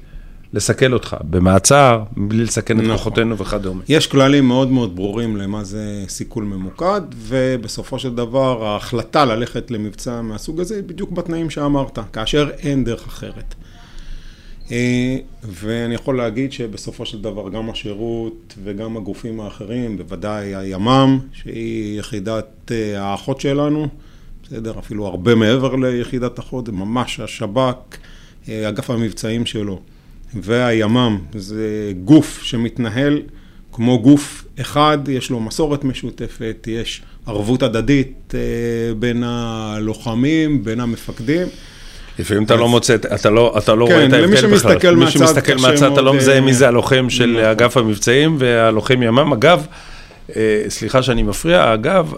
לסכל 0.53 0.93
אותך, 0.93 1.17
במעצר, 1.31 2.03
בלי 2.17 2.45
לסכן 2.45 2.79
את 2.79 2.85
נכון. 2.85 2.97
כוחותינו 2.97 3.39
וכדומה. 3.39 3.83
יש 3.89 4.07
כללים 4.07 4.49
מאוד 4.49 4.71
מאוד 4.71 4.97
ברורים 4.97 5.37
למה 5.37 5.65
זה 5.65 6.05
סיכול 6.09 6.45
ממוקד, 6.45 7.01
ובסופו 7.17 7.99
של 7.99 8.15
דבר 8.15 8.67
ההחלטה 8.67 9.25
ללכת 9.25 9.71
למבצע 9.71 10.21
מהסוג 10.23 10.61
הזה 10.61 10.75
היא 10.75 10.85
בדיוק 10.85 11.11
בתנאים 11.11 11.51
שאמרת, 11.51 11.99
כאשר 12.13 12.51
אין 12.59 12.85
דרך 12.85 13.07
אחרת. 13.07 13.55
אה, 14.71 15.17
ואני 15.45 15.95
יכול 15.95 16.17
להגיד 16.17 16.53
שבסופו 16.53 17.07
של 17.07 17.23
דבר 17.23 17.49
גם 17.49 17.71
השירות 17.71 18.55
וגם 18.65 18.97
הגופים 18.97 19.41
האחרים, 19.41 19.97
בוודאי 19.97 20.55
הימ"מ, 20.55 21.19
שהיא 21.33 21.99
יחידת 21.99 22.73
אה, 22.73 23.03
האחות 23.03 23.41
שלנו, 23.41 23.89
בסדר, 24.53 24.79
אפילו 24.79 25.07
הרבה 25.07 25.35
מעבר 25.35 25.77
ליחידת 25.77 26.39
זה 26.39 26.73
ממש 26.73 27.21
השב"כ, 27.21 27.97
אה, 28.49 28.69
אגף 28.69 28.91
המבצעים 28.91 29.47
שלו, 29.47 29.81
והימ"מ, 30.35 31.19
זה 31.35 31.93
גוף 32.05 32.41
שמתנהל 32.43 33.23
כמו 33.73 33.99
גוף 33.99 34.45
אחד, 34.61 34.99
יש 35.09 35.31
לו 35.31 35.41
מסורת 35.41 35.85
משותפת, 35.85 36.69
יש 36.71 37.03
ערבות 37.27 37.63
הדדית 37.63 38.35
אה, 38.35 38.95
בין 38.95 39.23
הלוחמים, 39.27 40.65
בין 40.65 40.81
המפקדים. 40.81 41.47
לפעמים 42.19 42.45
אתה 42.45 42.57
לא 42.57 42.69
מוצא, 42.69 42.95
אתה 42.95 43.31
לא, 43.31 43.55
אתה 43.59 43.75
לא 43.75 43.87
כן, 43.87 43.93
רואה 43.93 44.05
את 44.07 44.11
למי 44.13 44.17
ההבדל 44.17 44.37
בכלל. 44.37 44.51
שמסתכל 44.51 44.97
מי 44.97 45.05
מהצד 45.05 45.19
שמסתכל 45.19 45.55
קשה 45.55 45.69
מהצד, 45.69 45.93
אתה 45.93 46.01
לא 46.01 46.15
מזהה 46.15 46.41
מי 46.41 46.55
זה 46.55 46.69
הלוחם 46.69 47.11
של 47.11 47.31
נכון. 47.31 47.45
אגף 47.45 47.77
המבצעים 47.77 48.37
והלוחם 48.39 49.03
ימ"מ. 49.03 49.33
אגב, 49.33 49.67
אה, 50.37 50.65
סליחה 50.69 51.03
שאני 51.03 51.23
מפריע, 51.23 51.75
אגב, 51.75 52.15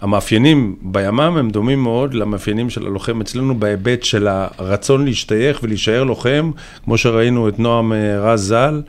המאפיינים 0.00 0.76
בימ"מ 0.82 1.20
הם 1.20 1.50
דומים 1.50 1.82
מאוד 1.82 2.14
למאפיינים 2.14 2.70
של 2.70 2.86
הלוחם 2.86 3.20
אצלנו 3.20 3.58
בהיבט 3.58 4.02
של 4.02 4.28
הרצון 4.28 5.04
להשתייך 5.04 5.60
ולהישאר 5.62 6.04
לוחם, 6.04 6.50
כמו 6.84 6.98
שראינו 6.98 7.48
את 7.48 7.58
נועם 7.58 7.92
אה, 7.92 8.20
רז 8.20 8.48
ז"ל, 8.48 8.82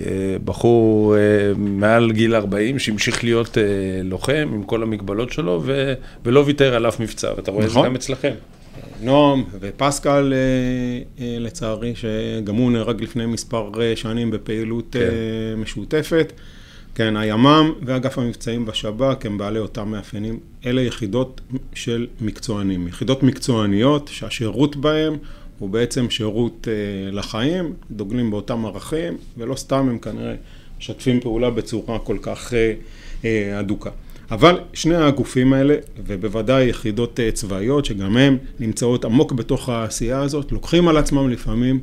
אה, 0.00 0.36
בחור 0.44 1.16
אה, 1.16 1.20
מעל 1.56 2.12
גיל 2.12 2.34
40 2.34 2.78
שהמשיך 2.78 3.24
להיות 3.24 3.58
לוחם 4.04 4.50
עם 4.54 4.62
כל 4.62 4.82
המגבלות 4.82 5.32
שלו 5.32 5.62
ו- 5.64 5.94
ולא 6.24 6.42
ויתר 6.46 6.74
על 6.74 6.88
אף 6.88 7.00
מבצע, 7.00 7.32
ואתה 7.36 7.50
רואה 7.50 7.64
את 7.64 7.70
זה 7.70 7.74
נכון. 7.74 7.88
גם 7.88 7.94
אצלכם. 7.94 8.32
נועם 9.00 9.44
ופסקל, 9.60 10.32
לצערי, 11.18 11.92
שגם 11.94 12.54
הוא 12.54 12.72
נהרג 12.72 13.02
לפני 13.02 13.26
מספר 13.26 13.70
שנים 13.94 14.30
בפעילות 14.30 14.86
כן. 14.92 15.08
משותפת. 15.56 16.32
כן, 16.94 17.16
הימ"מ 17.16 17.72
ואגף 17.86 18.18
המבצעים 18.18 18.66
בשב"כ 18.66 19.26
הם 19.26 19.38
בעלי 19.38 19.58
אותם 19.58 19.88
מאפיינים. 19.88 20.38
אלה 20.66 20.80
יחידות 20.82 21.40
של 21.74 22.06
מקצוענים. 22.20 22.88
יחידות 22.88 23.22
מקצועניות 23.22 24.08
שהשירות 24.12 24.76
בהם 24.76 25.16
הוא 25.58 25.70
בעצם 25.70 26.10
שירות 26.10 26.68
אה, 26.70 27.10
לחיים, 27.10 27.72
דוגלים 27.90 28.30
באותם 28.30 28.66
ערכים, 28.66 29.16
ולא 29.38 29.54
סתם 29.54 29.88
הם 29.88 29.98
כנראה 29.98 30.34
משתפים 30.78 31.20
פעולה 31.20 31.50
בצורה 31.50 31.98
כל 31.98 32.16
כך 32.22 32.54
אה, 32.54 32.72
אה, 33.24 33.58
הדוקה. 33.58 33.90
אבל 34.30 34.60
שני 34.72 34.94
הגופים 34.94 35.52
האלה, 35.52 35.74
ובוודאי 36.06 36.68
יחידות 36.68 37.20
אה, 37.20 37.32
צבאיות, 37.32 37.84
שגם 37.84 38.16
הן 38.16 38.36
נמצאות 38.60 39.04
עמוק 39.04 39.32
בתוך 39.32 39.68
העשייה 39.68 40.20
הזאת, 40.20 40.52
לוקחים 40.52 40.88
על 40.88 40.96
עצמם 40.96 41.30
לפעמים 41.30 41.80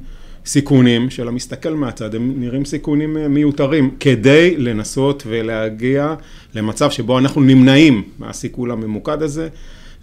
סיכונים, 0.50 1.10
שלמסתכל 1.10 1.74
מהצד 1.74 2.16
הם 2.16 2.34
נראים 2.38 2.66
סיכונים 2.66 3.18
אה, 3.18 3.28
מיותרים, 3.28 3.96
כדי 4.00 4.58
לנסות 4.58 5.24
ולהגיע 5.28 6.16
למצב 6.56 6.92
שבו 6.92 7.20
אנחנו 7.20 7.42
נמנעים 7.42 8.04
מהסיכול 8.20 8.72
הממוקד 8.72 9.22
הזה, 9.22 9.50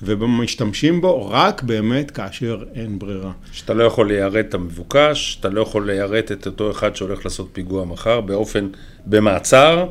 ומשתמשים 0.02 1.00
בו 1.00 1.28
רק 1.30 1.62
באמת 1.62 2.10
כאשר 2.10 2.64
אין 2.74 2.98
ברירה. 2.98 3.32
שאתה 3.52 3.74
לא 3.74 3.84
יכול 3.84 4.08
ליירט 4.08 4.46
את 4.48 4.54
המבוקש, 4.54 5.36
אתה 5.40 5.48
לא 5.48 5.60
יכול 5.60 5.86
ליירט 5.86 6.32
את 6.32 6.46
אותו 6.46 6.70
אחד 6.70 6.96
שהולך 6.96 7.24
לעשות 7.24 7.48
פיגוע 7.52 7.84
מחר 7.84 8.20
באופן, 8.20 8.68
במעצר 9.06 9.86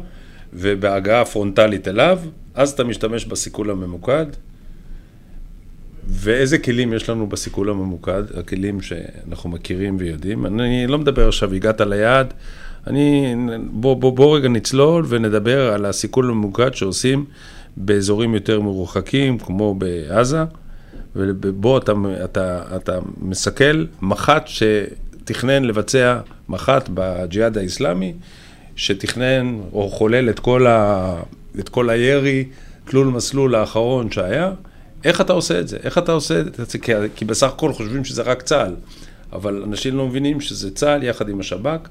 ובהגעה 0.54 1.26
פרונטלית 1.26 1.88
אליו, 1.88 2.20
אז 2.54 2.72
אתה 2.72 2.84
משתמש 2.84 3.26
בסיכול 3.26 3.72
הממוקד. 3.72 4.26
ואיזה 6.08 6.58
כלים 6.58 6.94
יש 6.94 7.10
לנו 7.10 7.28
בסיכול 7.28 7.70
הממוקד? 7.70 8.24
הכלים 8.38 8.82
שאנחנו 8.82 9.50
מכירים 9.50 9.98
ויודעים. 10.00 10.46
אני 10.46 10.88
לא 10.88 10.98
מדבר 10.98 11.28
עכשיו, 11.28 11.54
הגעת 11.54 11.82
ליעד, 11.82 12.34
אני, 12.88 13.36
בוא, 13.72 13.96
בוא, 13.96 14.12
בוא 14.12 14.38
רגע 14.38 14.50
נצלול 14.50 15.06
ונדבר 15.10 15.74
על 15.74 15.86
הסיכול 15.86 16.30
הממוקד 16.30 16.74
שעושים 16.74 17.26
באזורים 17.78 18.34
יותר 18.34 18.62
מרוחקים, 18.62 19.40
כמו 19.40 19.76
בעזה, 19.76 20.44
ובו 21.16 21.78
אתה, 21.78 21.94
אתה, 22.24 22.62
אתה 22.76 23.00
מסכל 23.22 23.86
מח"ט 24.02 24.48
שתכנן 24.48 25.64
לבצע 25.64 26.20
מח"ט 26.50 26.90
בג'יהאד 26.94 27.58
האיסלאמי, 27.58 28.14
שתכנן 28.76 29.60
או 29.74 29.90
חולל 29.90 30.30
את 30.30 30.40
כל, 30.40 30.68
ה, 30.68 31.14
את 31.60 31.70
כל 31.70 31.90
הירי, 31.90 32.46
תלול 32.86 33.08
מסלול 33.08 33.56
האחרון 33.56 34.12
שהיה. 34.12 34.52
איך 35.06 35.22
אתה 35.22 35.34
עושה 35.34 35.60
את 35.60 35.68
זה? 35.68 35.78
איך 35.84 35.98
אתה 35.98 36.12
עושה 36.12 36.40
את 36.40 36.56
זה? 36.56 36.78
כי, 36.80 36.92
כי 37.16 37.26
בסך 37.26 37.48
הכל 37.48 37.74
חושבים 37.74 38.06
שזה 38.06 38.22
רק 38.22 38.42
צה"ל, 38.42 38.76
אבל 39.34 39.64
אנשים 39.64 39.98
לא 39.98 40.08
מבינים 40.08 40.42
שזה 40.42 40.76
צה"ל 40.76 41.04
יחד 41.04 41.30
עם 41.30 41.40
השב"כ, 41.40 41.90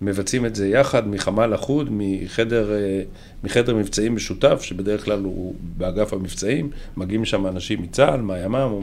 מבצעים 0.00 0.46
את 0.46 0.54
זה 0.54 0.68
יחד 0.68 1.08
מחמ"ל 1.08 1.54
אחוד, 1.54 1.88
מחדר, 1.90 2.72
אה, 2.72 3.02
מחדר 3.44 3.74
מבצעים 3.74 4.14
משותף, 4.14 4.62
שבדרך 4.62 5.04
כלל 5.04 5.20
הוא 5.20 5.54
באגף 5.60 6.12
המבצעים, 6.12 6.70
מגיעים 6.96 7.24
שם 7.24 7.46
אנשים 7.46 7.82
מצה"ל, 7.82 8.20
מהימ"מ, 8.20 8.54
או 8.54 8.82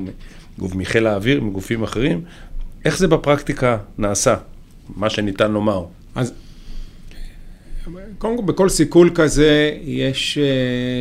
מחיל 0.76 1.08
האוויר, 1.08 1.42
מגופים 1.42 1.84
אחרים. 1.84 2.22
איך 2.86 2.98
זה 2.98 3.08
בפרקטיקה 3.08 3.78
נעשה, 3.98 4.36
מה 4.96 5.10
שניתן 5.10 5.52
לומר? 5.52 5.86
אז 6.16 6.34
קודם 8.18 8.38
כל, 8.38 8.44
בכל 8.46 8.70
סיכול 8.70 9.10
כזה 9.16 9.78
יש 9.84 10.38
אה, 10.38 10.44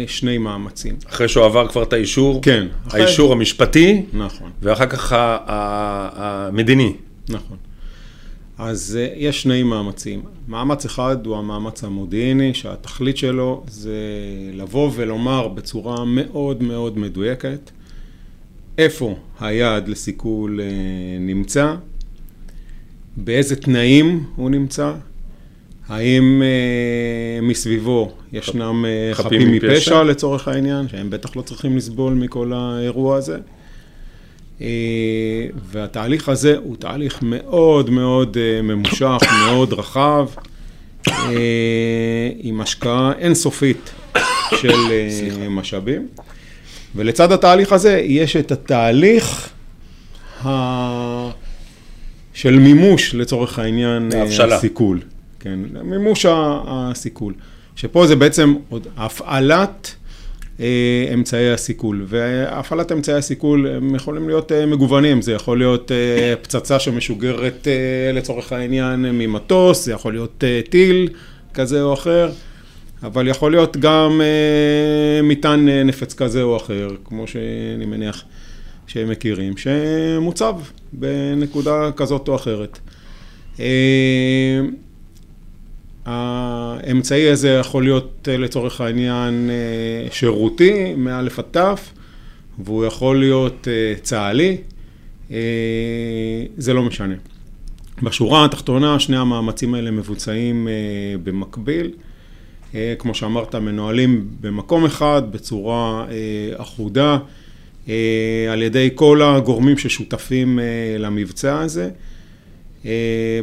שני 0.08 0.38
מאמצים. 0.38 0.96
אחרי 1.08 1.28
שהוא 1.28 1.44
עבר 1.44 1.68
כבר 1.68 1.82
את 1.82 1.92
האישור, 1.92 2.42
כן. 2.42 2.66
אחרי- 2.88 3.02
האישור 3.02 3.32
המשפטי, 3.32 4.02
נכון. 4.12 4.50
ואחר 4.62 4.86
כך 4.86 5.12
המדיני. 5.16 6.92
נכון. 7.28 7.56
אז 8.58 8.98
אה, 9.00 9.08
יש 9.16 9.42
שני 9.42 9.62
מאמצים. 9.62 10.22
מאמץ 10.48 10.84
אחד 10.84 11.26
הוא 11.26 11.36
המאמץ 11.36 11.84
המודיעיני, 11.84 12.54
שהתכלית 12.54 13.16
שלו 13.16 13.64
זה 13.68 13.94
לבוא 14.52 14.90
ולומר 14.94 15.48
בצורה 15.48 16.04
מאוד 16.04 16.62
מאוד 16.62 16.98
מדויקת 16.98 17.70
איפה 18.78 19.16
היעד 19.40 19.88
לסיכול 19.88 20.60
אה, 20.60 20.66
נמצא, 21.20 21.74
באיזה 23.16 23.56
תנאים 23.56 24.24
הוא 24.36 24.50
נמצא, 24.50 24.92
האם 25.90 26.42
אה, 26.42 27.40
מסביבו 27.42 28.12
ישנם 28.32 28.84
אה, 28.88 29.14
חפים 29.14 29.26
חפים 29.26 29.52
מפשע? 29.52 29.72
מפשע 29.72 30.02
לצורך 30.02 30.48
העניין, 30.48 30.88
שהם 30.88 31.10
בטח 31.10 31.36
לא 31.36 31.42
צריכים 31.42 31.76
לסבול 31.76 32.14
מכל 32.14 32.52
האירוע 32.54 33.16
הזה. 33.16 33.38
אה, 34.60 34.66
והתהליך 35.70 36.28
הזה 36.28 36.56
הוא 36.56 36.76
תהליך 36.76 37.18
מאוד 37.22 37.90
מאוד 37.90 38.36
אה, 38.40 38.62
ממושך, 38.62 39.22
מאוד 39.46 39.72
רחב, 39.72 40.26
אה, 41.08 42.30
עם 42.38 42.60
השקעה 42.60 43.12
אינסופית 43.18 43.90
של 44.60 44.90
אה, 44.90 45.48
משאבים. 45.48 46.08
ולצד 46.96 47.32
התהליך 47.32 47.72
הזה 47.72 48.02
יש 48.04 48.36
את 48.36 48.52
התהליך 48.52 49.48
ה... 50.44 51.30
של 52.34 52.58
מימוש 52.58 53.14
לצורך 53.14 53.58
העניין 53.58 54.12
אה, 54.12 54.20
ההבשלה. 54.20 54.56
הסיכול. 54.56 55.00
כן, 55.40 55.58
מימוש 55.84 56.26
הסיכול. 56.28 57.34
שפה 57.76 58.06
זה 58.06 58.16
בעצם 58.16 58.54
עוד 58.68 58.86
הפעלת 58.96 59.94
אה, 60.60 61.10
אמצעי 61.14 61.52
הסיכול. 61.52 62.04
והפעלת 62.08 62.92
אמצעי 62.92 63.14
הסיכול 63.14 63.66
הם 63.66 63.94
יכולים 63.94 64.28
להיות 64.28 64.52
אה, 64.52 64.66
מגוונים. 64.66 65.22
זה 65.22 65.32
יכול 65.32 65.58
להיות 65.58 65.92
אה, 65.92 66.34
פצצה 66.42 66.78
שמשוגרת 66.78 67.66
לצורך 68.14 68.52
העניין 68.52 69.00
ממטוס, 69.02 69.84
זה 69.84 69.92
יכול 69.92 70.12
להיות 70.12 70.44
טיל 70.70 71.08
כזה 71.54 71.82
או 71.82 71.94
אחר. 71.94 72.30
אבל 73.02 73.28
יכול 73.28 73.50
להיות 73.50 73.76
גם 73.76 74.20
אה, 74.20 75.22
מטען 75.22 75.68
אה, 75.68 75.82
נפץ 75.82 76.14
כזה 76.14 76.42
או 76.42 76.56
אחר, 76.56 76.88
כמו 77.04 77.26
שאני 77.26 77.84
מניח 77.86 78.24
שהם 78.86 79.08
מכירים, 79.08 79.56
שמוצב 79.56 80.54
בנקודה 80.92 81.90
כזאת 81.96 82.28
או 82.28 82.36
אחרת. 82.36 82.78
אה, 83.60 84.60
האמצעי 86.10 87.30
הזה 87.30 87.48
יכול 87.48 87.82
להיות 87.82 88.28
לצורך 88.38 88.80
העניין 88.80 89.50
שירותי, 90.10 90.94
מא' 90.94 91.18
עד 91.18 91.56
ת', 91.56 91.80
והוא 92.58 92.84
יכול 92.84 93.20
להיות 93.20 93.68
צה"לי, 94.02 94.56
זה 96.56 96.74
לא 96.74 96.82
משנה. 96.82 97.14
בשורה 98.02 98.44
התחתונה, 98.44 99.00
שני 99.00 99.16
המאמצים 99.16 99.74
האלה 99.74 99.90
מבוצעים 99.90 100.68
במקביל. 101.24 101.90
אה, 102.74 102.94
כמו 102.98 103.14
שאמרת, 103.14 103.54
מנוהלים 103.54 104.28
במקום 104.40 104.84
אחד, 104.84 105.22
בצורה 105.30 106.04
אה, 106.10 106.62
אחודה, 106.62 107.18
אה, 107.88 108.46
על 108.52 108.62
ידי 108.62 108.90
כל 108.94 109.22
הגורמים 109.22 109.78
ששותפים 109.78 110.58
למבצע 110.98 111.60
הזה, 111.60 111.90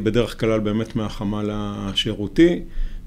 בדרך 0.04 0.40
כלל 0.40 0.60
באמת 0.60 0.96
מהחמ"ל 0.96 1.50
השירותי, 1.54 2.60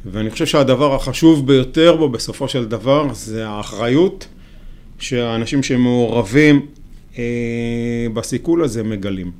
ואני 0.06 0.30
חושב 0.30 0.46
שהדבר 0.46 0.94
החשוב 0.94 1.46
ביותר 1.46 1.96
בו 1.96 2.08
בסופו 2.08 2.48
של 2.48 2.64
דבר 2.64 3.12
זה 3.12 3.48
האחריות 3.48 4.28
שהאנשים 4.98 5.62
שמעורבים 5.62 6.66
בסיכול 8.14 8.64
הזה 8.64 8.82
מגלים. 8.82 9.32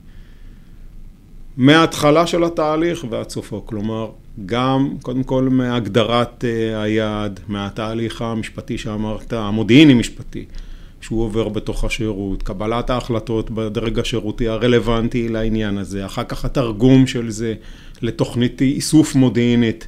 מההתחלה 1.57 2.27
של 2.27 2.45
התהליך 2.45 3.05
ועד 3.11 3.31
סופו, 3.31 3.67
כלומר 3.67 4.11
גם 4.47 4.95
קודם 5.03 5.23
כל 5.23 5.43
מהגדרת 5.43 6.45
אה, 6.45 6.83
היעד, 6.83 7.41
מהתהליך 7.49 8.23
המשפטי 8.23 8.79
שאמרת, 8.79 9.33
המודיעיני 9.33 9.95
משפטי, 9.95 10.45
שהוא 11.01 11.25
עובר 11.25 11.49
בתוך 11.49 11.85
השירות, 11.85 12.43
קבלת 12.43 12.91
ההחלטות 12.91 13.51
בדרג 13.51 13.99
השירותי 13.99 14.49
הרלוונטי 14.49 15.29
לעניין 15.29 15.79
הזה, 15.79 16.07
אחר 16.07 16.25
כך 16.25 16.45
התרגום 16.45 17.07
של 17.07 17.31
זה 17.31 17.55
לתוכנית 18.03 18.63
איסוף 18.63 19.15
מודיעינית 19.15 19.87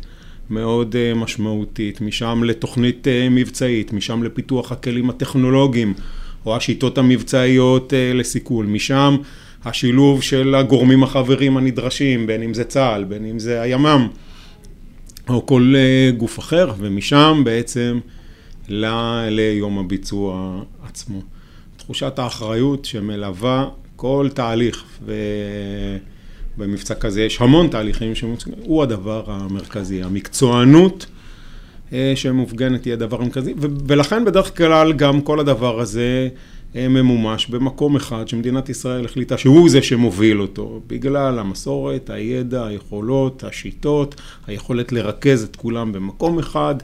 מאוד 0.50 0.96
אה, 0.96 1.14
משמעותית, 1.14 2.00
משם 2.00 2.44
לתוכנית 2.44 3.08
אה, 3.08 3.28
מבצעית, 3.30 3.92
משם 3.92 4.22
לפיתוח 4.22 4.72
הכלים 4.72 5.10
הטכנולוגיים 5.10 5.94
או 6.46 6.56
השיטות 6.56 6.98
המבצעיות 6.98 7.92
לסיכול, 8.14 8.66
משם 8.66 9.16
השילוב 9.64 10.22
של 10.22 10.54
הגורמים 10.54 11.02
החברים 11.02 11.56
הנדרשים, 11.56 12.26
בין 12.26 12.42
אם 12.42 12.54
זה 12.54 12.64
צה"ל, 12.64 13.04
בין 13.04 13.24
אם 13.24 13.38
זה 13.38 13.60
הימ"מ. 13.60 14.08
או 15.28 15.46
כל 15.46 15.74
אה, 15.76 16.10
גוף 16.16 16.38
אחר, 16.38 16.72
ומשם 16.78 17.42
בעצם 17.44 17.98
ל, 18.68 18.86
ליום 19.30 19.78
הביצוע 19.78 20.62
עצמו. 20.88 21.22
תחושת 21.76 22.18
האחריות 22.18 22.84
שמלווה 22.84 23.68
כל 23.96 24.28
תהליך, 24.34 24.84
ובמבצע 26.56 26.94
כזה 26.94 27.22
יש 27.22 27.40
המון 27.40 27.68
תהליכים 27.68 28.14
שמוצגים, 28.14 28.54
הוא 28.62 28.82
הדבר 28.82 29.24
המרכזי. 29.26 30.02
המקצוענות 30.02 31.06
אה, 31.92 32.12
שמופגנת 32.14 32.84
היא 32.84 32.92
הדבר 32.92 33.20
המרכזי, 33.20 33.54
ולכן 33.58 34.24
בדרך 34.24 34.56
כלל 34.56 34.92
גם 34.92 35.20
כל 35.20 35.40
הדבר 35.40 35.80
הזה 35.80 36.28
ממומש 36.74 37.46
במקום 37.46 37.96
אחד 37.96 38.28
שמדינת 38.28 38.68
ישראל 38.68 39.04
החליטה 39.04 39.38
שהוא 39.38 39.70
זה 39.70 39.82
שמוביל 39.82 40.40
אותו, 40.40 40.80
בגלל 40.86 41.38
המסורת, 41.38 42.10
הידע, 42.10 42.66
היכולות, 42.66 43.44
השיטות, 43.44 44.14
היכולת 44.46 44.92
לרכז 44.92 45.42
את 45.42 45.56
כולם 45.56 45.92
במקום 45.92 46.38
אחד, 46.38 46.74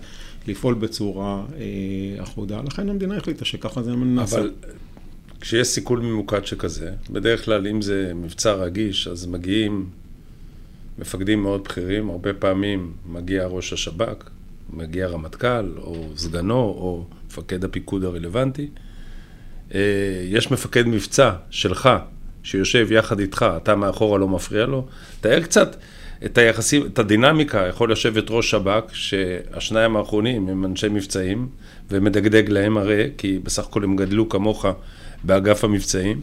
לפעול 0.48 0.74
בצורה 0.74 1.44
אה, 1.56 2.22
אחודה. 2.22 2.60
לכן 2.66 2.88
המדינה 2.88 3.16
החליטה 3.16 3.44
שככה 3.44 3.82
זה 3.82 3.92
נעשה. 3.92 4.38
אבל 4.38 4.50
כשיש 5.40 5.68
סיכול 5.68 6.00
ממוקד 6.00 6.44
שכזה, 6.44 6.92
בדרך 7.10 7.44
כלל 7.44 7.66
אם 7.66 7.82
זה 7.82 8.12
מבצע 8.14 8.52
רגיש, 8.52 9.08
אז 9.08 9.26
מגיעים 9.26 9.86
מפקדים 10.98 11.42
מאוד 11.42 11.64
בכירים, 11.64 12.10
הרבה 12.10 12.34
פעמים 12.34 12.92
מגיע 13.06 13.46
ראש 13.46 13.72
השב"כ, 13.72 14.30
מגיע 14.72 15.06
רמטכ"ל, 15.06 15.72
או 15.76 16.08
סגנו, 16.16 16.54
או 16.54 17.04
מפקד 17.26 17.64
הפיקוד 17.64 18.04
הרלוונטי. 18.04 18.68
אה, 19.74 19.80
יש 20.24 20.50
מפקד 20.50 20.86
מבצע 20.86 21.30
שלך, 21.50 21.88
שיושב 22.42 22.92
יחד 22.92 23.20
איתך, 23.20 23.46
אתה 23.56 23.76
מאחורה 23.76 24.18
לא 24.18 24.28
מפריע 24.28 24.66
לו, 24.66 24.86
תאר 25.20 25.40
קצת 25.40 25.76
את 26.24 26.38
היחסים, 26.38 26.86
את 26.86 26.98
הדינמיקה, 26.98 27.66
יכול 27.68 27.92
לשבת 27.92 28.24
ראש 28.30 28.50
שב"כ, 28.50 28.82
שהשניים 28.92 29.96
האחרונים 29.96 30.48
הם 30.48 30.64
אנשי 30.64 30.88
מבצעים, 30.88 31.48
ומדגדג 31.90 32.48
להם 32.48 32.76
הרי, 32.76 33.10
כי 33.18 33.38
בסך 33.42 33.66
הכל 33.66 33.84
הם 33.84 33.96
גדלו 33.96 34.28
כמוך 34.28 34.66
באגף 35.24 35.64
המבצעים, 35.64 36.20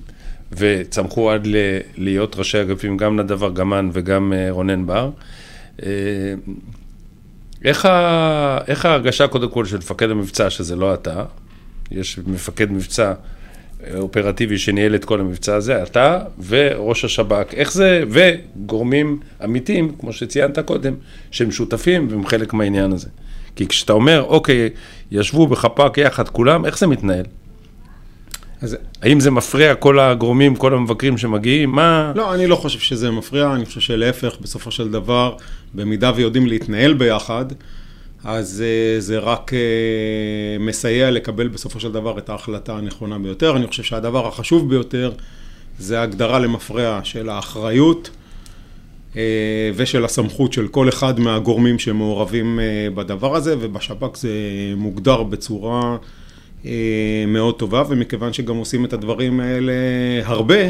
וצמחו 0.51 1.31
עד 1.31 1.47
ל- 1.47 1.79
להיות 1.97 2.35
ראשי 2.35 2.61
אגפים, 2.61 2.97
גם 2.97 3.19
נדב 3.19 3.43
ארגמן 3.43 3.89
וגם 3.93 4.33
אה, 4.33 4.47
רונן 4.49 4.85
בר. 4.85 5.09
אה, 5.83 5.89
איך, 7.63 7.85
ה... 7.85 8.57
איך 8.67 8.85
ההרגשה 8.85 9.27
קודם 9.27 9.49
כל 9.49 9.65
של 9.65 9.77
מפקד 9.77 10.09
המבצע, 10.09 10.49
שזה 10.49 10.75
לא 10.75 10.93
אתה, 10.93 11.23
יש 11.91 12.19
מפקד 12.27 12.71
מבצע 12.71 13.13
אופרטיבי 13.97 14.57
שניהל 14.57 14.95
את 14.95 15.05
כל 15.05 15.19
המבצע 15.19 15.55
הזה, 15.55 15.83
אתה 15.83 16.19
וראש 16.47 17.05
השב"כ. 17.05 17.53
איך 17.53 17.73
זה, 17.73 18.03
וגורמים 18.09 19.19
אמיתיים, 19.43 19.91
כמו 19.99 20.13
שציינת 20.13 20.59
קודם, 20.59 20.93
שהם 21.31 21.51
שותפים 21.51 22.07
והם 22.09 22.25
חלק 22.25 22.53
מהעניין 22.53 22.91
הזה. 22.91 23.07
כי 23.55 23.67
כשאתה 23.67 23.93
אומר, 23.93 24.23
אוקיי, 24.27 24.69
ישבו 25.11 25.47
בחפ"ק 25.47 25.97
יחד 25.97 26.29
כולם, 26.29 26.65
איך 26.65 26.77
זה 26.77 26.87
מתנהל? 26.87 27.25
אז... 28.61 28.77
האם 29.01 29.19
זה 29.19 29.31
מפריע 29.31 29.75
כל 29.75 29.99
הגורמים, 29.99 30.55
כל 30.55 30.73
המבקרים 30.73 31.17
שמגיעים? 31.17 31.71
מה... 31.71 32.11
לא, 32.15 32.33
אני 32.33 32.47
לא 32.47 32.55
חושב 32.55 32.79
שזה 32.79 33.11
מפריע, 33.11 33.53
אני 33.53 33.65
חושב 33.65 33.79
שלהפך, 33.79 34.37
בסופו 34.41 34.71
של 34.71 34.91
דבר, 34.91 35.35
במידה 35.73 36.11
ויודעים 36.15 36.47
להתנהל 36.47 36.93
ביחד, 36.93 37.45
אז 38.25 38.63
אה, 38.65 39.01
זה 39.01 39.19
רק 39.19 39.53
אה, 39.53 39.59
מסייע 40.59 41.11
לקבל 41.11 41.47
בסופו 41.47 41.79
של 41.79 41.91
דבר 41.91 42.17
את 42.17 42.29
ההחלטה 42.29 42.77
הנכונה 42.77 43.19
ביותר. 43.19 43.55
אני 43.57 43.67
חושב 43.67 43.83
שהדבר 43.83 44.27
החשוב 44.27 44.69
ביותר 44.69 45.11
זה 45.79 46.01
הגדרה 46.01 46.39
למפרע 46.39 46.99
של 47.03 47.29
האחריות 47.29 48.09
אה, 49.15 49.21
ושל 49.75 50.05
הסמכות 50.05 50.53
של 50.53 50.67
כל 50.67 50.89
אחד 50.89 51.19
מהגורמים 51.19 51.79
שמעורבים 51.79 52.59
בדבר 52.95 53.35
הזה, 53.35 53.55
ובשב"כ 53.59 54.17
זה 54.17 54.29
מוגדר 54.77 55.23
בצורה 55.23 55.97
מאוד 57.27 57.55
טובה, 57.55 57.83
ומכיוון 57.89 58.33
שגם 58.33 58.55
עושים 58.55 58.85
את 58.85 58.93
הדברים 58.93 59.39
האלה 59.39 59.73
הרבה, 60.23 60.63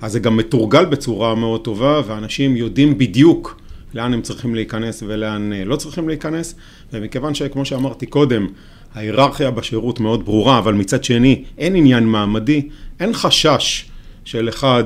אז 0.00 0.12
זה 0.12 0.20
גם 0.20 0.36
מתורגל 0.36 0.84
בצורה 0.84 1.34
מאוד 1.34 1.60
טובה, 1.60 2.00
ואנשים 2.06 2.56
יודעים 2.56 2.98
בדיוק 2.98 3.61
לאן 3.94 4.14
הם 4.14 4.22
צריכים 4.22 4.54
להיכנס 4.54 5.02
ולאן 5.06 5.52
לא 5.52 5.76
צריכים 5.76 6.08
להיכנס, 6.08 6.54
ומכיוון 6.92 7.34
שכמו 7.34 7.64
שאמרתי 7.64 8.06
קודם, 8.06 8.46
ההיררכיה 8.94 9.50
בשירות 9.50 10.00
מאוד 10.00 10.24
ברורה, 10.24 10.58
אבל 10.58 10.74
מצד 10.74 11.04
שני 11.04 11.44
אין 11.58 11.76
עניין 11.76 12.04
מעמדי, 12.04 12.68
אין 13.00 13.12
חשש 13.12 13.84
של 14.24 14.48
אחד 14.48 14.84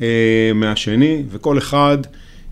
אה, 0.00 0.50
מהשני, 0.54 1.22
וכל 1.30 1.58
אחד 1.58 1.98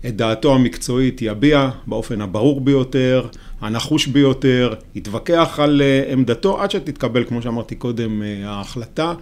את 0.05 0.15
דעתו 0.15 0.55
המקצועית 0.55 1.21
יביע 1.21 1.69
באופן 1.87 2.21
הברור 2.21 2.61
ביותר, 2.61 3.27
הנחוש 3.61 4.07
ביותר, 4.07 4.73
יתווכח 4.95 5.59
על 5.63 5.81
אה, 5.81 6.13
עמדתו 6.13 6.61
עד 6.61 6.71
שתתקבל, 6.71 7.23
כמו 7.23 7.41
שאמרתי 7.41 7.75
קודם, 7.75 8.23
אה, 8.23 8.49
ההחלטה, 8.49 9.13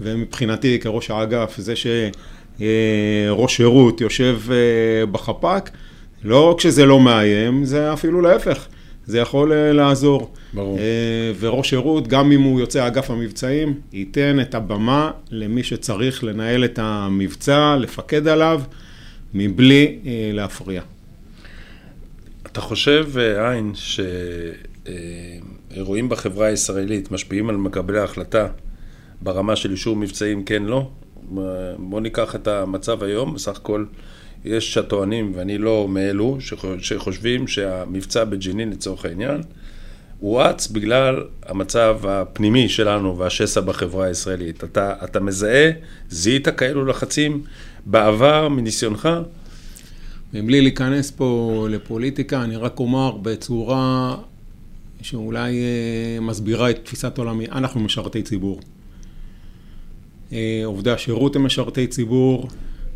ומבחינתי 0.00 0.78
כראש 0.78 1.10
האגף, 1.10 1.54
זה 1.58 1.76
שראש 1.76 1.92
אה, 3.40 3.48
שירות 3.48 4.00
יושב 4.00 4.40
אה, 4.50 5.06
בחפ"ק, 5.06 5.70
לא 6.24 6.54
כשזה 6.58 6.86
לא 6.86 7.00
מאיים, 7.00 7.64
זה 7.64 7.92
אפילו 7.92 8.20
להפך. 8.20 8.66
זה 9.06 9.18
יכול 9.18 9.52
אה, 9.52 9.72
לעזור. 9.72 10.32
ברור. 10.54 10.78
אה, 10.78 11.32
וראש 11.40 11.70
שירות, 11.70 12.08
גם 12.08 12.32
אם 12.32 12.42
הוא 12.42 12.60
יוצא 12.60 12.86
אגף 12.86 13.10
המבצעים, 13.10 13.80
ייתן 13.92 14.40
את 14.40 14.54
הבמה 14.54 15.10
למי 15.30 15.62
שצריך 15.62 16.24
לנהל 16.24 16.64
את 16.64 16.78
המבצע, 16.82 17.76
לפקד 17.80 18.28
עליו, 18.28 18.62
מבלי 19.34 19.98
אה, 20.06 20.30
להפריע. 20.32 20.82
אתה 22.46 22.60
חושב, 22.60 23.10
עין, 23.18 23.72
שאירועים 24.84 26.08
בחברה 26.08 26.46
הישראלית 26.46 27.10
משפיעים 27.10 27.48
על 27.48 27.56
מקבלי 27.56 27.98
ההחלטה 27.98 28.48
ברמה 29.22 29.56
של 29.56 29.70
אישור 29.70 29.96
מבצעים, 29.96 30.44
כן, 30.44 30.62
לא? 30.62 30.88
בוא 31.78 32.00
ניקח 32.00 32.34
את 32.34 32.48
המצב 32.48 33.02
היום, 33.02 33.34
בסך 33.34 33.56
הכל 33.56 33.84
יש 34.44 34.78
הטוענים, 34.78 35.32
ואני 35.34 35.58
לא 35.58 35.88
מאלו, 35.88 36.38
שחושבים 36.80 37.48
שהמבצע 37.48 38.24
בג'נין 38.24 38.70
לצורך 38.70 39.04
העניין, 39.04 39.40
הוא 40.18 40.40
רץ 40.40 40.66
בגלל 40.66 41.24
המצב 41.46 41.98
הפנימי 42.08 42.68
שלנו 42.68 43.18
והשסע 43.18 43.60
בחברה 43.60 44.06
הישראלית. 44.06 44.64
אתה, 44.64 44.94
אתה 45.04 45.20
מזהה, 45.20 45.70
זיהית 46.10 46.48
כאלו 46.48 46.84
לחצים 46.84 47.42
בעבר, 47.86 48.48
מניסיונך? 48.48 49.08
מבלי 50.34 50.60
להיכנס 50.60 51.10
פה 51.10 51.66
לפוליטיקה, 51.70 52.42
אני 52.42 52.56
רק 52.56 52.80
אומר 52.80 53.16
בצורה 53.22 54.16
שאולי 55.02 55.52
אה, 55.52 56.20
מסבירה 56.20 56.70
את 56.70 56.84
תפיסת 56.84 57.18
עולמי, 57.18 57.46
אנחנו 57.46 57.80
משרתי 57.80 58.22
ציבור. 58.22 58.60
עובדי 60.64 60.90
השירות 60.90 61.36
הם 61.36 61.46
משרתי 61.46 61.86
ציבור, 61.86 62.48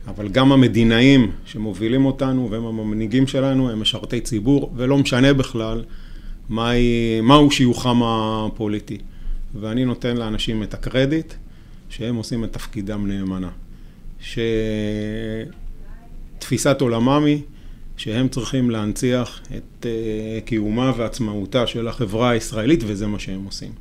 אבל 0.09 0.29
גם 0.29 0.53
המדינאים 0.53 1.31
שמובילים 1.45 2.07
אותנו 2.07 2.51
והם 2.51 2.65
המנהיגים 2.65 3.27
שלנו 3.27 3.71
הם 3.71 3.81
משרתי 3.81 4.21
ציבור, 4.21 4.73
ולא 4.77 4.99
משנה 4.99 5.33
בכלל 5.33 5.85
מהי, 6.49 7.21
מהו 7.23 7.51
שיוכם 7.51 8.03
הפוליטי. 8.03 8.99
ואני 9.61 9.85
נותן 9.85 10.17
לאנשים 10.17 10.63
את 10.63 10.75
הקרדיט 10.75 11.35
שהם 11.89 12.17
עושים 12.17 12.45
את 12.45 12.53
תפקידם 12.53 13.07
נאמנה. 13.07 13.51
שתפיסת 16.39 16.81
עולמם 16.81 17.23
היא 17.27 17.41
שהם 17.97 18.29
צריכים 18.29 18.71
להנציח 18.71 19.41
את 19.57 19.87
uh, 19.87 19.87
קיומה 20.45 20.93
ועצמאותה 20.97 21.67
של 21.67 21.89
החברה 21.89 22.31
הישראלית, 22.31 22.81
וזה 22.87 23.07
מה 23.07 23.19
שהם 23.19 23.45
עושים. 23.45 23.73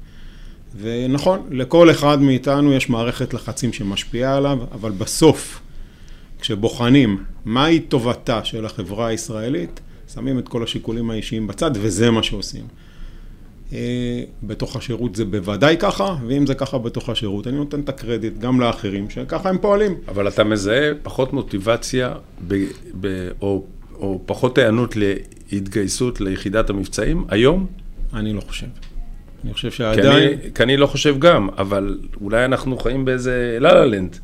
ונכון, 0.80 1.48
לכל 1.52 1.92
אחד 1.92 2.22
מאיתנו 2.22 2.74
יש 2.74 2.90
מערכת 2.90 3.34
לחצים 3.34 3.74
שמשפיעה 3.74 4.38
עליו, 4.38 4.60
אבל 4.72 4.92
בסוף, 4.92 5.62
כשבוחנים 6.48 7.24
מהי 7.46 7.80
טובתה 7.80 8.44
של 8.44 8.66
החברה 8.66 9.08
הישראלית, 9.08 9.80
שמים 10.14 10.40
את 10.40 10.48
כל 10.48 10.64
השיקולים 10.64 11.10
האישיים 11.10 11.48
בצד, 11.48 11.72
וזה 11.74 12.12
מה 12.12 12.24
שעושים. 12.24 12.66
אה, 13.74 14.24
בתוך 14.44 14.76
השירות 14.76 15.16
זה 15.16 15.26
בוודאי 15.26 15.76
ככה, 15.80 16.16
ואם 16.28 16.46
זה 16.46 16.56
ככה 16.56 16.78
בתוך 16.78 17.10
השירות, 17.10 17.48
אני 17.48 17.56
נותן 17.56 17.80
את 17.80 17.90
הקרדיט 17.90 18.38
גם 18.38 18.62
לאחרים, 18.62 19.10
שככה 19.10 19.50
הם 19.50 19.58
פועלים. 19.58 19.96
אבל 20.08 20.28
אתה 20.28 20.44
מזהה 20.44 20.92
פחות 21.04 21.34
מוטיבציה 21.34 22.14
ב, 22.48 22.66
ב, 23.02 23.30
או, 23.42 23.64
או 23.94 24.22
פחות 24.26 24.58
היענות 24.58 24.96
להתגייסות 24.96 26.22
ליחידת 26.22 26.70
המבצעים 26.70 27.26
היום? 27.30 27.68
אני 28.14 28.34
לא 28.34 28.42
חושב. 28.42 28.68
אני 29.44 29.54
חושב 29.54 29.72
שעדיין... 29.72 30.30
כי 30.30 30.44
אני, 30.44 30.54
כי 30.56 30.64
אני 30.64 30.78
לא 30.78 30.88
חושב 30.88 31.20
גם, 31.20 31.50
אבל 31.58 32.00
אולי 32.22 32.46
אנחנו 32.46 32.78
חיים 32.78 33.06
באיזה 33.06 33.58
לה 33.60 33.74
לה 33.74 33.86
לנד, 33.86 34.18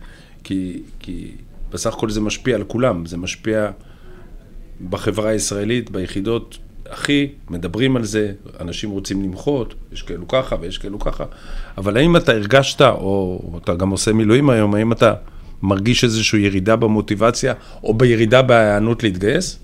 כי, 0.44 0.82
כי 1.00 1.32
בסך 1.74 1.94
הכל 1.94 2.10
זה 2.10 2.22
משפיע 2.22 2.56
על 2.56 2.64
כולם, 2.64 3.06
זה 3.06 3.18
משפיע 3.18 3.72
בחברה 4.90 5.30
הישראלית, 5.30 5.90
ביחידות 5.90 6.58
אחי, 6.90 7.28
מדברים 7.50 7.96
על 7.96 8.04
זה, 8.04 8.32
אנשים 8.60 8.90
רוצים 8.90 9.24
למחות, 9.24 9.74
יש 9.94 10.02
כאלו 10.02 10.28
ככה 10.28 10.56
ויש 10.62 10.78
כאלו 10.78 11.00
ככה, 11.00 11.24
אבל 11.78 11.98
האם 11.98 12.18
אתה 12.18 12.32
הרגשת, 12.32 12.82
או 12.82 13.60
אתה 13.64 13.76
גם 13.76 13.90
עושה 13.90 14.14
מילואים 14.14 14.50
היום, 14.50 14.76
האם 14.76 14.92
אתה 14.92 15.14
מרגיש 15.62 16.04
איזושהי 16.04 16.40
ירידה 16.42 16.76
במוטיבציה, 16.76 17.54
או 17.84 17.94
בירידה 17.94 18.42
בהיענות 18.42 19.04
להתגייס? 19.04 19.60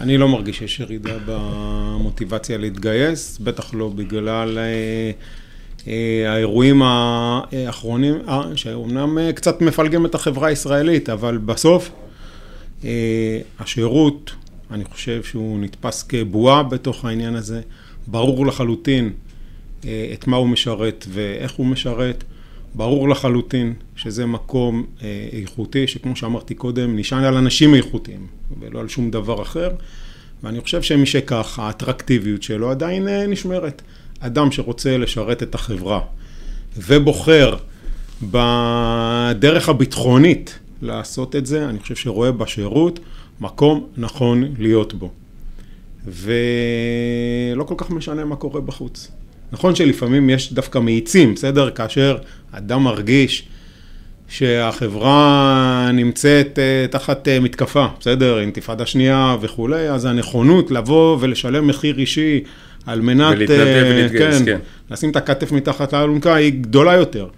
אני 0.00 0.18
לא 0.18 0.28
מרגיש 0.28 0.58
שיש 0.58 0.80
ירידה 0.80 1.16
במוטיבציה 1.26 2.58
להתגייס, 2.58 3.38
בטח 3.38 3.74
לא 3.74 3.88
בגלל 3.88 4.58
אה, 4.58 5.10
האירועים 6.26 6.82
האחרונים, 6.82 8.14
אה, 8.28 8.42
שאומנם 8.56 9.32
קצת 9.34 9.62
מפלגים 9.62 10.06
את 10.06 10.14
החברה 10.14 10.48
הישראלית, 10.48 11.08
אבל 11.08 11.38
בסוף 11.38 11.90
השירות 13.58 14.30
אני 14.70 14.84
חושב 14.84 15.22
שהוא 15.22 15.60
נתפס 15.60 16.02
כבועה 16.02 16.62
בתוך 16.62 17.04
העניין 17.04 17.34
הזה. 17.34 17.60
ברור 18.06 18.46
לחלוטין 18.46 19.12
אה, 19.84 20.10
את 20.12 20.26
מה 20.26 20.36
הוא 20.36 20.48
משרת 20.48 21.06
ואיך 21.08 21.52
הוא 21.52 21.66
משרת. 21.66 22.24
ברור 22.74 23.08
לחלוטין 23.08 23.74
שזה 23.96 24.26
מקום 24.26 24.86
אה, 25.02 25.28
איכותי, 25.32 25.86
שכמו 25.86 26.16
שאמרתי 26.16 26.54
קודם, 26.54 26.96
נשען 26.96 27.24
על 27.24 27.36
אנשים 27.36 27.74
איכותיים 27.74 28.26
ולא 28.60 28.80
על 28.80 28.88
שום 28.88 29.10
דבר 29.10 29.42
אחר. 29.42 29.70
ואני 30.42 30.60
חושב 30.60 30.82
שמשכך, 30.82 31.58
האטרקטיביות 31.58 32.42
שלו 32.42 32.70
עדיין 32.70 33.08
אה, 33.08 33.26
נשמרת. 33.26 33.82
אדם 34.20 34.52
שרוצה 34.52 34.98
לשרת 34.98 35.42
את 35.42 35.54
החברה 35.54 36.00
ובוחר 36.76 37.56
בדרך 38.22 39.68
הביטחונית 39.68 40.58
לעשות 40.82 41.36
את 41.36 41.46
זה, 41.46 41.68
אני 41.68 41.78
חושב 41.78 41.96
שרואה 41.96 42.32
בשירות 42.32 43.00
מקום 43.40 43.86
נכון 43.96 44.44
להיות 44.58 44.94
בו. 44.94 45.10
ולא 46.06 47.64
כל 47.64 47.74
כך 47.76 47.90
משנה 47.90 48.24
מה 48.24 48.36
קורה 48.36 48.60
בחוץ. 48.60 49.10
נכון 49.52 49.74
שלפעמים 49.74 50.30
יש 50.30 50.52
דווקא 50.52 50.78
מאיצים, 50.78 51.34
בסדר? 51.34 51.70
כאשר 51.70 52.18
אדם 52.52 52.84
מרגיש 52.84 53.48
שהחברה 54.28 55.90
נמצאת 55.92 56.58
אה, 56.58 56.86
תחת 56.90 57.28
אה, 57.28 57.40
מתקפה, 57.40 57.86
בסדר? 58.00 58.40
אינתיפאדה 58.40 58.86
שנייה 58.86 59.36
וכולי, 59.40 59.90
אז 59.90 60.04
הנכונות 60.04 60.70
לבוא 60.70 61.16
ולשלם 61.20 61.66
מחיר 61.66 61.98
אישי 61.98 62.40
על 62.86 63.00
מנת... 63.00 63.36
ולהתנדב 63.36 63.60
אה, 63.60 63.90
ולהתגייס, 63.90 64.38
כן, 64.38 64.44
כן. 64.44 64.58
לשים 64.90 65.10
את 65.10 65.16
הכתף 65.16 65.52
מתחת 65.52 65.92
לאלונקה 65.92 66.34
היא 66.34 66.52
גדולה 66.62 66.94
יותר. 66.94 67.28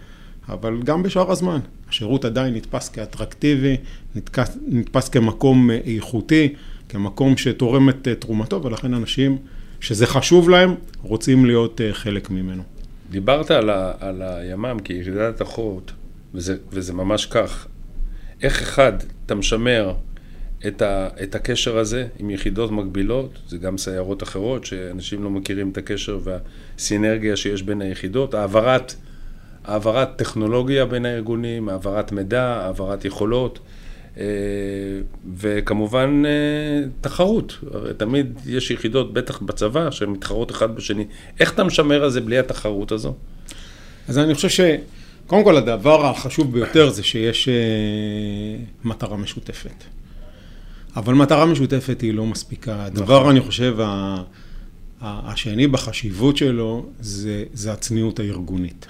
אבל 0.49 0.83
גם 0.85 1.03
בשאר 1.03 1.31
הזמן, 1.31 1.59
השירות 1.89 2.25
עדיין 2.25 2.55
נתפס 2.55 2.89
כאטרקטיבי, 2.89 3.77
נתפס, 4.15 4.59
נתפס 4.67 5.09
כמקום 5.09 5.71
אה, 5.71 5.79
איכותי, 5.87 6.55
כמקום 6.89 7.37
שתורם 7.37 7.89
את 7.89 8.09
אה, 8.09 8.15
תרומתו, 8.15 8.63
ולכן 8.63 8.95
אנשים 8.95 9.39
שזה 9.81 10.07
חשוב 10.07 10.51
להם, 10.51 10.75
רוצים 11.03 11.45
להיות 11.45 11.81
חלק 11.93 12.31
ממנו. 12.31 12.63
דיברת 13.11 13.51
על, 13.51 13.71
ה, 13.71 13.93
על 14.01 14.23
הימ"מ 14.23 14.79
כיחידת 14.85 15.41
החוט, 15.41 15.93
וזה, 16.35 16.57
וזה 16.73 16.93
ממש 16.93 17.27
כך. 17.27 17.67
איך 18.43 18.63
אחד, 18.63 18.93
אתה 19.27 19.35
משמר 19.35 19.95
את, 20.67 20.83
ה, 20.83 21.09
את 21.23 21.35
הקשר 21.35 21.79
הזה 21.79 22.07
עם 22.19 22.31
יחידות 22.31 22.71
מקבילות, 22.71 23.39
זה 23.49 23.59
גם 23.59 23.79
סיירות 23.79 24.23
אחרות, 24.23 24.65
שאנשים 24.65 25.25
לא 25.25 25.31
מכירים 25.31 25.71
את 25.71 25.79
הקשר 25.79 26.19
והסינרגיה 26.25 27.37
שיש 27.37 27.63
בין 27.63 27.83
היחידות, 27.83 28.35
העברת... 28.35 28.95
העברת 29.65 30.17
טכנולוגיה 30.17 30.87
בין 30.87 31.07
הארגונים, 31.07 31.69
העברת 31.69 32.13
מידע, 32.13 32.43
העברת 32.43 33.05
יכולות, 33.05 33.59
אה, 34.19 34.25
וכמובן 35.37 36.23
אה, 36.27 36.89
תחרות. 37.01 37.59
הרי 37.75 37.95
תמיד 37.95 38.39
יש 38.47 38.71
יחידות, 38.71 39.13
בטח 39.13 39.43
בצבא, 39.43 39.91
שהן 39.91 40.11
מתחרות 40.11 40.51
אחד 40.51 40.77
בשני. 40.77 41.05
איך 41.41 41.55
אתה 41.55 41.65
משמר 41.65 42.05
על 42.05 42.11
זה 42.11 42.21
בלי 42.21 42.39
התחרות 42.39 42.93
הזו? 42.93 43.15
אז 44.09 44.19
אני 44.19 44.35
חושב 44.35 44.49
ש... 44.49 44.61
קודם 45.27 45.45
כל, 45.45 45.57
הדבר 45.57 46.07
החשוב 46.07 46.53
ביותר 46.53 46.91
זה 46.91 47.03
שיש 47.03 47.49
אה, 47.49 47.55
מטרה 48.85 49.17
משותפת. 49.17 49.85
אבל 50.97 51.15
מטרה 51.15 51.47
משותפת 51.47 52.01
היא 52.01 52.15
לא 52.15 52.27
מספיקה. 52.27 52.85
הדבר, 52.85 53.21
נכון. 53.21 53.31
אני 53.31 53.41
חושב, 53.41 53.77
השני 55.01 55.67
בחשיבות 55.67 56.37
שלו, 56.37 56.87
זה, 57.01 57.45
זה 57.53 57.73
הצניעות 57.73 58.21
הארגונית. 58.21 58.87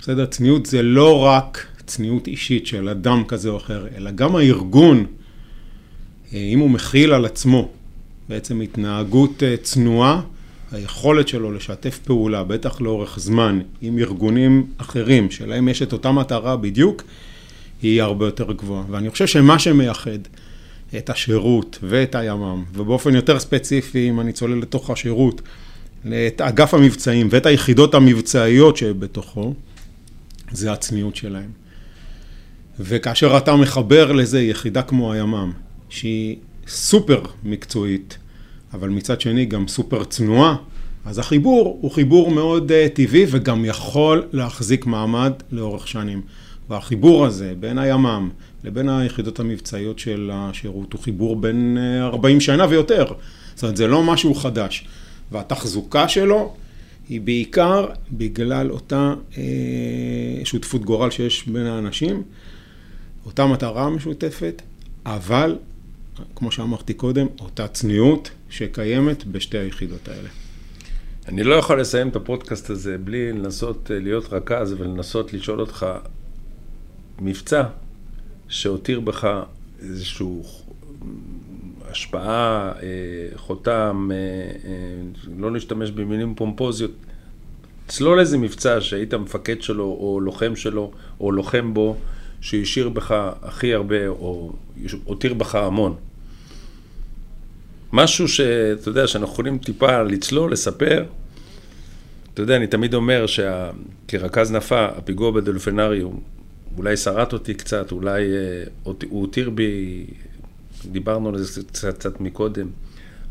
בסדר? 0.00 0.26
צניעות 0.26 0.66
זה 0.66 0.82
לא 0.82 1.18
רק 1.18 1.66
צניעות 1.86 2.26
אישית 2.26 2.66
של 2.66 2.88
אדם 2.88 3.24
כזה 3.28 3.48
או 3.48 3.56
אחר, 3.56 3.86
אלא 3.96 4.10
גם 4.10 4.36
הארגון, 4.36 5.06
אה, 6.32 6.38
אם 6.38 6.58
הוא 6.58 6.70
מכיל 6.70 7.12
על 7.12 7.24
עצמו 7.24 7.68
בעצם 8.28 8.60
התנהגות 8.60 9.42
אה, 9.42 9.56
צנועה, 9.62 10.20
היכולת 10.72 11.28
שלו 11.28 11.52
לשתף 11.52 11.98
פעולה, 11.98 12.44
בטח 12.44 12.80
לאורך 12.80 13.18
זמן, 13.18 13.60
עם 13.80 13.98
ארגונים 13.98 14.66
אחרים, 14.76 15.30
שלהם 15.30 15.68
יש 15.68 15.82
את 15.82 15.92
אותה 15.92 16.12
מטרה 16.12 16.56
בדיוק, 16.56 17.02
היא 17.82 18.02
הרבה 18.02 18.26
יותר 18.26 18.52
גבוהה. 18.52 18.84
ואני 18.90 19.10
חושב 19.10 19.26
שמה 19.26 19.58
שמייחד 19.58 20.18
את 20.98 21.10
השירות 21.10 21.78
ואת 21.82 22.14
הימ"מ, 22.14 22.64
ובאופן 22.74 23.14
יותר 23.14 23.38
ספציפי, 23.38 24.08
אם 24.10 24.20
אני 24.20 24.32
צולל 24.32 24.58
לתוך 24.58 24.90
השירות, 24.90 25.42
את 26.06 26.40
אגף 26.40 26.74
המבצעים 26.74 27.28
ואת 27.30 27.46
היחידות 27.46 27.94
המבצעיות 27.94 28.76
שבתוכו, 28.76 29.54
זה 30.52 30.72
הצניעות 30.72 31.16
שלהם. 31.16 31.50
וכאשר 32.80 33.36
אתה 33.36 33.56
מחבר 33.56 34.12
לזה 34.12 34.42
יחידה 34.42 34.82
כמו 34.82 35.12
הימ"מ, 35.12 35.52
שהיא 35.88 36.36
סופר 36.68 37.22
מקצועית, 37.44 38.18
אבל 38.74 38.88
מצד 38.88 39.20
שני 39.20 39.44
גם 39.44 39.68
סופר 39.68 40.04
צנועה, 40.04 40.56
אז 41.04 41.18
החיבור 41.18 41.78
הוא 41.80 41.90
חיבור 41.90 42.30
מאוד 42.30 42.70
uh, 42.72 42.94
טבעי 42.94 43.26
וגם 43.30 43.64
יכול 43.64 44.22
להחזיק 44.32 44.86
מעמד 44.86 45.32
לאורך 45.52 45.88
שנים. 45.88 46.22
והחיבור 46.68 47.26
הזה 47.26 47.54
בין 47.60 47.78
הימ"מ 47.78 48.30
לבין 48.64 48.88
היחידות 48.88 49.40
המבצעיות 49.40 49.98
של 49.98 50.30
השירות 50.32 50.92
הוא 50.92 51.00
חיבור 51.00 51.36
בין 51.36 51.78
40 52.00 52.36
אה, 52.36 52.40
שנה 52.40 52.66
ויותר. 52.68 53.04
זאת 53.54 53.62
אומרת, 53.62 53.76
זה 53.76 53.86
לא 53.86 54.02
משהו 54.02 54.34
חדש. 54.34 54.86
והתחזוקה 55.32 56.08
שלו 56.08 56.54
היא 57.08 57.20
בעיקר 57.20 57.86
בגלל 58.12 58.70
אותה 58.70 59.14
אה, 59.38 60.44
שותפות 60.44 60.84
גורל 60.84 61.10
שיש 61.10 61.48
בין 61.48 61.66
האנשים, 61.66 62.22
אותה 63.26 63.46
מטרה 63.46 63.90
משותפת, 63.90 64.62
אבל, 65.06 65.58
כמו 66.34 66.52
שאמרתי 66.52 66.94
קודם, 66.94 67.26
אותה 67.40 67.68
צניעות 67.68 68.30
שקיימת 68.50 69.24
בשתי 69.24 69.58
היחידות 69.58 70.08
האלה. 70.08 70.28
אני 71.28 71.42
לא 71.42 71.54
יכול 71.54 71.80
לסיים 71.80 72.08
את 72.08 72.16
הפודקאסט 72.16 72.70
הזה 72.70 72.98
בלי 72.98 73.32
לנסות 73.32 73.90
אה, 73.90 73.98
להיות 73.98 74.32
רכז 74.32 74.74
ולנסות 74.78 75.32
לשאול 75.32 75.60
אותך 75.60 75.86
מבצע 77.20 77.62
שהותיר 78.52 79.00
בך 79.00 79.42
איזשהו 79.82 80.42
השפעה, 81.90 82.72
אה, 82.82 82.88
חותם, 83.36 84.10
אה, 84.12 84.16
אה, 84.16 84.72
לא 85.38 85.52
להשתמש 85.52 85.90
במילים 85.90 86.34
פומפוזיות, 86.34 86.90
צלול 87.88 88.20
איזה 88.20 88.38
מבצע 88.38 88.80
שהיית 88.80 89.14
מפקד 89.14 89.62
שלו, 89.62 89.84
או 89.84 90.20
לוחם 90.20 90.56
שלו, 90.56 90.92
או 91.20 91.32
לוחם 91.32 91.74
בו, 91.74 91.96
שהשאיר 92.40 92.88
בך 92.88 93.30
הכי 93.42 93.74
הרבה, 93.74 94.08
או 94.08 94.52
הותיר 95.04 95.34
בך 95.34 95.54
המון. 95.54 95.94
משהו 97.92 98.28
שאתה 98.28 98.88
יודע, 98.88 99.06
שאנחנו 99.06 99.32
יכולים 99.32 99.58
טיפה 99.58 100.02
לצלול, 100.02 100.52
לספר. 100.52 101.04
אתה 102.34 102.42
יודע, 102.42 102.56
אני 102.56 102.66
תמיד 102.66 102.94
אומר 102.94 103.24
שכרכז 103.26 104.52
נפה, 104.52 104.84
הפיגוע 104.84 105.30
בדולפנרי, 105.30 106.00
הוא 106.00 106.14
אולי 106.78 106.96
שרט 106.96 107.32
אותי 107.32 107.54
קצת, 107.54 107.92
אולי 107.92 108.22
אה, 108.32 108.64
הוא 108.84 108.94
הותיר 109.08 109.50
בי, 109.50 110.06
דיברנו 110.86 111.28
על 111.28 111.38
זה 111.38 111.62
קצת, 111.62 111.94
קצת 111.94 112.20
מקודם, 112.20 112.66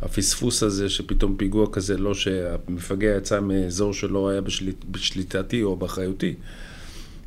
הפספוס 0.02 0.64
הזה 0.64 0.90
שפתאום 0.90 1.36
פיגוע 1.38 1.68
כזה, 1.72 1.98
לא 1.98 2.14
שהמפגע 2.14 3.18
יצא 3.18 3.40
מאזור 3.40 3.94
שלא 3.94 4.30
היה 4.30 4.42
בשליט, 4.42 4.86
בשליטתי 4.92 5.64
או 5.64 5.76
באחריותי, 5.76 6.34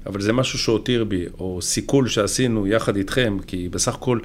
אבל 0.07 0.21
זה 0.21 0.33
משהו 0.33 0.59
שהותיר 0.59 1.05
בי, 1.05 1.25
או 1.39 1.63
סיכול 1.63 2.09
שעשינו 2.09 2.67
יחד 2.67 2.97
איתכם, 2.97 3.39
כי 3.47 3.69
בסך 3.69 3.95
הכל 3.95 4.19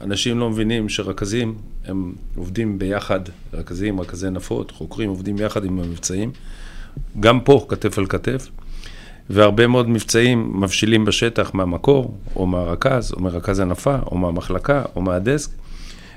אנשים 0.00 0.38
לא 0.38 0.50
מבינים 0.50 0.88
שרכזים, 0.88 1.54
הם 1.84 2.12
עובדים 2.36 2.78
ביחד, 2.78 3.20
רכזים, 3.52 4.00
רכזי 4.00 4.30
נפות, 4.30 4.70
חוקרים, 4.70 5.08
עובדים 5.08 5.38
יחד 5.38 5.64
עם 5.64 5.80
המבצעים, 5.80 6.32
גם 7.20 7.40
פה, 7.40 7.66
כתף 7.68 7.98
אל 7.98 8.06
כתף. 8.06 8.48
והרבה 9.30 9.66
מאוד 9.66 9.88
מבצעים 9.88 10.60
מבשילים 10.60 11.04
בשטח 11.04 11.50
מהמקור, 11.54 12.14
או 12.36 12.46
מהרכז, 12.46 13.12
או 13.12 13.22
מרכז 13.22 13.60
הנפה, 13.60 13.96
או 14.06 14.18
מהמחלקה, 14.18 14.82
או 14.96 15.02
מהדסק, 15.02 15.50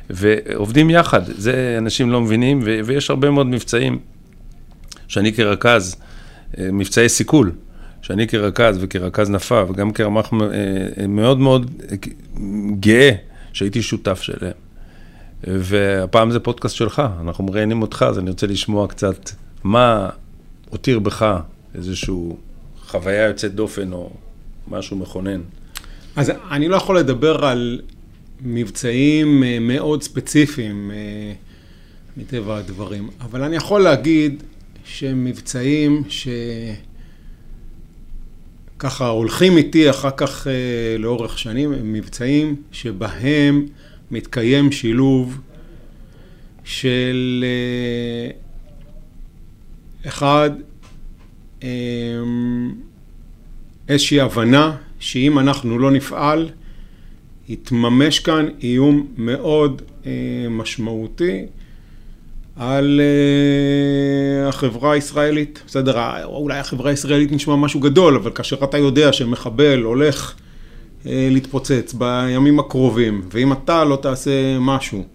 ועובדים 0.10 0.90
יחד. 0.90 1.22
זה 1.26 1.76
אנשים 1.78 2.12
לא 2.12 2.22
מבינים, 2.22 2.60
ו- 2.64 2.80
ויש 2.86 3.10
הרבה 3.10 3.30
מאוד 3.30 3.48
מבצעים 3.48 4.00
שאני 5.08 5.34
כרכז, 5.34 5.96
אה, 6.58 6.70
מבצעי 6.72 7.10
סיכול, 7.10 7.52
שאני 8.02 8.28
כרכז 8.28 8.78
וכרכז 8.82 9.30
נפה, 9.30 9.64
וגם 9.70 9.92
כרמ"ח 9.92 10.34
אה, 10.34 10.40
אה, 11.02 11.08
מאוד 11.08 11.40
מאוד 11.40 11.72
גאה 12.80 13.12
שהייתי 13.54 13.82
שותף 13.82 14.22
שלהם. 14.22 14.54
והפעם 15.48 16.32
זה 16.32 16.40
פודקאסט 16.40 16.76
שלך, 16.76 17.02
אנחנו 17.22 17.44
מראיינים 17.44 17.82
אותך, 17.82 18.06
אז 18.10 18.20
אני 18.20 18.30
רוצה 18.30 18.48
לשמוע 18.48 18.88
קצת 18.88 19.30
מה 19.64 20.10
הותיר 20.70 21.00
בך 21.00 21.40
איזשהו 21.76 22.38
חוויה 22.94 23.28
יוצאת 23.28 23.56
דופן 23.56 23.94
או 23.94 24.10
משהו 24.68 24.98
מכונן. 24.98 25.42
אז 26.16 26.32
אני 26.52 26.68
לא 26.68 26.76
יכול 26.76 27.00
לדבר 27.00 27.46
על 27.46 27.82
מבצעים 28.42 29.44
אה, 29.44 29.58
מאוד 29.62 30.04
ספציפיים 30.04 30.92
אה, 30.92 31.34
מטבע 32.18 32.58
הדברים, 32.58 33.10
אבל 33.22 33.44
אני 33.44 33.56
יכול 33.56 33.82
להגיד 33.82 34.44
שהם 34.86 35.26
מבצעים 35.26 36.04
שככה 38.78 39.08
הולכים 39.08 39.58
איתי 39.58 39.90
אחר 39.90 40.12
כך 40.18 40.48
אה, 40.48 40.98
לאורך 41.00 41.40
שנים, 41.40 41.74
הם 41.74 41.94
מבצעים 41.94 42.56
שבהם 42.72 43.66
מתקיים 44.12 44.72
שילוב 44.72 45.40
של 46.64 47.46
אחד, 50.08 50.52
איזושהי 53.90 54.22
הבנה 54.22 54.76
שאם 55.00 55.40
אנחנו 55.40 55.80
לא 55.80 55.92
נפעל, 55.92 56.50
יתממש 57.50 58.20
כאן 58.20 58.48
איום 58.62 59.08
מאוד 59.18 59.82
אה, 60.06 60.12
משמעותי 60.50 61.46
על 62.56 63.02
אה, 63.02 64.50
החברה 64.50 64.92
הישראלית. 64.92 65.64
בסדר, 65.68 66.24
אולי 66.24 66.60
החברה 66.60 66.90
הישראלית 66.90 67.32
נשמע 67.32 67.56
משהו 67.56 67.80
גדול, 67.80 68.16
אבל 68.16 68.32
כאשר 68.32 68.64
אתה 68.64 68.78
יודע 68.78 69.14
שמחבל 69.14 69.82
הולך 69.82 70.34
אה, 71.06 71.28
להתפוצץ 71.32 71.94
בימים 71.94 72.60
הקרובים, 72.60 73.22
ואם 73.32 73.54
אתה 73.54 73.84
לא 73.84 73.96
תעשה 73.96 74.60
משהו, 74.60 75.06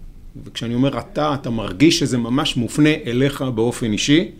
וכשאני 0.45 0.73
אומר 0.73 0.99
אתה, 0.99 1.33
אתה 1.33 1.49
מרגיש 1.49 1.99
שזה 1.99 2.17
ממש 2.17 2.57
מופנה 2.57 2.93
אליך 3.05 3.41
באופן 3.41 3.91
אישי, 3.91 4.31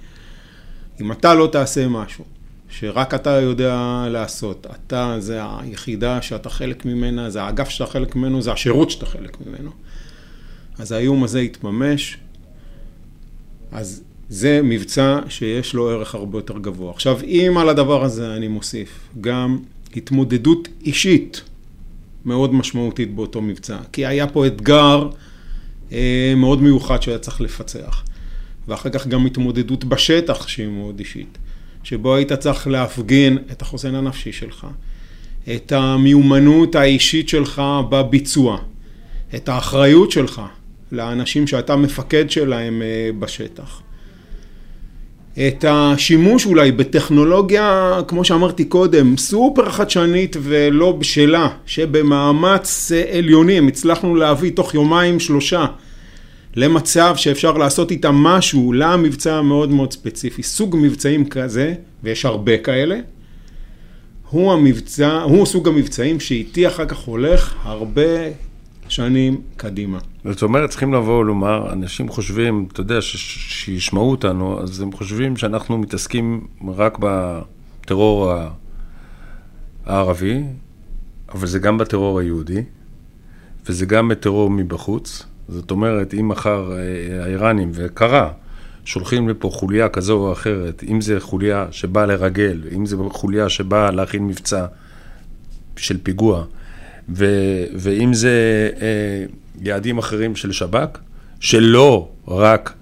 אם 1.01 1.11
אתה 1.11 1.33
לא 1.33 1.49
תעשה 1.51 1.87
משהו, 1.87 2.25
שרק 2.69 3.13
אתה 3.13 3.29
יודע 3.29 4.05
לעשות. 4.09 4.67
אתה 4.71 5.15
זה 5.19 5.39
היחידה 5.59 6.21
שאתה 6.21 6.49
חלק 6.49 6.85
ממנה, 6.85 7.29
זה 7.29 7.43
האגף 7.43 7.69
שאתה 7.69 7.91
חלק 7.91 8.15
ממנו, 8.15 8.41
זה 8.41 8.51
השירות 8.51 8.91
שאתה 8.91 9.05
חלק 9.05 9.37
ממנו. 9.45 9.71
אז 10.79 10.91
האיום 10.91 11.23
הזה 11.23 11.41
יתממש, 11.41 12.17
אז 13.71 14.03
זה 14.29 14.61
מבצע 14.63 15.19
שיש 15.29 15.73
לו 15.73 15.89
ערך 15.89 16.15
הרבה 16.15 16.37
יותר 16.37 16.57
גבוה. 16.57 16.91
עכשיו, 16.91 17.19
אם 17.23 17.57
על 17.57 17.69
הדבר 17.69 18.03
הזה 18.03 18.35
אני 18.35 18.47
מוסיף 18.47 18.99
גם 19.21 19.59
התמודדות 19.95 20.67
אישית 20.85 21.41
מאוד 22.25 22.53
משמעותית 22.53 23.15
באותו 23.15 23.41
מבצע, 23.41 23.77
כי 23.91 24.05
היה 24.05 24.27
פה 24.27 24.47
אתגר 24.47 25.09
אה, 25.91 26.33
מאוד 26.37 26.61
מיוחד 26.61 27.01
שהיה 27.01 27.19
צריך 27.19 27.41
לפצח, 27.41 28.03
ואחר 28.69 28.89
כך 28.89 29.07
גם 29.07 29.25
התמודדות 29.25 29.83
בשטח 29.83 30.47
שהיא 30.47 30.67
מאוד 30.67 30.99
אישית. 30.99 31.37
שבו 31.83 32.15
היית 32.15 32.33
צריך 32.33 32.67
להפגין 32.67 33.37
את 33.51 33.61
החוסן 33.61 33.95
הנפשי 33.95 34.31
שלך, 34.31 34.67
את 35.55 35.71
המיומנות 35.71 36.75
האישית 36.75 37.29
שלך 37.29 37.61
בביצוע, 37.89 38.57
את 39.35 39.49
האחריות 39.49 40.11
שלך 40.11 40.41
לאנשים 40.91 41.47
שאתה 41.47 41.75
מפקד 41.75 42.29
שלהם 42.29 42.81
אה, 42.81 43.09
בשטח. 43.19 43.81
את 45.47 45.65
השימוש 45.67 46.45
אולי 46.45 46.71
בטכנולוגיה, 46.71 47.99
כמו 48.07 48.25
שאמרתי 48.25 48.65
קודם, 48.65 49.17
סופר 49.17 49.69
חדשנית 49.69 50.35
ולא 50.41 50.91
בשלה, 50.91 51.49
שבמאמץ 51.65 52.91
עליונים 53.13 53.67
הצלחנו 53.67 54.15
להביא 54.15 54.51
תוך 54.51 54.73
יומיים 54.73 55.19
שלושה 55.19 55.65
למצב 56.55 57.13
שאפשר 57.15 57.57
לעשות 57.57 57.91
איתם 57.91 58.15
משהו 58.15 58.73
למבצע 58.73 59.35
המאוד 59.35 59.69
מאוד 59.69 59.93
ספציפי. 59.93 60.43
סוג 60.43 60.75
מבצעים 60.79 61.29
כזה, 61.29 61.73
ויש 62.03 62.25
הרבה 62.25 62.57
כאלה, 62.57 62.99
הוא 64.29 64.53
המבצע, 64.53 65.21
הוא 65.21 65.45
סוג 65.45 65.67
המבצעים 65.67 66.19
שאיתי 66.19 66.67
אחר 66.67 66.85
כך 66.85 66.97
הולך 66.97 67.55
הרבה 67.63 68.03
שנים 68.87 69.41
קדימה. 69.57 69.99
זאת 70.25 70.41
אומרת, 70.43 70.69
צריכים 70.69 70.93
לבוא 70.93 71.19
ולומר, 71.19 71.73
אנשים 71.73 72.09
חושבים, 72.09 72.67
אתה 72.71 72.81
יודע, 72.81 72.97
שישמעו 73.01 74.11
אותנו, 74.11 74.61
אז 74.61 74.81
הם 74.81 74.91
חושבים 74.91 75.37
שאנחנו 75.37 75.77
מתעסקים 75.77 76.47
רק 76.67 76.97
בטרור 77.01 78.33
הערבי, 79.85 80.43
אבל 81.29 81.47
זה 81.47 81.59
גם 81.59 81.77
בטרור 81.77 82.19
היהודי, 82.19 82.63
וזה 83.65 83.85
גם 83.85 84.07
בטרור 84.07 84.49
מבחוץ. 84.49 85.25
זאת 85.49 85.71
אומרת, 85.71 86.13
אם 86.13 86.27
מחר 86.27 86.71
אה, 86.71 87.23
האיראנים, 87.23 87.71
וקרה, 87.73 88.31
שולחים 88.85 89.29
לפה 89.29 89.49
חוליה 89.49 89.89
כזו 89.89 90.13
או 90.13 90.31
אחרת, 90.33 90.83
אם 90.89 91.01
זה 91.01 91.19
חוליה 91.19 91.65
שבאה 91.71 92.05
לרגל, 92.05 92.61
אם 92.75 92.85
זה 92.85 92.95
חוליה 93.09 93.49
שבאה 93.49 93.91
להכין 93.91 94.27
מבצע 94.27 94.65
של 95.77 95.97
פיגוע, 96.03 96.43
ו, 97.09 97.25
ואם 97.75 98.13
זה 98.13 98.69
אה, 98.81 99.25
יעדים 99.61 99.97
אחרים 99.97 100.35
של 100.35 100.51
שב"כ, 100.51 100.99
שלא 101.39 102.09
רק 102.27 102.73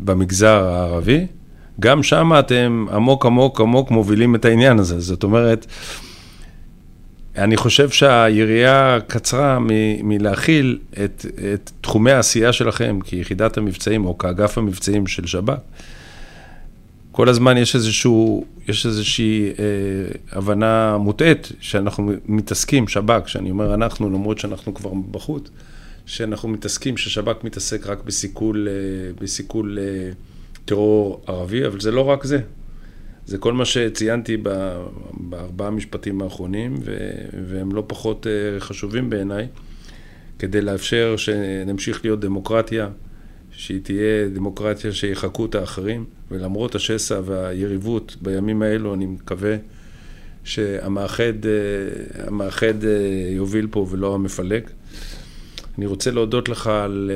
במגזר 0.00 0.64
הערבי, 0.64 1.26
גם 1.80 2.02
שם 2.02 2.32
אתם 2.38 2.86
עמוק 2.92 3.26
עמוק 3.26 3.60
עמוק 3.60 3.90
מובילים 3.90 4.34
את 4.34 4.44
העניין 4.44 4.78
הזה. 4.78 5.00
זאת 5.00 5.22
אומרת, 5.22 5.66
אני 7.38 7.56
חושב 7.56 7.90
שהיריעה 7.90 8.98
קצרה 9.06 9.58
מ- 9.58 10.08
מלהכיל 10.08 10.78
את, 11.04 11.26
את 11.54 11.70
תחומי 11.80 12.12
העשייה 12.12 12.52
שלכם 12.52 12.98
כיחידת 13.04 13.56
המבצעים 13.58 14.04
או 14.04 14.18
כאגף 14.18 14.58
המבצעים 14.58 15.06
של 15.06 15.26
שב"כ. 15.26 15.54
כל 17.12 17.28
הזמן 17.28 17.56
יש, 17.56 17.74
איזשהו, 17.74 18.44
יש 18.68 18.86
איזושהי 18.86 19.48
אה, 19.48 19.54
הבנה 20.32 20.96
מוטעית 20.98 21.52
שאנחנו 21.60 22.12
מתעסקים, 22.26 22.88
שב"כ, 22.88 23.28
שאני 23.28 23.50
אומר 23.50 23.74
אנחנו, 23.74 24.10
למרות 24.10 24.38
שאנחנו 24.38 24.74
כבר 24.74 24.90
בחוץ, 25.10 25.48
שאנחנו 26.06 26.48
מתעסקים, 26.48 26.96
ששב"כ 26.96 27.44
מתעסק 27.44 27.86
רק 27.86 27.98
בסיכול, 28.04 28.68
אה, 28.68 29.12
בסיכול 29.22 29.78
אה, 29.78 30.10
טרור 30.64 31.22
ערבי, 31.26 31.66
אבל 31.66 31.80
זה 31.80 31.90
לא 31.90 32.00
רק 32.00 32.24
זה. 32.24 32.40
זה 33.28 33.38
כל 33.38 33.52
מה 33.52 33.64
שציינתי 33.64 34.36
בארבעה 35.12 35.70
משפטים 35.70 36.22
האחרונים, 36.22 36.74
והם 37.48 37.74
לא 37.74 37.84
פחות 37.86 38.26
אה, 38.26 38.60
חשובים 38.60 39.10
בעיניי, 39.10 39.46
כדי 40.38 40.60
לאפשר 40.60 41.14
שנמשיך 41.16 42.04
להיות 42.04 42.20
דמוקרטיה, 42.20 42.88
שהיא 43.50 43.80
תהיה 43.82 44.28
דמוקרטיה 44.34 44.92
שיחקו 44.92 45.46
את 45.46 45.54
האחרים, 45.54 46.04
ולמרות 46.30 46.74
השסע 46.74 47.20
והיריבות 47.24 48.16
בימים 48.22 48.62
האלו, 48.62 48.94
אני 48.94 49.06
מקווה 49.06 49.56
שהמאחד 50.44 51.44
אה, 51.44 51.50
אה, 52.84 53.30
יוביל 53.30 53.66
פה 53.70 53.86
ולא 53.90 54.14
המפלג. 54.14 54.62
אני 55.78 55.86
רוצה 55.86 56.10
להודות 56.10 56.48
לך 56.48 56.66
על 56.66 57.10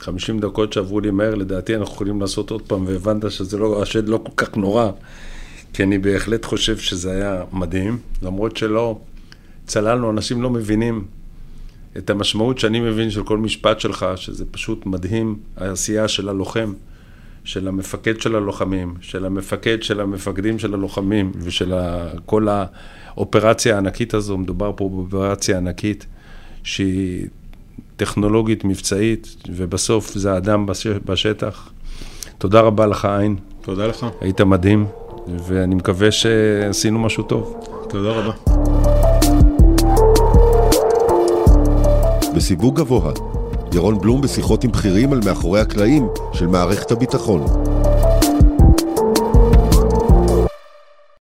50 0.00 0.38
דקות 0.38 0.72
שעברו 0.72 1.00
לי 1.00 1.10
מהר, 1.10 1.34
לדעתי 1.34 1.76
אנחנו 1.76 1.94
יכולים 1.94 2.20
לעשות 2.20 2.50
עוד 2.50 2.62
פעם, 2.62 2.86
והבנת 2.86 3.30
שזה 3.30 3.58
לא, 3.58 3.82
השד 3.82 4.08
לא 4.08 4.20
כל 4.24 4.32
כך 4.36 4.56
נורא, 4.56 4.90
כי 5.72 5.82
אני 5.82 5.98
בהחלט 5.98 6.44
חושב 6.44 6.78
שזה 6.78 7.12
היה 7.12 7.44
מדהים, 7.52 7.98
למרות 8.22 8.56
שלא 8.56 8.98
צללנו, 9.66 10.10
אנשים 10.10 10.42
לא 10.42 10.50
מבינים 10.50 11.04
את 11.96 12.10
המשמעות 12.10 12.58
שאני 12.58 12.80
מבין 12.80 13.10
של 13.10 13.22
כל 13.22 13.38
משפט 13.38 13.80
שלך, 13.80 14.06
שזה 14.16 14.44
פשוט 14.50 14.86
מדהים, 14.86 15.38
העשייה 15.56 16.08
של 16.08 16.28
הלוחם, 16.28 16.72
של 17.44 17.68
המפקד 17.68 18.20
של 18.20 18.36
הלוחמים, 18.36 18.94
של 19.00 19.24
המפקד 19.24 19.82
של 19.82 20.00
המפקדים 20.00 20.58
של 20.58 20.74
הלוחמים, 20.74 21.32
ושל 21.38 21.72
כל 22.26 22.48
האופרציה 22.48 23.74
הענקית 23.74 24.14
הזו, 24.14 24.38
מדובר 24.38 24.72
פה 24.76 24.88
באופרציה 24.88 25.56
ענקית, 25.56 26.06
שהיא 26.62 27.26
טכנולוגית, 28.00 28.64
מבצעית, 28.64 29.36
ובסוף 29.48 30.14
זה 30.14 30.32
האדם 30.32 30.66
בשטח. 31.04 31.70
תודה 32.38 32.60
רבה 32.60 32.86
לך, 32.86 33.04
עין. 33.04 33.36
תודה 33.60 33.86
לך. 33.86 34.06
היית 34.20 34.40
מדהים, 34.40 34.86
ואני 35.46 35.74
מקווה 35.74 36.10
שעשינו 36.10 36.98
משהו 36.98 37.22
טוב. 37.22 37.66
תודה 37.88 38.10
רבה. 38.10 38.32
בסיווג 42.34 42.76
גבוה, 42.76 43.12
ירון 43.74 43.98
בלום 43.98 44.20
בשיחות 44.20 44.64
עם 44.64 44.72
בכירים 44.72 45.12
על 45.12 45.20
מאחורי 45.24 45.60
הקלעים 45.60 46.08
של 46.32 46.46
מערכת 46.46 46.90
הביטחון. 46.90 47.46